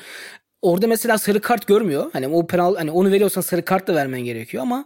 Orada 0.62 0.88
mesela 0.88 1.18
sarı 1.18 1.42
kart 1.42 1.68
görmüyor. 1.68 2.10
Hani 2.14 2.28
o 2.28 2.48
penal 2.48 2.76
hani 2.76 2.92
onu 2.92 3.12
veriyorsan 3.12 3.42
sarı 3.42 3.66
kart 3.66 3.88
da 3.88 3.96
vermen 3.96 4.22
gerekiyor 4.22 4.64
ama 4.64 4.86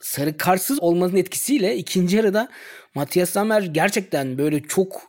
sarı 0.00 0.36
kartsız 0.36 0.82
olmanın 0.82 1.16
etkisiyle 1.16 1.76
ikinci 1.76 2.16
yarıda 2.16 2.48
Matias 2.94 3.30
Sammer 3.30 3.62
gerçekten 3.62 4.38
böyle 4.38 4.62
çok 4.62 5.02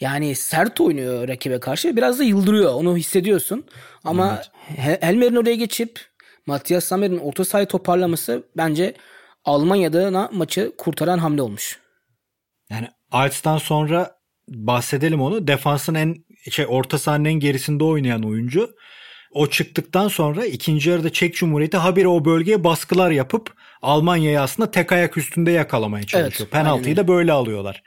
yani 0.00 0.34
sert 0.34 0.80
oynuyor 0.80 1.28
rakibe 1.28 1.60
karşı. 1.60 1.96
Biraz 1.96 2.18
da 2.18 2.24
yıldırıyor. 2.24 2.74
Onu 2.74 2.96
hissediyorsun. 2.96 3.64
Ama 4.04 4.42
evet. 4.84 4.98
Elmer'in 5.02 5.36
oraya 5.36 5.54
geçip 5.54 6.00
Matias 6.46 6.84
Sammer'in 6.84 7.18
orta 7.18 7.44
sahayı 7.44 7.66
toparlaması 7.66 8.42
bence 8.56 8.94
Almanya'da 9.44 10.30
maçı 10.32 10.72
kurtaran 10.78 11.18
hamle 11.18 11.42
olmuş. 11.42 11.78
Yani 12.70 12.88
Alts'tan 13.10 13.58
sonra 13.58 14.16
bahsedelim 14.48 15.20
onu. 15.20 15.46
Defansın 15.46 15.94
en 15.94 16.24
şey 16.50 16.66
orta 16.68 16.98
sahanın 16.98 17.24
en 17.24 17.34
gerisinde 17.34 17.84
oynayan 17.84 18.22
oyuncu. 18.22 18.74
O 19.32 19.46
çıktıktan 19.46 20.08
sonra 20.08 20.46
ikinci 20.46 20.90
yarıda 20.90 21.12
Çek 21.12 21.34
Cumhuriyeti 21.34 21.76
habire 21.76 22.08
o 22.08 22.24
bölgeye 22.24 22.64
baskılar 22.64 23.10
yapıp 23.10 23.54
Almanya'yı 23.82 24.40
aslında 24.40 24.70
tek 24.70 24.92
ayak 24.92 25.16
üstünde 25.16 25.50
yakalamaya 25.50 26.06
çalışıyor. 26.06 26.48
Evet, 26.52 26.52
Penaltıyı 26.52 26.96
da 26.96 27.08
böyle 27.08 27.32
alıyorlar. 27.32 27.82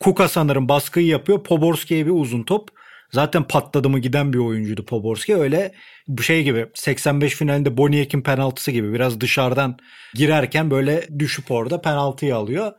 Kuka 0.00 0.28
sanırım 0.28 0.68
baskıyı 0.68 1.06
yapıyor. 1.06 1.44
Poborski'ye 1.44 2.06
bir 2.06 2.10
uzun 2.10 2.42
top. 2.42 2.68
Zaten 3.12 3.42
patladı 3.42 3.88
mı 3.88 3.98
giden 3.98 4.32
bir 4.32 4.38
oyuncuydu 4.38 4.84
Poborski. 4.84 5.36
Öyle 5.36 5.72
bir 6.08 6.22
şey 6.22 6.42
gibi 6.42 6.66
85 6.74 7.34
finalinde 7.34 7.76
Boniek'in 7.76 8.22
penaltısı 8.22 8.70
gibi 8.70 8.92
biraz 8.92 9.20
dışarıdan 9.20 9.78
girerken 10.14 10.70
böyle 10.70 11.18
düşüp 11.18 11.50
orada 11.50 11.80
penaltıyı 11.80 12.36
alıyor. 12.36 12.72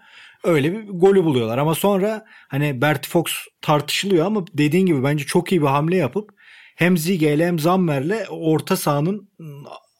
Öyle 0.43 0.73
bir 0.73 0.87
golü 0.87 1.23
buluyorlar 1.23 1.57
ama 1.57 1.75
sonra 1.75 2.25
hani 2.47 2.81
Bert 2.81 3.07
Fox 3.07 3.25
tartışılıyor 3.61 4.25
ama 4.25 4.45
dediğin 4.53 4.85
gibi 4.85 5.03
bence 5.03 5.25
çok 5.25 5.51
iyi 5.51 5.61
bir 5.61 5.67
hamle 5.67 5.95
yapıp 5.95 6.29
hem 6.75 6.97
Ziege 6.97 7.37
hem 7.37 7.59
Zammer'le 7.59 8.25
orta 8.29 8.77
sahanın 8.77 9.29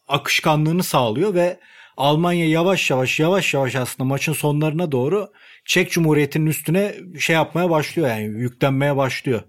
akışkanlığını 0.07 0.83
sağlıyor 0.83 1.33
ve 1.33 1.59
Almanya 1.97 2.49
yavaş 2.49 2.89
yavaş 2.89 3.19
yavaş 3.19 3.53
yavaş 3.53 3.75
aslında 3.75 4.07
maçın 4.07 4.33
sonlarına 4.33 4.91
doğru 4.91 5.31
Çek 5.65 5.91
Cumhuriyeti'nin 5.91 6.45
üstüne 6.45 6.95
şey 7.19 7.33
yapmaya 7.33 7.69
başlıyor 7.69 8.07
yani 8.07 8.23
yüklenmeye 8.23 8.97
başlıyor. 8.97 9.41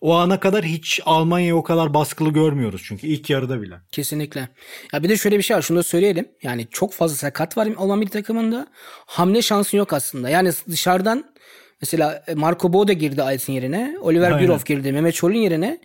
O 0.00 0.14
ana 0.14 0.40
kadar 0.40 0.64
hiç 0.64 1.00
Almanya'yı 1.04 1.56
o 1.56 1.62
kadar 1.62 1.94
baskılı 1.94 2.30
görmüyoruz 2.30 2.82
çünkü 2.84 3.06
ilk 3.06 3.30
yarıda 3.30 3.62
bile. 3.62 3.74
Kesinlikle. 3.92 4.48
Ya 4.92 5.02
bir 5.02 5.08
de 5.08 5.16
şöyle 5.16 5.38
bir 5.38 5.42
şey 5.42 5.56
var 5.56 5.62
şunu 5.62 5.78
da 5.78 5.82
söyleyelim. 5.82 6.28
Yani 6.42 6.66
çok 6.70 6.92
fazla 6.92 7.16
sakat 7.16 7.56
var 7.56 7.68
Alman 7.76 8.00
bir 8.00 8.08
takımında. 8.08 8.66
Hamle 9.06 9.42
şansın 9.42 9.78
yok 9.78 9.92
aslında. 9.92 10.28
Yani 10.28 10.50
dışarıdan 10.70 11.24
mesela 11.80 12.24
Marco 12.34 12.72
Bode 12.72 12.94
girdi 12.94 13.22
Alts'in 13.22 13.52
yerine. 13.52 13.96
Oliver 14.00 14.40
Bierhoff 14.40 14.66
girdi 14.66 14.92
Mehmet 14.92 15.14
Çol'un 15.14 15.34
yerine. 15.34 15.80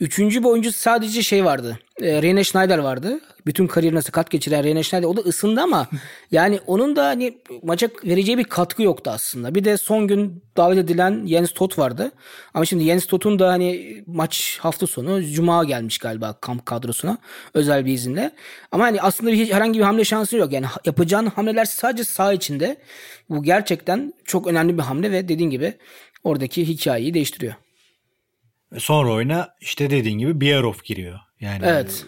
Üçüncü 0.00 0.40
bir 0.42 0.48
oyuncu 0.48 0.72
sadece 0.72 1.22
şey 1.22 1.44
vardı. 1.44 1.78
E, 2.00 2.22
Rene 2.22 2.44
Schneider 2.44 2.78
vardı. 2.78 3.20
Bütün 3.46 3.66
kariyerine 3.66 4.02
sakat 4.02 4.30
geçiren 4.30 4.64
Rene 4.64 4.82
Schneider. 4.82 5.08
O 5.08 5.16
da 5.16 5.20
ısındı 5.20 5.60
ama 5.60 5.88
yani 6.30 6.60
onun 6.66 6.96
da 6.96 7.06
hani 7.06 7.38
maça 7.62 7.88
vereceği 8.04 8.38
bir 8.38 8.44
katkı 8.44 8.82
yoktu 8.82 9.10
aslında. 9.14 9.54
Bir 9.54 9.64
de 9.64 9.76
son 9.76 10.06
gün 10.06 10.42
davet 10.56 10.78
edilen 10.78 11.26
Jens 11.26 11.52
Todt 11.52 11.78
vardı. 11.78 12.12
Ama 12.54 12.64
şimdi 12.64 12.84
Jens 12.84 13.06
Todt'un 13.06 13.38
da 13.38 13.48
hani 13.48 14.02
maç 14.06 14.58
hafta 14.60 14.86
sonu 14.86 15.22
Cuma 15.24 15.64
gelmiş 15.64 15.98
galiba 15.98 16.32
kamp 16.40 16.66
kadrosuna. 16.66 17.18
Özel 17.54 17.86
bir 17.86 17.92
izinle. 17.92 18.30
Ama 18.72 18.84
hani 18.84 19.02
aslında 19.02 19.32
bir, 19.32 19.52
herhangi 19.52 19.78
bir 19.78 19.84
hamle 19.84 20.04
şansı 20.04 20.36
yok. 20.36 20.52
Yani 20.52 20.66
yapacağın 20.84 21.26
hamleler 21.26 21.64
sadece 21.64 22.04
sağ 22.04 22.32
içinde. 22.32 22.76
Bu 23.30 23.42
gerçekten 23.42 24.14
çok 24.24 24.46
önemli 24.46 24.78
bir 24.78 24.82
hamle 24.82 25.10
ve 25.10 25.28
dediğin 25.28 25.50
gibi 25.50 25.74
oradaki 26.24 26.68
hikayeyi 26.68 27.14
değiştiriyor. 27.14 27.54
Sonra 28.78 29.12
oyuna 29.12 29.48
işte 29.60 29.90
dediğin 29.90 30.18
gibi 30.18 30.40
Bierhoff 30.40 30.84
giriyor. 30.84 31.18
Yani 31.40 31.62
evet. 31.64 32.06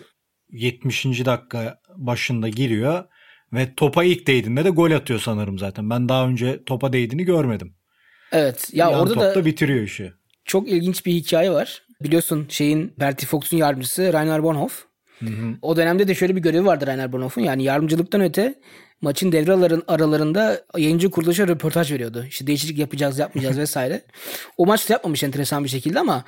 70. 0.51 1.05
dakika 1.05 1.81
başında 1.97 2.49
giriyor 2.49 3.05
ve 3.53 3.75
topa 3.75 4.05
ilk 4.05 4.27
değdiğinde 4.27 4.65
de 4.65 4.71
gol 4.71 4.91
atıyor 4.91 5.21
sanırım 5.21 5.59
zaten. 5.59 5.91
Ben 5.91 6.09
daha 6.09 6.29
önce 6.29 6.65
topa 6.65 6.93
değdiğini 6.93 7.25
görmedim. 7.25 7.75
Evet. 8.33 8.71
Ya 8.73 8.91
Yan 8.91 9.01
orada 9.01 9.15
topta 9.15 9.35
da 9.35 9.45
bitiriyor 9.45 9.83
işi. 9.83 10.13
Çok 10.45 10.69
ilginç 10.69 11.07
bir 11.07 11.13
hikaye 11.13 11.51
var. 11.51 11.83
Biliyorsun 12.03 12.47
şeyin 12.49 12.95
Bertie 13.01 13.27
Fox'un 13.27 13.57
yardımcısı 13.57 14.13
Rainer 14.13 14.43
Bonhoff. 14.43 14.85
Hı 15.19 15.27
hı. 15.27 15.55
O 15.63 15.77
dönemde 15.77 16.09
de 16.09 16.15
şöyle 16.15 16.37
bir 16.37 16.41
görevi 16.41 16.65
vardı 16.65 16.87
Rainer 16.87 17.13
Bonhoff'un. 17.13 17.43
Yani 17.43 17.63
yardımcılıktan 17.63 18.21
öte 18.21 18.55
maçın 19.01 19.33
devre 19.33 19.83
aralarında 19.89 20.65
yayıncı 20.77 21.11
kuruluşa 21.11 21.49
röportaj 21.49 21.93
veriyordu. 21.93 22.25
İşte 22.29 22.47
değişiklik 22.47 22.79
yapacağız 22.79 23.19
yapmayacağız 23.19 23.59
vesaire. 23.59 24.03
O 24.57 24.67
maçta 24.67 24.95
yapmamış 24.95 25.23
enteresan 25.23 25.65
bir 25.65 25.69
şekilde 25.69 26.01
ama 26.01 26.25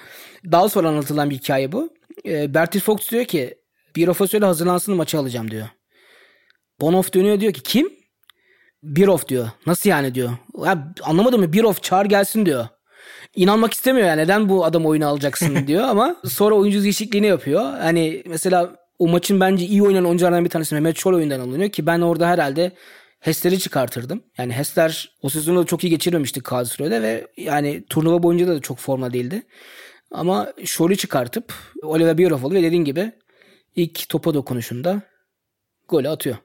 daha 0.52 0.68
sonra 0.68 0.88
anlatılan 0.88 1.30
bir 1.30 1.35
hikaye 1.35 1.72
bu. 1.72 1.90
E, 2.26 2.54
Bertil 2.54 2.80
Fox 2.80 3.11
diyor 3.11 3.24
ki 3.24 3.54
bir 3.96 4.09
ofasöyle 4.09 4.44
hazırlansın 4.44 4.94
maçı 4.94 5.18
alacağım 5.18 5.50
diyor. 5.50 5.68
Bonoff 6.80 7.14
dönüyor 7.14 7.40
diyor 7.40 7.52
ki 7.52 7.62
kim? 7.62 7.92
Birov 8.83 9.18
diyor. 9.28 9.50
Nasıl 9.66 9.90
yani 9.90 10.14
diyor. 10.14 10.30
Ya, 10.64 10.94
anlamadım 11.02 11.40
mı? 11.40 11.52
Birov 11.52 11.74
çağır 11.74 12.06
gelsin 12.06 12.46
diyor. 12.46 12.68
İnanmak 13.37 13.74
istemiyor 13.74 14.09
yani 14.09 14.22
neden 14.22 14.48
bu 14.48 14.64
adam 14.64 14.87
oyunu 14.87 15.06
alacaksın 15.06 15.56
diyor 15.66 15.85
ama 15.85 16.16
sonra 16.28 16.54
oyuncu 16.54 16.83
değişikliğini 16.83 17.26
yapıyor. 17.26 17.62
Hani 17.62 18.22
mesela 18.26 18.80
o 19.01 19.09
maçın 19.09 19.41
bence 19.41 19.67
iyi 19.67 19.83
oynayan 19.83 20.05
oyunculardan 20.05 20.45
bir 20.45 20.51
tanesi 20.51 20.75
Mehmet 20.75 20.97
Çol 20.97 21.15
oyundan 21.15 21.41
alınıyor 21.41 21.71
ki 21.71 21.87
ben 21.87 22.01
orada 22.01 22.29
herhalde 22.29 22.73
Hesler'i 23.21 23.59
çıkartırdım. 23.59 24.23
Yani 24.39 24.53
Hesler 24.53 25.17
o 25.23 25.29
sezonu 25.29 25.63
da 25.63 25.67
çok 25.67 25.85
iyi 25.85 25.91
geçirmemişti 25.91 26.41
Karlsruhe'de 26.41 27.03
ve 27.03 27.27
yani 27.37 27.85
turnuva 27.91 28.23
boyunca 28.23 28.49
da 28.49 28.61
çok 28.61 28.79
forma 28.79 29.13
değildi. 29.13 29.43
Ama 30.11 30.53
Şol'ü 30.65 30.97
çıkartıp 30.97 31.55
Oliver 31.83 32.19
Bierhoff 32.19 32.53
ve 32.53 32.63
dediğin 32.63 32.85
gibi 32.85 33.13
ilk 33.77 34.09
topa 34.09 34.35
dokunuşunda 34.35 35.03
golü 35.89 36.09
atıyor. 36.09 36.37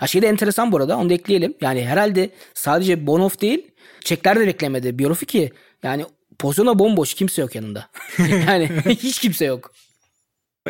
Ya 0.00 0.06
şey 0.06 0.22
de 0.22 0.26
enteresan 0.28 0.72
bu 0.72 0.76
arada 0.76 0.98
onu 0.98 1.10
da 1.10 1.14
ekleyelim. 1.14 1.54
Yani 1.60 1.86
herhalde 1.86 2.30
sadece 2.54 3.06
Bonhoff 3.06 3.40
değil 3.40 3.70
Çekler 4.04 4.40
de 4.40 4.46
beklemedi 4.46 4.98
Bierhoff'u 4.98 5.26
ki 5.26 5.52
yani 5.82 6.04
pozisyona 6.38 6.78
bomboş 6.78 7.14
kimse 7.14 7.42
yok 7.42 7.54
yanında. 7.54 7.90
yani 8.18 8.68
hiç 8.86 9.18
kimse 9.18 9.44
yok 9.44 9.72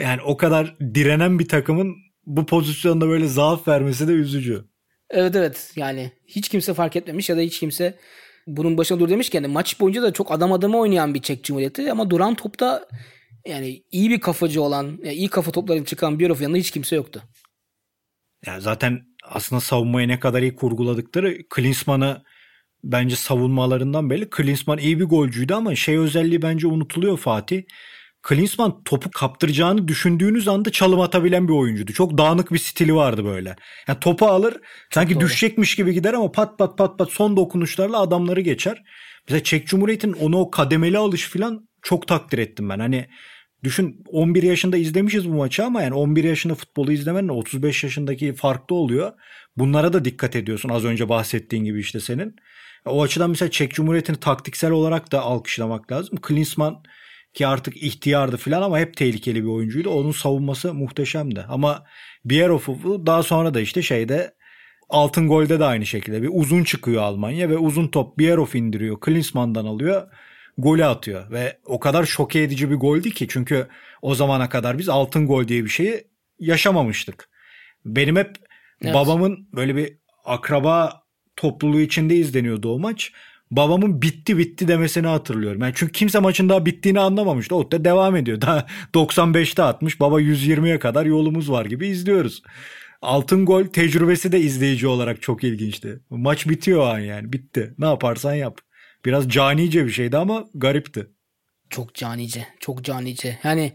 yani 0.01 0.23
o 0.23 0.37
kadar 0.37 0.79
direnen 0.81 1.39
bir 1.39 1.49
takımın 1.49 1.97
bu 2.27 2.47
pozisyonda 2.47 3.09
böyle 3.09 3.27
zaaf 3.27 3.69
vermesi 3.69 4.09
de 4.09 4.13
üzücü. 4.13 4.65
Evet 5.11 5.37
evet 5.37 5.73
yani 5.77 6.13
hiç 6.27 6.49
kimse 6.49 6.75
fark 6.75 6.97
etmemiş 6.97 7.29
ya 7.29 7.37
da 7.37 7.41
hiç 7.41 7.61
kimse 7.61 7.99
bunun 8.47 8.79
başına 8.79 9.01
dur 9.01 9.09
demişken 9.09 9.45
de 9.45 9.49
maç 9.49 9.81
boyunca 9.81 10.03
da 10.03 10.13
çok 10.13 10.33
adam 10.33 10.53
adama 10.53 10.79
oynayan 10.79 11.15
bir 11.15 11.23
Çek 11.23 11.45
Cumhuriyeti 11.45 11.93
ama 11.93 12.11
duran 12.11 12.35
topta 12.35 12.89
yani 13.47 13.83
iyi 13.91 14.11
bir 14.11 14.21
kafacı 14.21 14.63
olan, 14.63 14.99
iyi 15.03 15.29
kafa 15.29 15.51
toplarını 15.51 15.85
çıkan 15.85 16.19
Bierhoff 16.19 16.41
yanında 16.41 16.59
hiç 16.59 16.71
kimse 16.71 16.97
yoktu. 16.97 17.23
Yani 18.47 18.61
zaten 18.61 19.01
aslında 19.23 19.61
savunmayı 19.61 20.09
ne 20.09 20.21
kadar 20.21 20.43
iyi 20.43 20.55
kurguladıkları 20.55 21.49
Klinsmann'ı 21.49 22.23
bence 22.85 23.17
savunmalarından 23.17 24.11
belli. 24.11 24.31
Klinsmann 24.31 24.79
iyi 24.79 25.01
bir 25.01 25.05
golcüydü 25.05 25.55
ama 25.55 25.75
şey 25.75 25.97
özelliği 25.97 26.43
bence 26.43 26.67
unutuluyor 26.67 27.19
Fatih. 27.19 27.63
Klinsmann 28.29 28.83
topu 28.85 29.11
kaptıracağını 29.11 29.89
düşündüğünüz 29.89 30.49
anda 30.49 30.73
çalım 30.73 31.01
atabilen 31.01 31.49
bir 31.49 31.53
oyuncuydu. 31.53 31.93
Çok 31.93 32.19
dağınık 32.19 32.53
bir 32.53 32.59
stili 32.59 32.95
vardı 32.95 33.25
böyle. 33.25 33.57
Yani 33.89 34.01
topu 34.01 34.27
alır 34.27 34.57
sanki 34.91 35.15
doğru. 35.15 35.25
düşecekmiş 35.25 35.77
gibi 35.77 35.93
gider 35.93 36.15
ama 36.15 36.33
pat 36.33 36.59
pat 36.59 36.79
pat 36.79 36.99
pat 36.99 37.11
son 37.11 37.37
dokunuşlarla 37.37 38.01
adamları 38.01 38.41
geçer. 38.41 38.83
Mesela 39.29 39.43
Çek 39.43 39.67
Cumhuriyeti'nin 39.67 40.13
onu 40.13 40.39
o 40.39 40.51
kademeli 40.51 40.99
alış 40.99 41.29
falan 41.29 41.69
çok 41.83 42.09
takdir 42.09 42.39
ettim 42.39 42.69
ben. 42.69 42.79
Hani 42.79 43.09
düşün 43.65 44.05
11 44.07 44.43
yaşında 44.43 44.77
izlemişiz 44.77 45.29
bu 45.29 45.35
maçı 45.35 45.65
ama 45.65 45.83
yani 45.83 45.95
11 45.95 46.25
yaşında 46.25 46.55
futbolu 46.55 46.93
izlemenin 46.93 47.29
35 47.29 47.85
yaşındaki 47.85 48.35
farklı 48.35 48.77
oluyor. 48.77 49.13
Bunlara 49.57 49.93
da 49.93 50.05
dikkat 50.05 50.37
ediyorsun 50.37 50.69
az 50.69 50.85
önce 50.85 51.09
bahsettiğin 51.09 51.65
gibi 51.65 51.81
işte 51.81 52.01
senin. 52.01 52.37
O 52.87 53.03
açıdan 53.03 53.31
mesela 53.31 53.51
Çek 53.51 53.75
Cumhuriyeti'ni 53.75 54.17
taktiksel 54.17 54.71
olarak 54.71 55.13
da 55.13 55.21
alkışlamak 55.21 55.93
lazım. 55.93 56.19
Klinsmann 56.23 56.83
ki 57.35 57.47
artık 57.47 57.77
ihtiyardı 57.77 58.37
falan 58.37 58.63
ama 58.63 58.79
hep 58.79 58.97
tehlikeli 58.97 59.43
bir 59.43 59.49
oyuncuydu. 59.49 59.91
Onun 59.91 60.13
savunması 60.13 60.75
muhteşemdi. 60.75 61.45
Ama 61.49 61.85
Bierhoff'u 62.25 63.07
daha 63.07 63.23
sonra 63.23 63.55
da 63.55 63.61
işte 63.61 63.83
şeyde 63.83 64.35
altın 64.89 65.29
golde 65.29 65.61
de 65.61 65.65
aynı 65.65 65.87
şekilde 65.87 66.23
bir 66.23 66.31
uzun 66.33 66.65
çıkıyor 66.65 67.03
Almanya 67.03 67.51
ve 67.51 67.59
uzun 67.59 67.89
top 67.89 68.19
Bierhoff 68.19 68.55
indiriyor. 68.55 69.01
Klinsmann'dan 69.01 69.65
alıyor. 69.65 70.09
Golü 70.59 70.85
atıyor 70.85 71.31
ve 71.31 71.59
o 71.65 71.81
kadar 71.81 72.05
şok 72.05 72.37
edici 72.37 72.71
bir 72.71 72.75
goldü 72.75 73.11
ki 73.11 73.27
çünkü 73.29 73.67
o 74.03 74.15
zamana 74.15 74.49
kadar 74.49 74.79
biz 74.79 74.89
altın 74.89 75.27
gol 75.27 75.49
diye 75.49 75.65
bir 75.65 75.69
şeyi 75.69 76.05
yaşamamıştık. 76.39 77.29
Benim 77.85 78.17
hep 78.17 78.37
evet. 78.83 78.95
babamın 78.95 79.49
böyle 79.55 79.77
bir 79.77 79.99
akraba 80.25 81.03
topluluğu 81.37 81.81
içinde 81.81 82.17
izleniyordu 82.17 82.75
o 82.75 82.79
maç 82.79 83.13
babamın 83.51 84.03
bitti 84.03 84.39
bitti 84.39 84.69
demesini 84.69 85.07
hatırlıyorum. 85.07 85.63
Yani 85.63 85.73
çünkü 85.77 85.93
kimse 85.93 86.19
maçın 86.19 86.49
daha 86.49 86.67
bittiğini 86.67 87.01
anlamamıştı. 87.01 87.57
O 87.57 87.71
da 87.71 87.85
devam 87.85 88.17
ediyor. 88.17 88.41
Daha 88.41 88.67
95'te 88.95 89.63
atmış. 89.63 90.01
Baba 90.01 90.21
120'ye 90.21 90.79
kadar 90.79 91.07
yolumuz 91.07 91.51
var 91.51 91.65
gibi 91.65 91.87
izliyoruz. 91.87 92.43
Altın 93.03 93.47
gol 93.47 93.65
tecrübesi 93.65 94.33
de 94.33 94.41
izleyici 94.41 94.87
olarak 94.87 95.23
çok 95.23 95.45
ilginçti. 95.45 96.01
Maç 96.11 96.49
bitiyor 96.49 96.95
an 96.95 96.99
yani. 96.99 97.33
Bitti. 97.33 97.75
Ne 97.79 97.87
yaparsan 97.87 98.35
yap. 98.35 98.59
Biraz 99.05 99.29
canice 99.29 99.87
bir 99.87 99.91
şeydi 99.91 100.17
ama 100.17 100.45
garipti. 100.55 101.07
Çok 101.71 101.95
canice. 101.95 102.47
Çok 102.61 102.85
canice. 102.85 103.39
Yani 103.45 103.73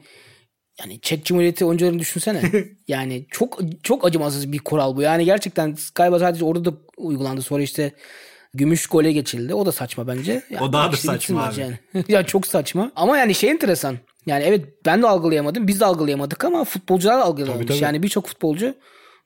yani 0.80 1.02
Çek 1.02 1.26
Cumhuriyeti 1.26 1.66
oyuncularını 1.66 2.00
düşünsene. 2.00 2.42
yani 2.88 3.26
çok 3.32 3.60
çok 3.84 4.06
acımasız 4.06 4.52
bir 4.52 4.60
kural 4.60 4.96
bu. 4.96 5.02
Yani 5.02 5.26
gerçekten 5.26 5.76
galiba 5.96 6.20
sadece 6.20 6.46
orada 6.46 6.66
da 6.66 6.78
uygulandı. 6.98 7.42
Sonra 7.42 7.64
işte 7.64 7.94
gümüş 8.54 8.88
gole 8.88 9.12
geçildi. 9.12 9.54
O 9.54 9.66
da 9.66 9.72
saçma 9.72 10.08
bence. 10.08 10.44
Yani 10.50 10.64
o 10.64 10.74
daha 10.74 10.92
da 10.92 10.96
işte 10.96 11.08
saçma 11.08 11.44
abi. 11.44 11.62
Yani. 11.62 11.78
ya 12.08 12.26
çok 12.26 12.48
saçma. 12.48 12.92
Ama 12.96 13.18
yani 13.18 13.36
şey 13.36 13.50
enteresan. 13.50 13.98
Yani 14.26 14.44
evet 14.44 14.66
ben 14.86 15.02
de 15.02 15.08
algılayamadım. 15.08 15.68
Biz 15.68 15.80
de 15.80 15.86
algılayamadık 15.86 16.46
ama 16.46 16.64
futbolcular 16.64 17.20
algılamış. 17.20 17.56
Tabii, 17.56 17.66
tabii. 17.66 17.84
Yani 17.84 18.04
birçok 18.04 18.28
futbolcu 18.28 18.76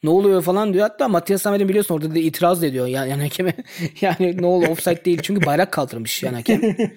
ne 0.03 0.09
oluyor 0.09 0.41
falan 0.41 0.73
diyor. 0.73 0.87
Hatta 0.89 1.07
Matias 1.07 1.41
Samet'in 1.41 1.69
biliyorsun 1.69 1.95
orada 1.95 2.15
da 2.15 2.19
itiraz 2.19 2.63
ediyor. 2.63 2.87
Yani, 2.87 3.09
yani 3.09 3.23
hakeme 3.23 3.53
yani 4.01 4.41
ne 4.41 4.45
oldu 4.45 4.65
offside 4.67 5.05
değil. 5.05 5.19
Çünkü 5.23 5.45
bayrak 5.45 5.71
kaldırmış 5.71 6.23
yani 6.23 6.35
hakem. 6.35 6.61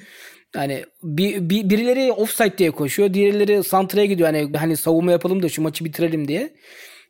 Yani 0.55 0.85
bir, 1.03 1.51
bir, 1.51 1.71
birileri 1.71 2.13
offside 2.13 2.59
diye 2.59 2.71
koşuyor. 2.71 3.15
Diğerleri 3.15 3.65
santraya 3.65 4.07
gidiyor. 4.07 4.29
Hani, 4.29 4.57
hani 4.57 4.77
savunma 4.77 5.13
yapalım 5.13 5.43
da 5.43 5.49
şu 5.49 5.63
maçı 5.63 5.85
bitirelim 5.85 6.29
diye. 6.29 6.55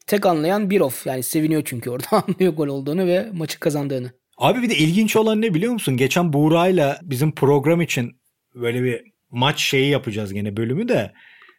Tek 0.07 0.27
anlayan 0.27 0.71
bir 0.71 0.81
off. 0.81 1.07
Yani 1.07 1.23
seviniyor 1.23 1.63
çünkü 1.65 1.91
orada 1.91 2.07
anlıyor 2.11 2.53
gol 2.53 2.69
olduğunu 2.69 3.07
ve 3.07 3.29
maçı 3.33 3.61
kazandığını. 3.61 4.13
Abi 4.41 4.63
bir 4.63 4.71
de 4.71 4.77
ilginç 4.77 5.17
olan 5.17 5.41
ne 5.43 5.55
biliyor 5.55 5.73
musun? 5.73 5.97
Geçen 5.97 6.33
Buğra'yla 6.33 6.99
bizim 7.03 7.35
program 7.35 7.81
için 7.81 8.21
böyle 8.55 8.83
bir 8.83 9.03
maç 9.31 9.61
şeyi 9.61 9.91
yapacağız 9.91 10.33
gene 10.33 10.57
bölümü 10.57 10.89
de 10.89 11.13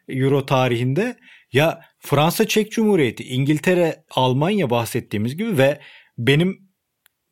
Euro 0.09 0.45
tarihinde. 0.45 1.17
Ya 1.51 1.82
Fransa 1.99 2.47
Çek 2.47 2.71
Cumhuriyeti, 2.71 3.23
İngiltere, 3.23 4.03
Almanya 4.11 4.69
bahsettiğimiz 4.69 5.38
gibi 5.38 5.57
ve 5.57 5.79
benim 6.17 6.59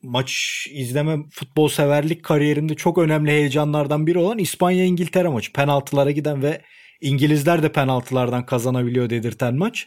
maç 0.02 0.66
izleme 0.70 1.16
futbol 1.30 1.68
severlik 1.68 2.22
kariyerimde 2.24 2.74
çok 2.74 2.98
önemli 2.98 3.30
heyecanlardan 3.30 4.06
biri 4.06 4.18
olan 4.18 4.38
İspanya 4.38 4.84
İngiltere 4.84 5.28
maçı. 5.28 5.52
Penaltılara 5.52 6.10
giden 6.10 6.42
ve 6.42 6.60
İngilizler 7.00 7.62
de 7.62 7.72
penaltılardan 7.72 8.46
kazanabiliyor 8.46 9.10
dedirten 9.10 9.54
maç. 9.54 9.86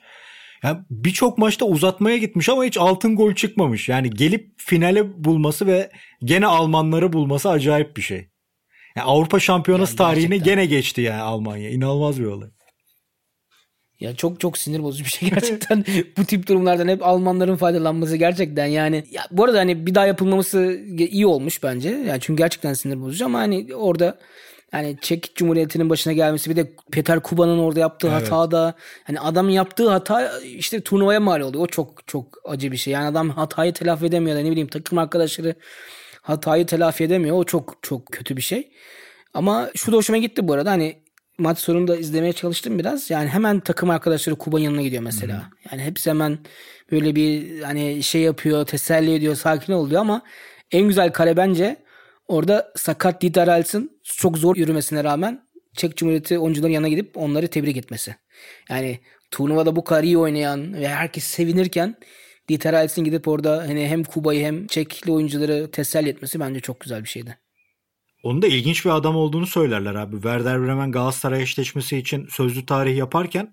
Yani 0.64 0.80
birçok 0.90 1.38
maçta 1.38 1.66
uzatmaya 1.66 2.18
gitmiş 2.18 2.50
ama 2.50 2.66
hiç 2.66 2.78
altın 2.78 3.16
gol 3.16 3.34
çıkmamış. 3.34 3.90
Yani 3.90 4.10
gelip 4.10 4.54
finale 4.58 5.24
bulması 5.24 5.68
ve 5.68 5.90
gene 6.24 6.46
Almanları 6.46 7.14
bulması 7.14 7.50
acayip 7.50 7.98
bir 7.98 8.02
şey. 8.02 8.28
Yani 8.96 9.06
Avrupa 9.08 9.40
Şampiyonası 9.40 9.92
Yani 9.92 9.98
tarihine 9.98 10.38
gene 10.38 10.66
geçti 10.66 11.02
yani 11.02 11.22
Almanya. 11.22 11.70
İnanılmaz 11.70 12.20
bir 12.20 12.26
olay. 12.26 12.50
Ya 14.00 14.16
çok 14.16 14.40
çok 14.40 14.58
sinir 14.58 14.84
bozucu 14.84 15.06
bir 15.06 15.10
şey 15.10 15.30
gerçekten. 15.34 15.86
bu 16.18 16.26
tip 16.26 16.48
durumlardan 16.48 16.88
hep 16.88 17.04
Almanların 17.04 17.56
faydalanması 17.56 18.16
gerçekten 18.18 18.66
yani. 18.66 19.04
Ya 19.12 19.24
bu 19.32 19.44
arada 19.44 19.60
hani 19.60 19.86
bir 19.86 19.96
daha 19.96 20.08
yapılmaması 20.08 20.80
iyi 20.98 21.26
olmuş 21.26 21.64
bence. 21.64 21.90
Yani 21.90 22.20
çünkü 22.22 22.44
gerçekten 22.44 22.74
sinir 22.74 23.02
bozucu 23.02 23.26
ama 23.26 23.40
hani 23.40 23.76
orada 23.76 24.20
yani 24.74 24.98
Çek 25.02 25.36
Cumhuriyeti'nin 25.36 25.90
başına 25.90 26.14
gelmesi 26.14 26.50
bir 26.50 26.56
de 26.56 26.74
Peter 26.92 27.24
Kuba'nın 27.24 27.60
orada 27.60 27.80
yaptığı 27.80 28.08
Evet. 28.08 28.32
hata 28.32 28.52
da 28.52 28.74
hani 29.04 29.20
adamın 29.20 29.52
yaptığı 29.52 29.90
hata 29.90 30.40
işte 30.40 30.82
turnuvaya 30.82 31.20
mal 31.20 31.42
oluyor. 31.42 31.64
O 31.64 31.68
çok 31.68 32.08
çok 32.08 32.38
acı 32.46 32.72
bir 32.72 32.78
şey. 32.78 32.94
Yani 32.94 33.08
adam 33.08 33.30
hatayı 33.30 33.74
telafi 33.74 34.06
edemiyor 34.06 34.38
da 34.38 34.42
ne 34.42 34.52
bileyim 34.52 34.68
takım 34.68 34.98
arkadaşları 34.98 35.56
hatayı 36.22 36.66
telafi 36.66 37.04
edemiyor. 37.04 37.36
O 37.38 37.44
çok 37.44 37.76
çok 37.82 38.06
kötü 38.06 38.38
bir 38.38 38.42
şey. 38.42 38.72
Ama 39.34 39.70
şu 39.76 39.92
da 39.92 39.98
hoşuma 39.98 40.18
gitti 40.18 40.48
bu 40.48 40.54
arada 40.54 40.72
hani 40.72 40.98
maç 41.38 41.60
sonunda 41.60 41.98
izlemeye 41.98 42.34
çalıştım 42.34 42.80
biraz. 42.80 43.10
Yani 43.10 43.30
hemen 43.30 43.60
takım 43.60 43.90
arkadaşları 43.90 44.36
Kuba'nın 44.36 44.64
yanına 44.64 44.82
gidiyor 44.82 45.04
mesela. 45.04 45.50
Yani 45.72 45.82
hepsi 45.84 46.10
hemen 46.10 46.40
böyle 46.92 47.16
bir 47.16 47.62
hani 47.62 48.04
şey 48.04 48.22
yapıyor, 48.22 48.66
teselli 48.66 49.16
ediyor, 49.16 49.36
sakin 49.36 49.74
ol 49.74 49.90
diyor 49.90 50.02
ama 50.02 50.22
en 50.72 50.88
güzel 50.88 51.12
kare 51.12 51.38
bence 51.38 51.83
orada 52.34 52.72
sakat 52.76 53.22
Dieter 53.22 53.48
Als'ın 53.48 54.00
çok 54.04 54.38
zor 54.38 54.56
yürümesine 54.56 55.04
rağmen 55.04 55.42
Çek 55.76 55.98
Cumhuriyeti 55.98 56.40
oyuncuların 56.40 56.74
yanına 56.74 56.90
gidip 56.90 57.18
onları 57.18 57.48
tebrik 57.48 57.78
etmesi. 57.78 58.16
Yani 58.70 59.00
turnuvada 59.32 59.76
bu 59.76 59.84
kadar 59.84 60.04
iyi 60.04 60.18
oynayan 60.18 60.74
ve 60.74 60.88
herkes 60.88 61.24
sevinirken 61.24 61.96
Dieter 62.50 62.74
Als'ın 62.74 63.04
gidip 63.04 63.28
orada 63.28 63.58
hani 63.68 63.88
hem 63.88 64.04
Kuba'yı 64.04 64.46
hem 64.46 64.68
Çekli 64.68 65.12
oyuncuları 65.12 65.72
teselli 65.72 66.10
etmesi 66.10 66.40
bence 66.40 66.60
çok 66.60 66.80
güzel 66.80 67.04
bir 67.04 67.10
şeydi. 67.10 67.38
Onun 68.24 68.42
da 68.42 68.48
ilginç 68.48 68.86
bir 68.86 68.90
adam 68.90 69.16
olduğunu 69.16 69.48
söylerler 69.48 69.96
abi. 69.96 70.16
Werder 70.16 70.62
Bremen 70.62 70.92
Galatasaray 70.92 71.42
eşleşmesi 71.42 71.98
için 71.98 72.28
sözlü 72.32 72.66
tarih 72.66 72.98
yaparken 72.98 73.52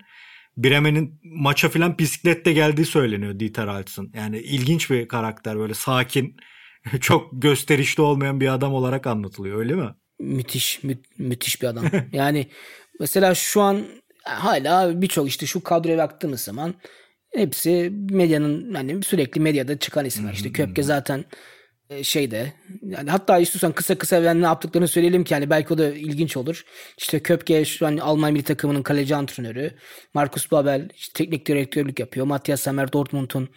Bremen'in 0.56 1.20
maça 1.24 1.68
filan 1.68 1.98
bisiklette 1.98 2.52
geldiği 2.52 2.84
söyleniyor 2.84 3.40
Dieter 3.40 3.66
Alts'ın. 3.66 4.12
Yani 4.14 4.38
ilginç 4.38 4.90
bir 4.90 5.08
karakter 5.08 5.58
böyle 5.58 5.74
sakin, 5.74 6.36
çok 7.00 7.28
gösterişli 7.32 8.02
olmayan 8.02 8.40
bir 8.40 8.54
adam 8.54 8.74
olarak 8.74 9.06
anlatılıyor 9.06 9.58
öyle 9.58 9.74
mi? 9.74 9.94
müthiş 10.20 10.82
mü- 10.84 11.02
müthiş 11.18 11.62
bir 11.62 11.66
adam. 11.66 11.84
yani 12.12 12.46
mesela 13.00 13.34
şu 13.34 13.60
an 13.60 13.86
hala 14.24 15.02
birçok 15.02 15.28
işte 15.28 15.46
şu 15.46 15.62
kadroya 15.62 15.98
baktığımız 15.98 16.40
zaman 16.40 16.74
hepsi 17.34 17.92
medyanın 18.10 18.74
yani 18.74 19.02
sürekli 19.02 19.40
medyada 19.40 19.78
çıkan 19.78 20.04
isimler. 20.04 20.32
İşte 20.32 20.52
Köpke 20.52 20.82
zaten 20.82 21.24
e, 21.90 22.04
şeyde 22.04 22.52
yani 22.82 23.10
hatta 23.10 23.38
istiyorsan 23.38 23.72
kısa 23.72 23.98
kısa 23.98 24.24
ben 24.24 24.42
ne 24.42 24.44
yaptıklarını 24.44 24.88
söyleyelim 24.88 25.24
ki 25.24 25.34
yani 25.34 25.50
belki 25.50 25.74
o 25.74 25.78
da 25.78 25.92
ilginç 25.92 26.36
olur. 26.36 26.64
İşte 26.98 27.20
Köpke 27.20 27.64
şu 27.64 27.86
an 27.86 27.96
Alman 27.96 28.32
milli 28.32 28.42
takımının 28.42 28.82
kaleci 28.82 29.16
antrenörü. 29.16 29.70
Markus 30.14 30.50
Babel 30.50 30.88
işte 30.94 31.12
teknik 31.12 31.46
direktörlük 31.46 32.00
yapıyor. 32.00 32.26
Matthias 32.26 32.60
Sammer 32.60 32.92
Dortmund'un 32.92 33.48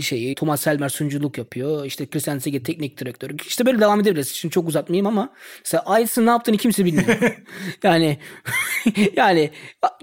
şeyi 0.00 0.34
Thomas 0.34 0.66
Helmer 0.66 0.88
sunuculuk 0.88 1.38
yapıyor. 1.38 1.84
İşte 1.84 2.06
Christian 2.06 2.38
Sege 2.38 2.62
teknik 2.62 3.00
direktörü. 3.00 3.36
İşte 3.46 3.66
böyle 3.66 3.80
devam 3.80 4.00
edebiliriz. 4.00 4.28
Şimdi 4.28 4.52
çok 4.52 4.68
uzatmayayım 4.68 5.06
ama 5.06 5.32
mesela 5.64 5.82
Ails'in 5.86 6.26
ne 6.26 6.30
yaptığını 6.30 6.56
kimse 6.56 6.84
bilmiyor. 6.84 7.18
yani 7.82 8.18
yani 9.16 9.50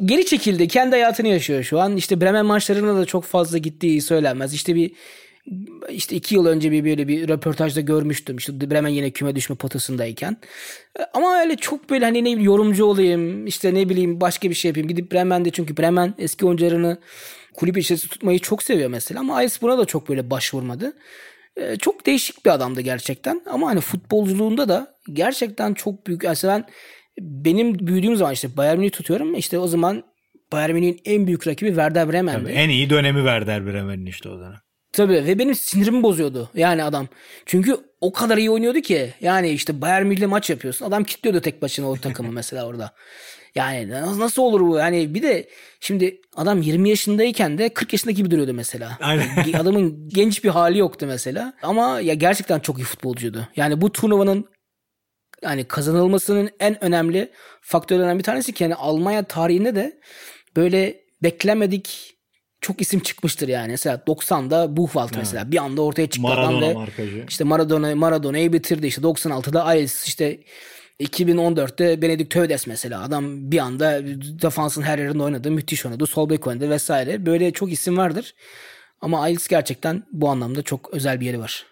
geri 0.05 0.25
çekildi. 0.25 0.67
Kendi 0.67 0.91
hayatını 0.91 1.27
yaşıyor 1.27 1.63
şu 1.63 1.79
an. 1.79 1.97
İşte 1.97 2.21
Bremen 2.21 2.45
maçlarına 2.45 2.97
da 2.97 3.05
çok 3.05 3.23
fazla 3.23 3.57
gittiği 3.57 4.01
söylenmez. 4.01 4.53
İşte 4.53 4.75
bir 4.75 4.91
işte 5.89 6.15
iki 6.15 6.35
yıl 6.35 6.45
önce 6.45 6.71
bir 6.71 6.85
böyle 6.85 7.07
bir 7.07 7.27
röportajda 7.27 7.81
görmüştüm. 7.81 8.37
İşte 8.37 8.71
Bremen 8.71 8.89
yine 8.89 9.11
küme 9.11 9.35
düşme 9.35 9.55
potasındayken. 9.55 10.37
Ama 11.13 11.39
öyle 11.39 11.55
çok 11.55 11.89
böyle 11.89 12.05
hani 12.05 12.23
ne 12.23 12.29
yorumcu 12.29 12.85
olayım 12.85 13.47
işte 13.47 13.73
ne 13.73 13.89
bileyim 13.89 14.21
başka 14.21 14.49
bir 14.49 14.55
şey 14.55 14.69
yapayım. 14.69 14.87
Gidip 14.87 15.11
Bremen'de 15.11 15.49
çünkü 15.49 15.77
Bremen 15.77 16.13
eski 16.17 16.45
oyuncularını 16.45 16.97
kulüp 17.57 17.77
içerisinde 17.77 18.11
tutmayı 18.11 18.39
çok 18.39 18.63
seviyor 18.63 18.89
mesela. 18.89 19.19
Ama 19.19 19.35
Ajax 19.37 19.61
buna 19.61 19.77
da 19.77 19.85
çok 19.85 20.09
böyle 20.09 20.29
başvurmadı. 20.29 20.93
E, 21.57 21.75
Çok 21.75 22.05
değişik 22.05 22.45
bir 22.45 22.49
adamdı 22.51 22.81
gerçekten. 22.81 23.41
Ama 23.49 23.67
hani 23.67 23.81
futbolculuğunda 23.81 24.69
da 24.69 24.95
gerçekten 25.13 25.73
çok 25.73 26.07
büyük. 26.07 26.23
Mesela 26.23 26.53
ben 26.57 26.65
benim 27.19 27.87
büyüdüğüm 27.87 28.15
zaman 28.15 28.33
işte 28.33 28.57
Bayern 28.57 28.77
Münih 28.77 28.91
tutuyorum. 28.91 29.35
İşte 29.35 29.59
o 29.59 29.67
zaman 29.67 30.03
Bayern 30.51 30.73
Münih'in 30.73 31.01
en 31.05 31.27
büyük 31.27 31.47
rakibi 31.47 31.69
Werder 31.69 32.11
Bremen'di. 32.11 32.43
Tabii, 32.43 32.51
en 32.53 32.69
iyi 32.69 32.89
dönemi 32.89 33.17
Werder 33.19 33.65
Bremen'in 33.65 34.05
işte 34.05 34.29
o 34.29 34.39
dönem. 34.39 34.59
Tabii 34.91 35.13
ve 35.13 35.39
benim 35.39 35.55
sinirimi 35.55 36.03
bozuyordu 36.03 36.49
yani 36.55 36.83
adam. 36.83 37.07
Çünkü 37.45 37.77
o 38.01 38.13
kadar 38.13 38.37
iyi 38.37 38.49
oynuyordu 38.51 38.79
ki. 38.81 39.13
Yani 39.21 39.49
işte 39.49 39.81
Bayern 39.81 40.05
Münih'le 40.05 40.27
maç 40.27 40.49
yapıyorsun. 40.49 40.85
Adam 40.85 41.03
kilitliyordu 41.03 41.41
tek 41.41 41.61
başına 41.61 41.89
o 41.89 41.95
takımı 41.97 42.31
mesela 42.31 42.67
orada. 42.67 42.91
Yani 43.55 43.89
nasıl, 43.91 44.41
olur 44.41 44.61
bu? 44.61 44.77
Yani 44.77 45.13
bir 45.13 45.23
de 45.23 45.49
şimdi 45.79 46.21
adam 46.35 46.61
20 46.61 46.89
yaşındayken 46.89 47.57
de 47.57 47.69
40 47.69 47.93
yaşındaki 47.93 48.17
gibi 48.17 48.31
duruyordu 48.31 48.53
mesela. 48.53 48.97
Aynen. 49.01 49.53
Adamın 49.53 50.09
genç 50.09 50.43
bir 50.43 50.49
hali 50.49 50.77
yoktu 50.77 51.05
mesela. 51.07 51.53
Ama 51.61 51.99
ya 51.99 52.13
gerçekten 52.13 52.59
çok 52.59 52.79
iyi 52.79 52.83
futbolcuydu. 52.83 53.47
Yani 53.55 53.81
bu 53.81 53.91
turnuvanın 53.91 54.45
yani 55.43 55.63
kazanılmasının 55.63 56.49
en 56.59 56.83
önemli 56.83 57.31
faktörlerinden 57.61 58.17
bir 58.17 58.23
tanesi 58.23 58.53
ki 58.53 58.63
yani 58.63 58.75
Almanya 58.75 59.23
tarihinde 59.23 59.75
de 59.75 59.99
böyle 60.55 61.01
beklemedik 61.23 62.15
çok 62.61 62.81
isim 62.81 62.99
çıkmıştır 62.99 63.47
yani. 63.47 63.71
Mesela 63.71 64.03
90'da 64.07 64.77
Buchwald 64.77 65.09
mesela 65.17 65.51
bir 65.51 65.57
anda 65.57 65.81
ortaya 65.81 66.09
çıktı 66.09 66.27
adam 66.27 66.53
Maradona 66.53 66.69
ve 66.69 66.73
markacı. 66.73 67.25
işte 67.29 67.43
Maradona 67.43 67.95
Maradona'yı 67.95 68.53
bitirdi. 68.53 68.87
İşte 68.87 69.01
96'da 69.01 69.65
Ayes 69.65 70.07
işte 70.07 70.39
2014'te 70.99 72.01
Benedikt 72.01 72.33
Tövdes 72.33 72.67
mesela 72.67 73.03
adam 73.03 73.51
bir 73.51 73.57
anda 73.59 74.01
defansın 74.41 74.81
her 74.81 74.99
yerinde 74.99 75.23
oynadı. 75.23 75.51
Müthiş 75.51 75.85
oynadı. 75.85 76.07
Sol 76.07 76.29
bek 76.29 76.47
oynadı 76.47 76.69
vesaire. 76.69 77.25
Böyle 77.25 77.51
çok 77.51 77.71
isim 77.71 77.97
vardır. 77.97 78.33
Ama 79.01 79.21
Ayes 79.21 79.47
gerçekten 79.47 80.03
bu 80.11 80.29
anlamda 80.29 80.61
çok 80.61 80.89
özel 80.93 81.19
bir 81.19 81.25
yeri 81.25 81.39
var. 81.39 81.65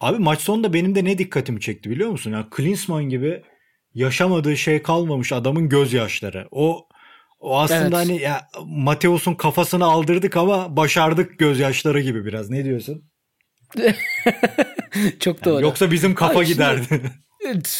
Abi 0.00 0.18
maç 0.18 0.40
sonunda 0.40 0.72
benim 0.72 0.94
de 0.94 1.04
ne 1.04 1.18
dikkatimi 1.18 1.60
çekti 1.60 1.90
biliyor 1.90 2.10
musun? 2.10 2.32
Ya 2.32 2.46
Klinsmann 2.50 3.04
gibi 3.08 3.42
yaşamadığı 3.94 4.56
şey 4.56 4.82
kalmamış 4.82 5.32
adamın 5.32 5.68
gözyaşları. 5.68 6.48
O 6.50 6.88
o 7.40 7.58
aslında 7.58 7.80
Evet. 7.82 7.92
hani 7.94 8.20
ya 8.20 8.48
Mateus'un 8.66 9.34
kafasını 9.34 9.84
aldırdık 9.84 10.36
ama 10.36 10.76
başardık 10.76 11.38
gözyaşları 11.38 12.00
gibi 12.00 12.24
biraz. 12.24 12.50
Ne 12.50 12.64
diyorsun? 12.64 13.04
çok 15.20 15.44
doğru. 15.44 15.62
Yoksa 15.62 15.90
bizim 15.90 16.14
kafa 16.14 16.38
Abi 16.38 16.46
şimdi- 16.46 16.52
giderdi. 16.54 16.94
E, 16.94 17.27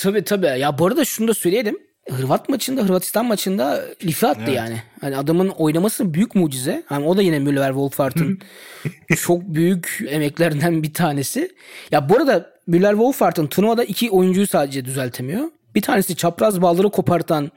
Tabii 0.02 0.24
tabii. 0.24 0.60
Ya 0.60 0.78
bu 0.78 0.86
arada 0.86 1.04
şunu 1.04 1.28
da 1.28 1.34
söyleyelim. 1.34 1.78
Hırvat 2.10 2.48
maçında, 2.48 2.82
Hırvatistan 2.82 3.24
maçında 3.26 3.84
lifi 4.04 4.26
attı 4.26 4.40
Evet. 4.44 4.56
yani. 4.56 4.82
Hani 5.00 5.16
adamın 5.16 5.48
oynaması 5.48 6.14
büyük 6.14 6.34
mucize. 6.34 6.82
Hani 6.86 7.06
o 7.06 7.16
da 7.16 7.22
yine 7.22 7.38
Müller 7.38 7.68
Wolfhardt'ın 7.68 8.38
çok 9.16 9.42
büyük 9.42 10.00
emeklerinden 10.08 10.82
bir 10.82 10.94
tanesi. 10.94 11.50
Ya 11.90 12.08
bu 12.08 12.16
arada 12.16 12.50
Müller 12.66 12.90
Wolfhardt'ın 12.90 13.46
turnuvada 13.46 13.84
iki 13.84 14.10
oyuncuyu 14.10 14.46
sadece 14.46 14.84
düzeltemiyor. 14.84 15.44
Bir 15.74 15.82
tanesi 15.82 16.16
çapraz 16.16 16.62
bağları 16.62 16.90
kopartan 16.90 17.50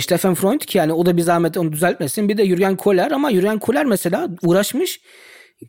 Stefan 0.00 0.34
Freund 0.34 0.60
ki 0.60 0.78
yani 0.78 0.92
o 0.92 1.06
da 1.06 1.16
bir 1.16 1.22
zahmet 1.22 1.56
onu 1.56 1.72
düzeltmesin. 1.72 2.28
Bir 2.28 2.38
de 2.38 2.46
Jürgen 2.46 2.76
Kohler 2.76 3.10
ama 3.10 3.30
Jürgen 3.32 3.58
Kohler 3.58 3.84
mesela 3.86 4.28
uğraşmış 4.42 5.00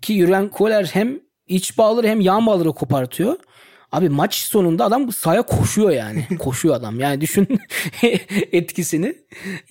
ki 0.02 0.14
Jürgen 0.14 0.50
Kohler 0.50 0.90
hem 0.94 1.20
iç 1.48 1.78
bağları 1.78 2.08
hem 2.08 2.22
yan 2.22 2.48
bağları 2.48 2.70
kopartıyor. 2.70 3.36
Abi 3.92 4.10
maç 4.10 4.36
sonunda 4.36 4.86
adam 4.86 5.12
sahaya 5.12 5.42
koşuyor 5.42 5.92
yani. 5.92 6.28
koşuyor 6.40 6.76
adam. 6.76 7.00
Yani 7.00 7.22
düşün 7.22 7.48
etkisini. 8.52 9.16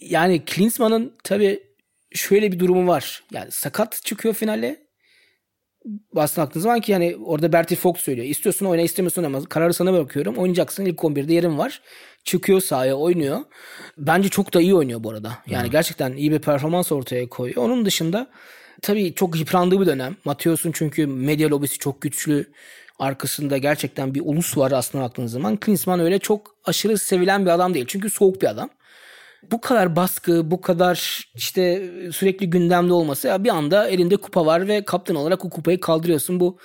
Yani 0.00 0.44
Klinsmann'ın 0.44 1.12
tabii 1.24 1.62
şöyle 2.12 2.52
bir 2.52 2.58
durumu 2.58 2.88
var. 2.88 3.22
Yani 3.32 3.50
sakat 3.50 4.00
çıkıyor 4.04 4.34
finale. 4.34 4.88
Aslında 6.16 6.46
baktığınız 6.46 6.62
zaman 6.62 6.80
ki 6.80 6.92
yani 6.92 7.16
orada 7.24 7.52
Bertie 7.52 7.76
Fox 7.76 7.96
söylüyor. 7.96 8.26
İstiyorsun 8.26 8.66
oyna 8.66 8.82
istemiyorsun 8.82 9.24
ama 9.24 9.44
kararı 9.44 9.74
sana 9.74 9.92
bırakıyorum. 9.92 10.36
Oynayacaksın 10.36 10.84
ilk 10.84 10.98
11'de 10.98 11.34
yerin 11.34 11.58
var. 11.58 11.80
Çıkıyor 12.24 12.60
sahaya 12.60 12.94
oynuyor. 12.94 13.38
Bence 13.98 14.28
çok 14.28 14.54
da 14.54 14.60
iyi 14.60 14.74
oynuyor 14.74 15.04
bu 15.04 15.10
arada. 15.10 15.38
Yani 15.46 15.64
hmm. 15.64 15.70
gerçekten 15.70 16.12
iyi 16.12 16.32
bir 16.32 16.38
performans 16.38 16.92
ortaya 16.92 17.28
koyuyor. 17.28 17.62
Onun 17.62 17.84
dışında 17.84 18.30
tabii 18.82 19.14
çok 19.14 19.38
yıprandığı 19.38 19.80
bir 19.80 19.86
dönem. 19.86 20.16
Mateos'un 20.24 20.72
çünkü 20.72 21.06
medya 21.06 21.50
lobisi 21.50 21.78
çok 21.78 22.02
güçlü. 22.02 22.52
Arkasında 22.98 23.58
gerçekten 23.58 24.14
bir 24.14 24.22
ulus 24.24 24.56
var 24.56 24.72
aslında 24.72 25.04
baktığınız 25.04 25.32
zaman. 25.32 25.56
Klinsmann 25.56 26.00
öyle 26.00 26.18
çok 26.18 26.54
aşırı 26.64 26.98
sevilen 26.98 27.46
bir 27.46 27.50
adam 27.50 27.74
değil. 27.74 27.86
Çünkü 27.88 28.10
soğuk 28.10 28.42
bir 28.42 28.46
adam 28.46 28.70
bu 29.50 29.60
kadar 29.60 29.96
baskı, 29.96 30.50
bu 30.50 30.60
kadar 30.60 31.24
işte 31.34 31.90
sürekli 32.12 32.50
gündemde 32.50 32.92
olması 32.92 33.28
ya 33.28 33.44
bir 33.44 33.48
anda 33.48 33.88
elinde 33.88 34.16
kupa 34.16 34.46
var 34.46 34.68
ve 34.68 34.84
kaptan 34.84 35.16
olarak 35.16 35.44
o 35.44 35.50
kupayı 35.50 35.80
kaldırıyorsun. 35.80 36.40
Bu 36.40 36.58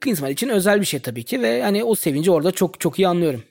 Klinsmann 0.00 0.30
için 0.30 0.48
özel 0.48 0.80
bir 0.80 0.86
şey 0.86 1.00
tabii 1.00 1.24
ki 1.24 1.42
ve 1.42 1.62
hani 1.62 1.84
o 1.84 1.94
sevinci 1.94 2.30
orada 2.30 2.52
çok 2.52 2.80
çok 2.80 2.98
iyi 2.98 3.08
anlıyorum. 3.08 3.42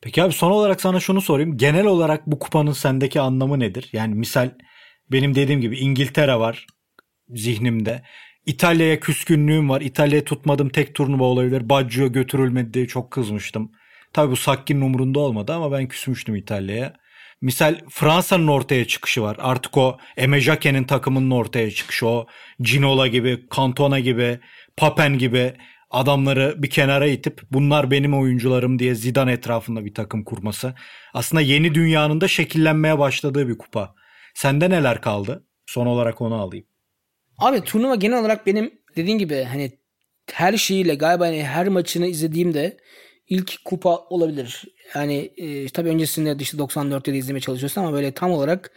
Peki 0.00 0.22
abi 0.22 0.32
son 0.32 0.50
olarak 0.50 0.80
sana 0.80 1.00
şunu 1.00 1.20
sorayım. 1.20 1.56
Genel 1.56 1.86
olarak 1.86 2.26
bu 2.26 2.38
kupanın 2.38 2.72
sendeki 2.72 3.20
anlamı 3.20 3.60
nedir? 3.60 3.88
Yani 3.92 4.14
misal 4.14 4.50
benim 5.12 5.34
dediğim 5.34 5.60
gibi 5.60 5.78
İngiltere 5.78 6.36
var 6.36 6.66
zihnimde. 7.28 8.02
İtalya'ya 8.46 9.00
küskünlüğüm 9.00 9.68
var. 9.68 9.80
İtalya'ya 9.80 10.24
tutmadım 10.24 10.68
tek 10.68 10.94
turnuva 10.94 11.24
olabilir. 11.24 11.68
Baggio 11.68 12.12
götürülmedi 12.12 12.74
diye 12.74 12.86
çok 12.86 13.10
kızmıştım. 13.10 13.72
Tabii 14.12 14.30
bu 14.30 14.36
Sakki'nin 14.36 14.80
umurunda 14.80 15.18
olmadı 15.20 15.52
ama 15.52 15.72
ben 15.72 15.88
küsmüştüm 15.88 16.36
İtalya'ya. 16.36 16.92
Misal 17.40 17.80
Fransa'nın 17.90 18.46
ortaya 18.46 18.86
çıkışı 18.86 19.22
var. 19.22 19.36
Artık 19.40 19.76
o 19.76 19.98
Eme 20.16 20.40
Jacquet'in 20.40 20.84
takımının 20.84 21.30
ortaya 21.30 21.70
çıkışı. 21.70 22.06
O 22.06 22.26
Ginola 22.60 23.06
gibi, 23.06 23.46
Cantona 23.56 24.00
gibi, 24.00 24.40
Papen 24.76 25.18
gibi 25.18 25.52
adamları 25.90 26.54
bir 26.58 26.70
kenara 26.70 27.06
itip 27.06 27.40
bunlar 27.50 27.90
benim 27.90 28.18
oyuncularım 28.20 28.78
diye 28.78 28.94
Zidane 28.94 29.32
etrafında 29.32 29.84
bir 29.84 29.94
takım 29.94 30.24
kurması. 30.24 30.74
Aslında 31.14 31.40
yeni 31.40 31.74
dünyanın 31.74 32.20
da 32.20 32.28
şekillenmeye 32.28 32.98
başladığı 32.98 33.48
bir 33.48 33.58
kupa. 33.58 33.94
Sende 34.34 34.70
neler 34.70 35.00
kaldı? 35.00 35.44
Son 35.66 35.86
olarak 35.86 36.20
onu 36.20 36.34
alayım. 36.34 36.66
Abi 37.40 37.60
turnuva 37.60 37.94
genel 37.94 38.20
olarak 38.20 38.46
benim 38.46 38.72
dediğin 38.96 39.18
gibi 39.18 39.42
hani 39.42 39.72
her 40.32 40.56
şeyiyle 40.56 40.94
galiba 40.94 41.26
hani 41.26 41.44
her 41.44 41.68
maçını 41.68 42.06
izlediğimde 42.06 42.76
ilk 43.28 43.64
kupa 43.64 43.96
olabilir. 43.98 44.64
Yani 44.94 45.32
e, 45.36 45.68
tabii 45.68 45.88
öncesinde 45.88 46.36
işte 46.40 46.58
94'te 46.58 47.12
de 47.12 47.18
izlemeye 47.18 47.40
çalışıyorsun 47.40 47.80
ama 47.80 47.92
böyle 47.92 48.12
tam 48.12 48.30
olarak 48.30 48.70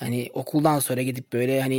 yani 0.00 0.30
okuldan 0.34 0.78
sonra 0.78 1.02
gidip 1.02 1.32
böyle 1.32 1.60
hani 1.62 1.78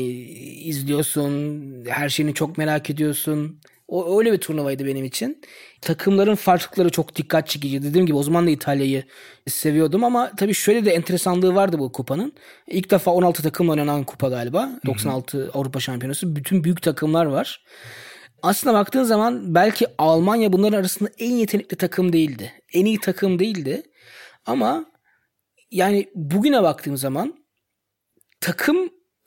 izliyorsun, 0.63 1.85
her 1.85 2.09
şeyini 2.09 2.33
çok 2.33 2.57
merak 2.57 2.89
ediyorsun. 2.89 3.59
O 3.91 4.19
öyle 4.19 4.33
bir 4.33 4.37
turnuvaydı 4.37 4.85
benim 4.85 5.05
için. 5.05 5.41
Takımların 5.81 6.35
farklılıkları 6.35 6.89
çok 6.89 7.15
dikkat 7.15 7.47
çekici. 7.47 7.83
Dediğim 7.83 8.05
gibi 8.05 8.17
o 8.17 8.23
zaman 8.23 8.47
da 8.47 8.49
İtalya'yı 8.49 9.03
seviyordum 9.47 10.03
ama 10.03 10.31
tabii 10.37 10.53
şöyle 10.53 10.85
de 10.85 10.91
enteresanlığı 10.91 11.55
vardı 11.55 11.79
bu 11.79 11.91
kupanın. 11.91 12.33
İlk 12.67 12.91
defa 12.91 13.11
16 13.11 13.43
takım 13.43 13.69
oynanan 13.69 14.03
kupa 14.03 14.29
galiba. 14.29 14.69
96 14.85 15.37
Hı-hı. 15.37 15.51
Avrupa 15.53 15.79
Şampiyonası. 15.79 16.35
Bütün 16.35 16.63
büyük 16.63 16.81
takımlar 16.81 17.25
var 17.25 17.61
aslında 18.41 18.73
baktığın 18.73 19.03
zaman 19.03 19.55
belki 19.55 19.87
Almanya 19.97 20.53
bunların 20.53 20.79
arasında 20.79 21.09
en 21.19 21.31
yetenekli 21.31 21.77
takım 21.77 22.13
değildi. 22.13 22.53
En 22.73 22.85
iyi 22.85 22.99
takım 22.99 23.39
değildi. 23.39 23.83
Ama 24.45 24.85
yani 25.71 26.09
bugüne 26.15 26.63
baktığım 26.63 26.97
zaman 26.97 27.45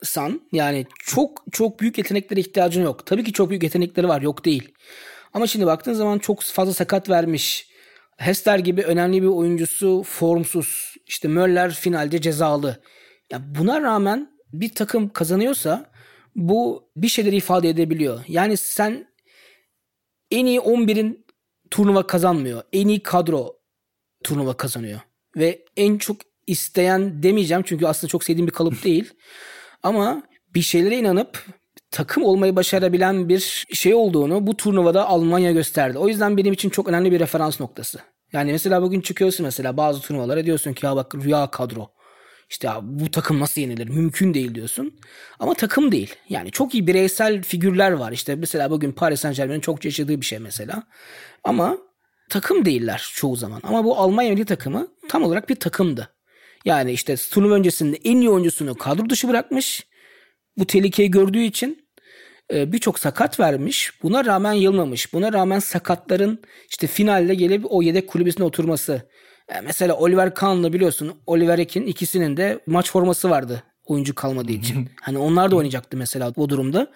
takımsan 0.05 0.41
yani 0.51 0.85
çok 0.99 1.43
çok 1.51 1.79
büyük 1.79 1.97
yeteneklere 1.97 2.39
ihtiyacın 2.39 2.83
yok. 2.83 3.05
Tabii 3.05 3.23
ki 3.23 3.33
çok 3.33 3.49
büyük 3.49 3.63
yetenekleri 3.63 4.07
var 4.07 4.21
yok 4.21 4.45
değil. 4.45 4.73
Ama 5.33 5.47
şimdi 5.47 5.65
baktığın 5.65 5.93
zaman 5.93 6.19
çok 6.19 6.41
fazla 6.41 6.73
sakat 6.73 7.09
vermiş. 7.09 7.69
Hester 8.17 8.59
gibi 8.59 8.83
önemli 8.83 9.21
bir 9.21 9.27
oyuncusu 9.27 10.03
formsuz. 10.03 10.95
İşte 11.07 11.27
Möller 11.27 11.73
finalde 11.73 12.21
cezalı. 12.21 12.81
Ya 13.31 13.41
buna 13.55 13.81
rağmen 13.81 14.29
bir 14.53 14.69
takım 14.69 15.09
kazanıyorsa 15.09 15.91
bu 16.35 16.89
bir 16.95 17.07
şeyleri 17.07 17.35
ifade 17.35 17.69
edebiliyor. 17.69 18.19
Yani 18.27 18.57
sen 18.57 19.07
en 20.31 20.45
iyi 20.45 20.59
11'in 20.59 21.25
turnuva 21.71 22.07
kazanmıyor. 22.07 22.63
En 22.73 22.87
iyi 22.87 23.03
kadro 23.03 23.55
turnuva 24.23 24.53
kazanıyor. 24.57 24.99
Ve 25.37 25.65
en 25.77 25.97
çok 25.97 26.17
isteyen 26.47 27.23
demeyeceğim 27.23 27.63
çünkü 27.65 27.85
aslında 27.85 28.11
çok 28.11 28.23
sevdiğim 28.23 28.47
bir 28.47 28.53
kalıp 28.53 28.83
değil. 28.83 29.13
Ama 29.85 30.23
bir 30.55 30.61
şeylere 30.61 30.97
inanıp 30.97 31.45
takım 31.91 32.23
olmayı 32.23 32.55
başarabilen 32.55 33.29
bir 33.29 33.65
şey 33.73 33.93
olduğunu 33.93 34.47
bu 34.47 34.57
turnuvada 34.57 35.07
Almanya 35.07 35.51
gösterdi. 35.51 35.97
O 35.97 36.07
yüzden 36.07 36.37
benim 36.37 36.53
için 36.53 36.69
çok 36.69 36.87
önemli 36.87 37.11
bir 37.11 37.19
referans 37.19 37.59
noktası. 37.59 37.99
Yani 38.33 38.51
mesela 38.51 38.81
bugün 38.81 39.01
çıkıyorsun 39.01 39.45
mesela 39.45 39.77
bazı 39.77 40.01
turnuvalara 40.01 40.45
diyorsun 40.45 40.73
ki 40.73 40.85
ya 40.85 40.95
bak 40.95 41.15
rüya 41.15 41.51
kadro. 41.51 41.87
İşte 42.49 42.69
bu 42.81 43.11
takım 43.11 43.39
nasıl 43.39 43.61
yenilir? 43.61 43.89
Mümkün 43.89 44.33
değil 44.33 44.55
diyorsun. 44.55 44.99
Ama 45.39 45.53
takım 45.53 45.91
değil. 45.91 46.15
Yani 46.29 46.51
çok 46.51 46.73
iyi 46.73 46.87
bireysel 46.87 47.43
figürler 47.43 47.91
var. 47.91 48.11
İşte 48.11 48.35
mesela 48.35 48.71
bugün 48.71 48.91
Paris 48.91 49.19
Saint 49.19 49.37
Germain'in 49.37 49.61
çok 49.61 49.85
yaşadığı 49.85 50.21
bir 50.21 50.25
şey 50.25 50.39
mesela. 50.39 50.83
Ama 51.43 51.77
takım 52.29 52.65
değiller 52.65 53.09
çoğu 53.13 53.35
zaman. 53.35 53.59
Ama 53.63 53.83
bu 53.83 53.97
Almanya 53.97 54.29
milli 54.31 54.45
takımı 54.45 54.87
tam 55.09 55.23
olarak 55.23 55.49
bir 55.49 55.55
takımdı. 55.55 56.14
Yani 56.65 56.91
işte 56.91 57.15
turnuva 57.15 57.53
öncesinde 57.53 57.97
en 58.03 58.17
iyi 58.17 58.29
oyuncusunu 58.29 58.75
kadro 58.75 59.09
dışı 59.09 59.27
bırakmış. 59.27 59.87
Bu 60.57 60.65
tehlikeyi 60.65 61.11
gördüğü 61.11 61.41
için 61.41 61.87
e, 62.53 62.71
birçok 62.71 62.99
sakat 62.99 63.39
vermiş. 63.39 63.91
Buna 64.03 64.25
rağmen 64.25 64.53
yılmamış. 64.53 65.13
Buna 65.13 65.33
rağmen 65.33 65.59
sakatların 65.59 66.39
işte 66.69 66.87
finalde 66.87 67.35
gelip 67.35 67.65
o 67.69 67.81
yedek 67.81 68.07
kulübesine 68.07 68.45
oturması. 68.45 69.09
E, 69.49 69.61
mesela 69.61 69.93
Oliver 69.93 70.33
Kahn'la 70.33 70.73
biliyorsun 70.73 71.13
Oliver 71.27 71.59
Ekin 71.59 71.85
ikisinin 71.85 72.37
de 72.37 72.59
maç 72.67 72.91
forması 72.91 73.29
vardı 73.29 73.63
oyuncu 73.85 74.15
kalmadığı 74.15 74.51
için. 74.51 74.89
hani 75.01 75.17
onlar 75.17 75.51
da 75.51 75.55
oynayacaktı 75.55 75.97
mesela 75.97 76.35
bu 76.35 76.49
durumda. 76.49 76.91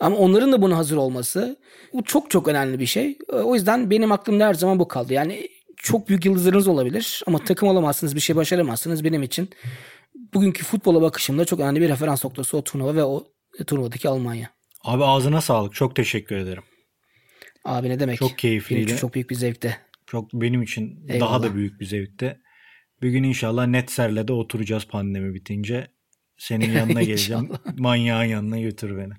Ama 0.00 0.16
onların 0.16 0.52
da 0.52 0.62
buna 0.62 0.76
hazır 0.76 0.96
olması 0.96 1.56
bu 1.92 2.04
çok 2.04 2.30
çok 2.30 2.48
önemli 2.48 2.78
bir 2.78 2.86
şey. 2.86 3.18
E, 3.32 3.36
o 3.36 3.54
yüzden 3.54 3.90
benim 3.90 4.12
aklımda 4.12 4.46
her 4.46 4.54
zaman 4.54 4.78
bu 4.78 4.88
kaldı. 4.88 5.12
Yani 5.12 5.48
çok 5.82 6.08
büyük 6.08 6.24
yıldızlarınız 6.24 6.68
olabilir 6.68 7.22
ama 7.26 7.44
takım 7.44 7.68
olamazsınız, 7.68 8.14
bir 8.14 8.20
şey 8.20 8.36
başaramazsınız 8.36 9.04
benim 9.04 9.22
için. 9.22 9.50
Bugünkü 10.34 10.64
futbola 10.64 11.02
bakışımda 11.02 11.44
çok 11.44 11.60
önemli 11.60 11.80
bir 11.80 11.88
referans 11.88 12.24
noktası 12.24 12.56
o 12.56 12.64
turnuva 12.64 12.94
ve 12.94 13.04
o 13.04 13.26
turnuvadaki 13.66 14.08
Almanya. 14.08 14.50
Abi 14.84 15.04
ağzına 15.04 15.40
sağlık. 15.40 15.74
Çok 15.74 15.96
teşekkür 15.96 16.36
ederim. 16.36 16.62
Abi 17.64 17.88
ne 17.88 18.00
demek? 18.00 18.18
Çok 18.18 18.38
keyifliydi. 18.38 18.86
Benim 18.86 18.96
çok 18.96 19.14
büyük 19.14 19.30
bir 19.30 19.34
zevkti. 19.34 19.76
Çok 20.06 20.32
benim 20.32 20.62
için 20.62 21.06
Eyvallah. 21.08 21.20
daha 21.30 21.42
da 21.42 21.54
büyük 21.54 21.80
bir 21.80 21.86
zevkte. 21.86 22.38
Bir 23.02 23.10
gün 23.10 23.22
inşallah 23.22 23.66
Netser'le 23.66 24.28
de 24.28 24.32
oturacağız 24.32 24.86
pandemi 24.86 25.34
bitince. 25.34 25.86
Senin 26.38 26.72
yanına 26.72 27.02
geleceğim. 27.02 27.50
Manyağın 27.78 28.24
yanına 28.24 28.60
götür 28.60 28.98
beni. 28.98 29.12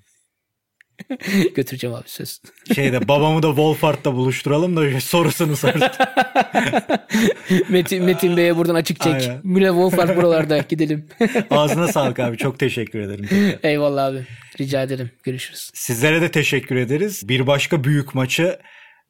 Götüreceğim 1.56 1.96
abi 1.96 2.10
söz. 2.10 2.42
Şeyde 2.76 3.08
babamı 3.08 3.44
da 3.44 3.48
Wolfart'ta 3.48 4.14
buluşturalım 4.14 4.78
da 4.78 5.02
sorusunu 5.02 5.56
sorsun. 5.56 5.82
Metin, 7.70 8.04
Metin 8.04 8.38
Bey'e 8.38 8.58
buradan 8.58 8.76
açık 8.76 9.00
çek. 9.02 9.14
Aynen. 9.14 9.40
Müle 9.44 9.68
Wolfart 9.68 10.18
buralarda 10.18 10.58
gidelim. 10.58 11.06
Ağzına 11.50 11.88
sağlık 11.88 12.20
abi. 12.20 12.38
Çok 12.38 12.60
teşekkür 12.60 13.00
ederim. 13.00 13.58
Eyvallah 13.64 14.06
abi. 14.06 14.26
Rica 14.60 14.84
ederim. 14.84 15.12
Görüşürüz. 15.24 15.72
Sizlere 15.74 16.22
de 16.22 16.32
teşekkür 16.32 16.76
ederiz. 16.76 17.30
Bir 17.30 17.48
başka 17.48 17.84
büyük 17.84 18.16
maçı 18.16 18.60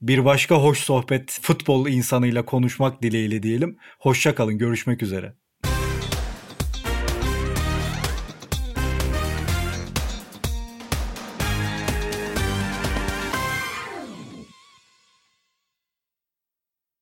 bir 0.02 0.26
başka 0.26 0.56
hoş 0.56 0.80
sohbet 0.80 1.40
futbol 1.42 1.88
insanıyla 1.88 2.46
konuşmak 2.46 3.02
dileğiyle 3.02 3.44
diyelim. 3.44 3.78
Hoşça 4.00 4.36
kalın. 4.36 4.58
Görüşmek 4.58 5.04
üzere. 5.04 5.34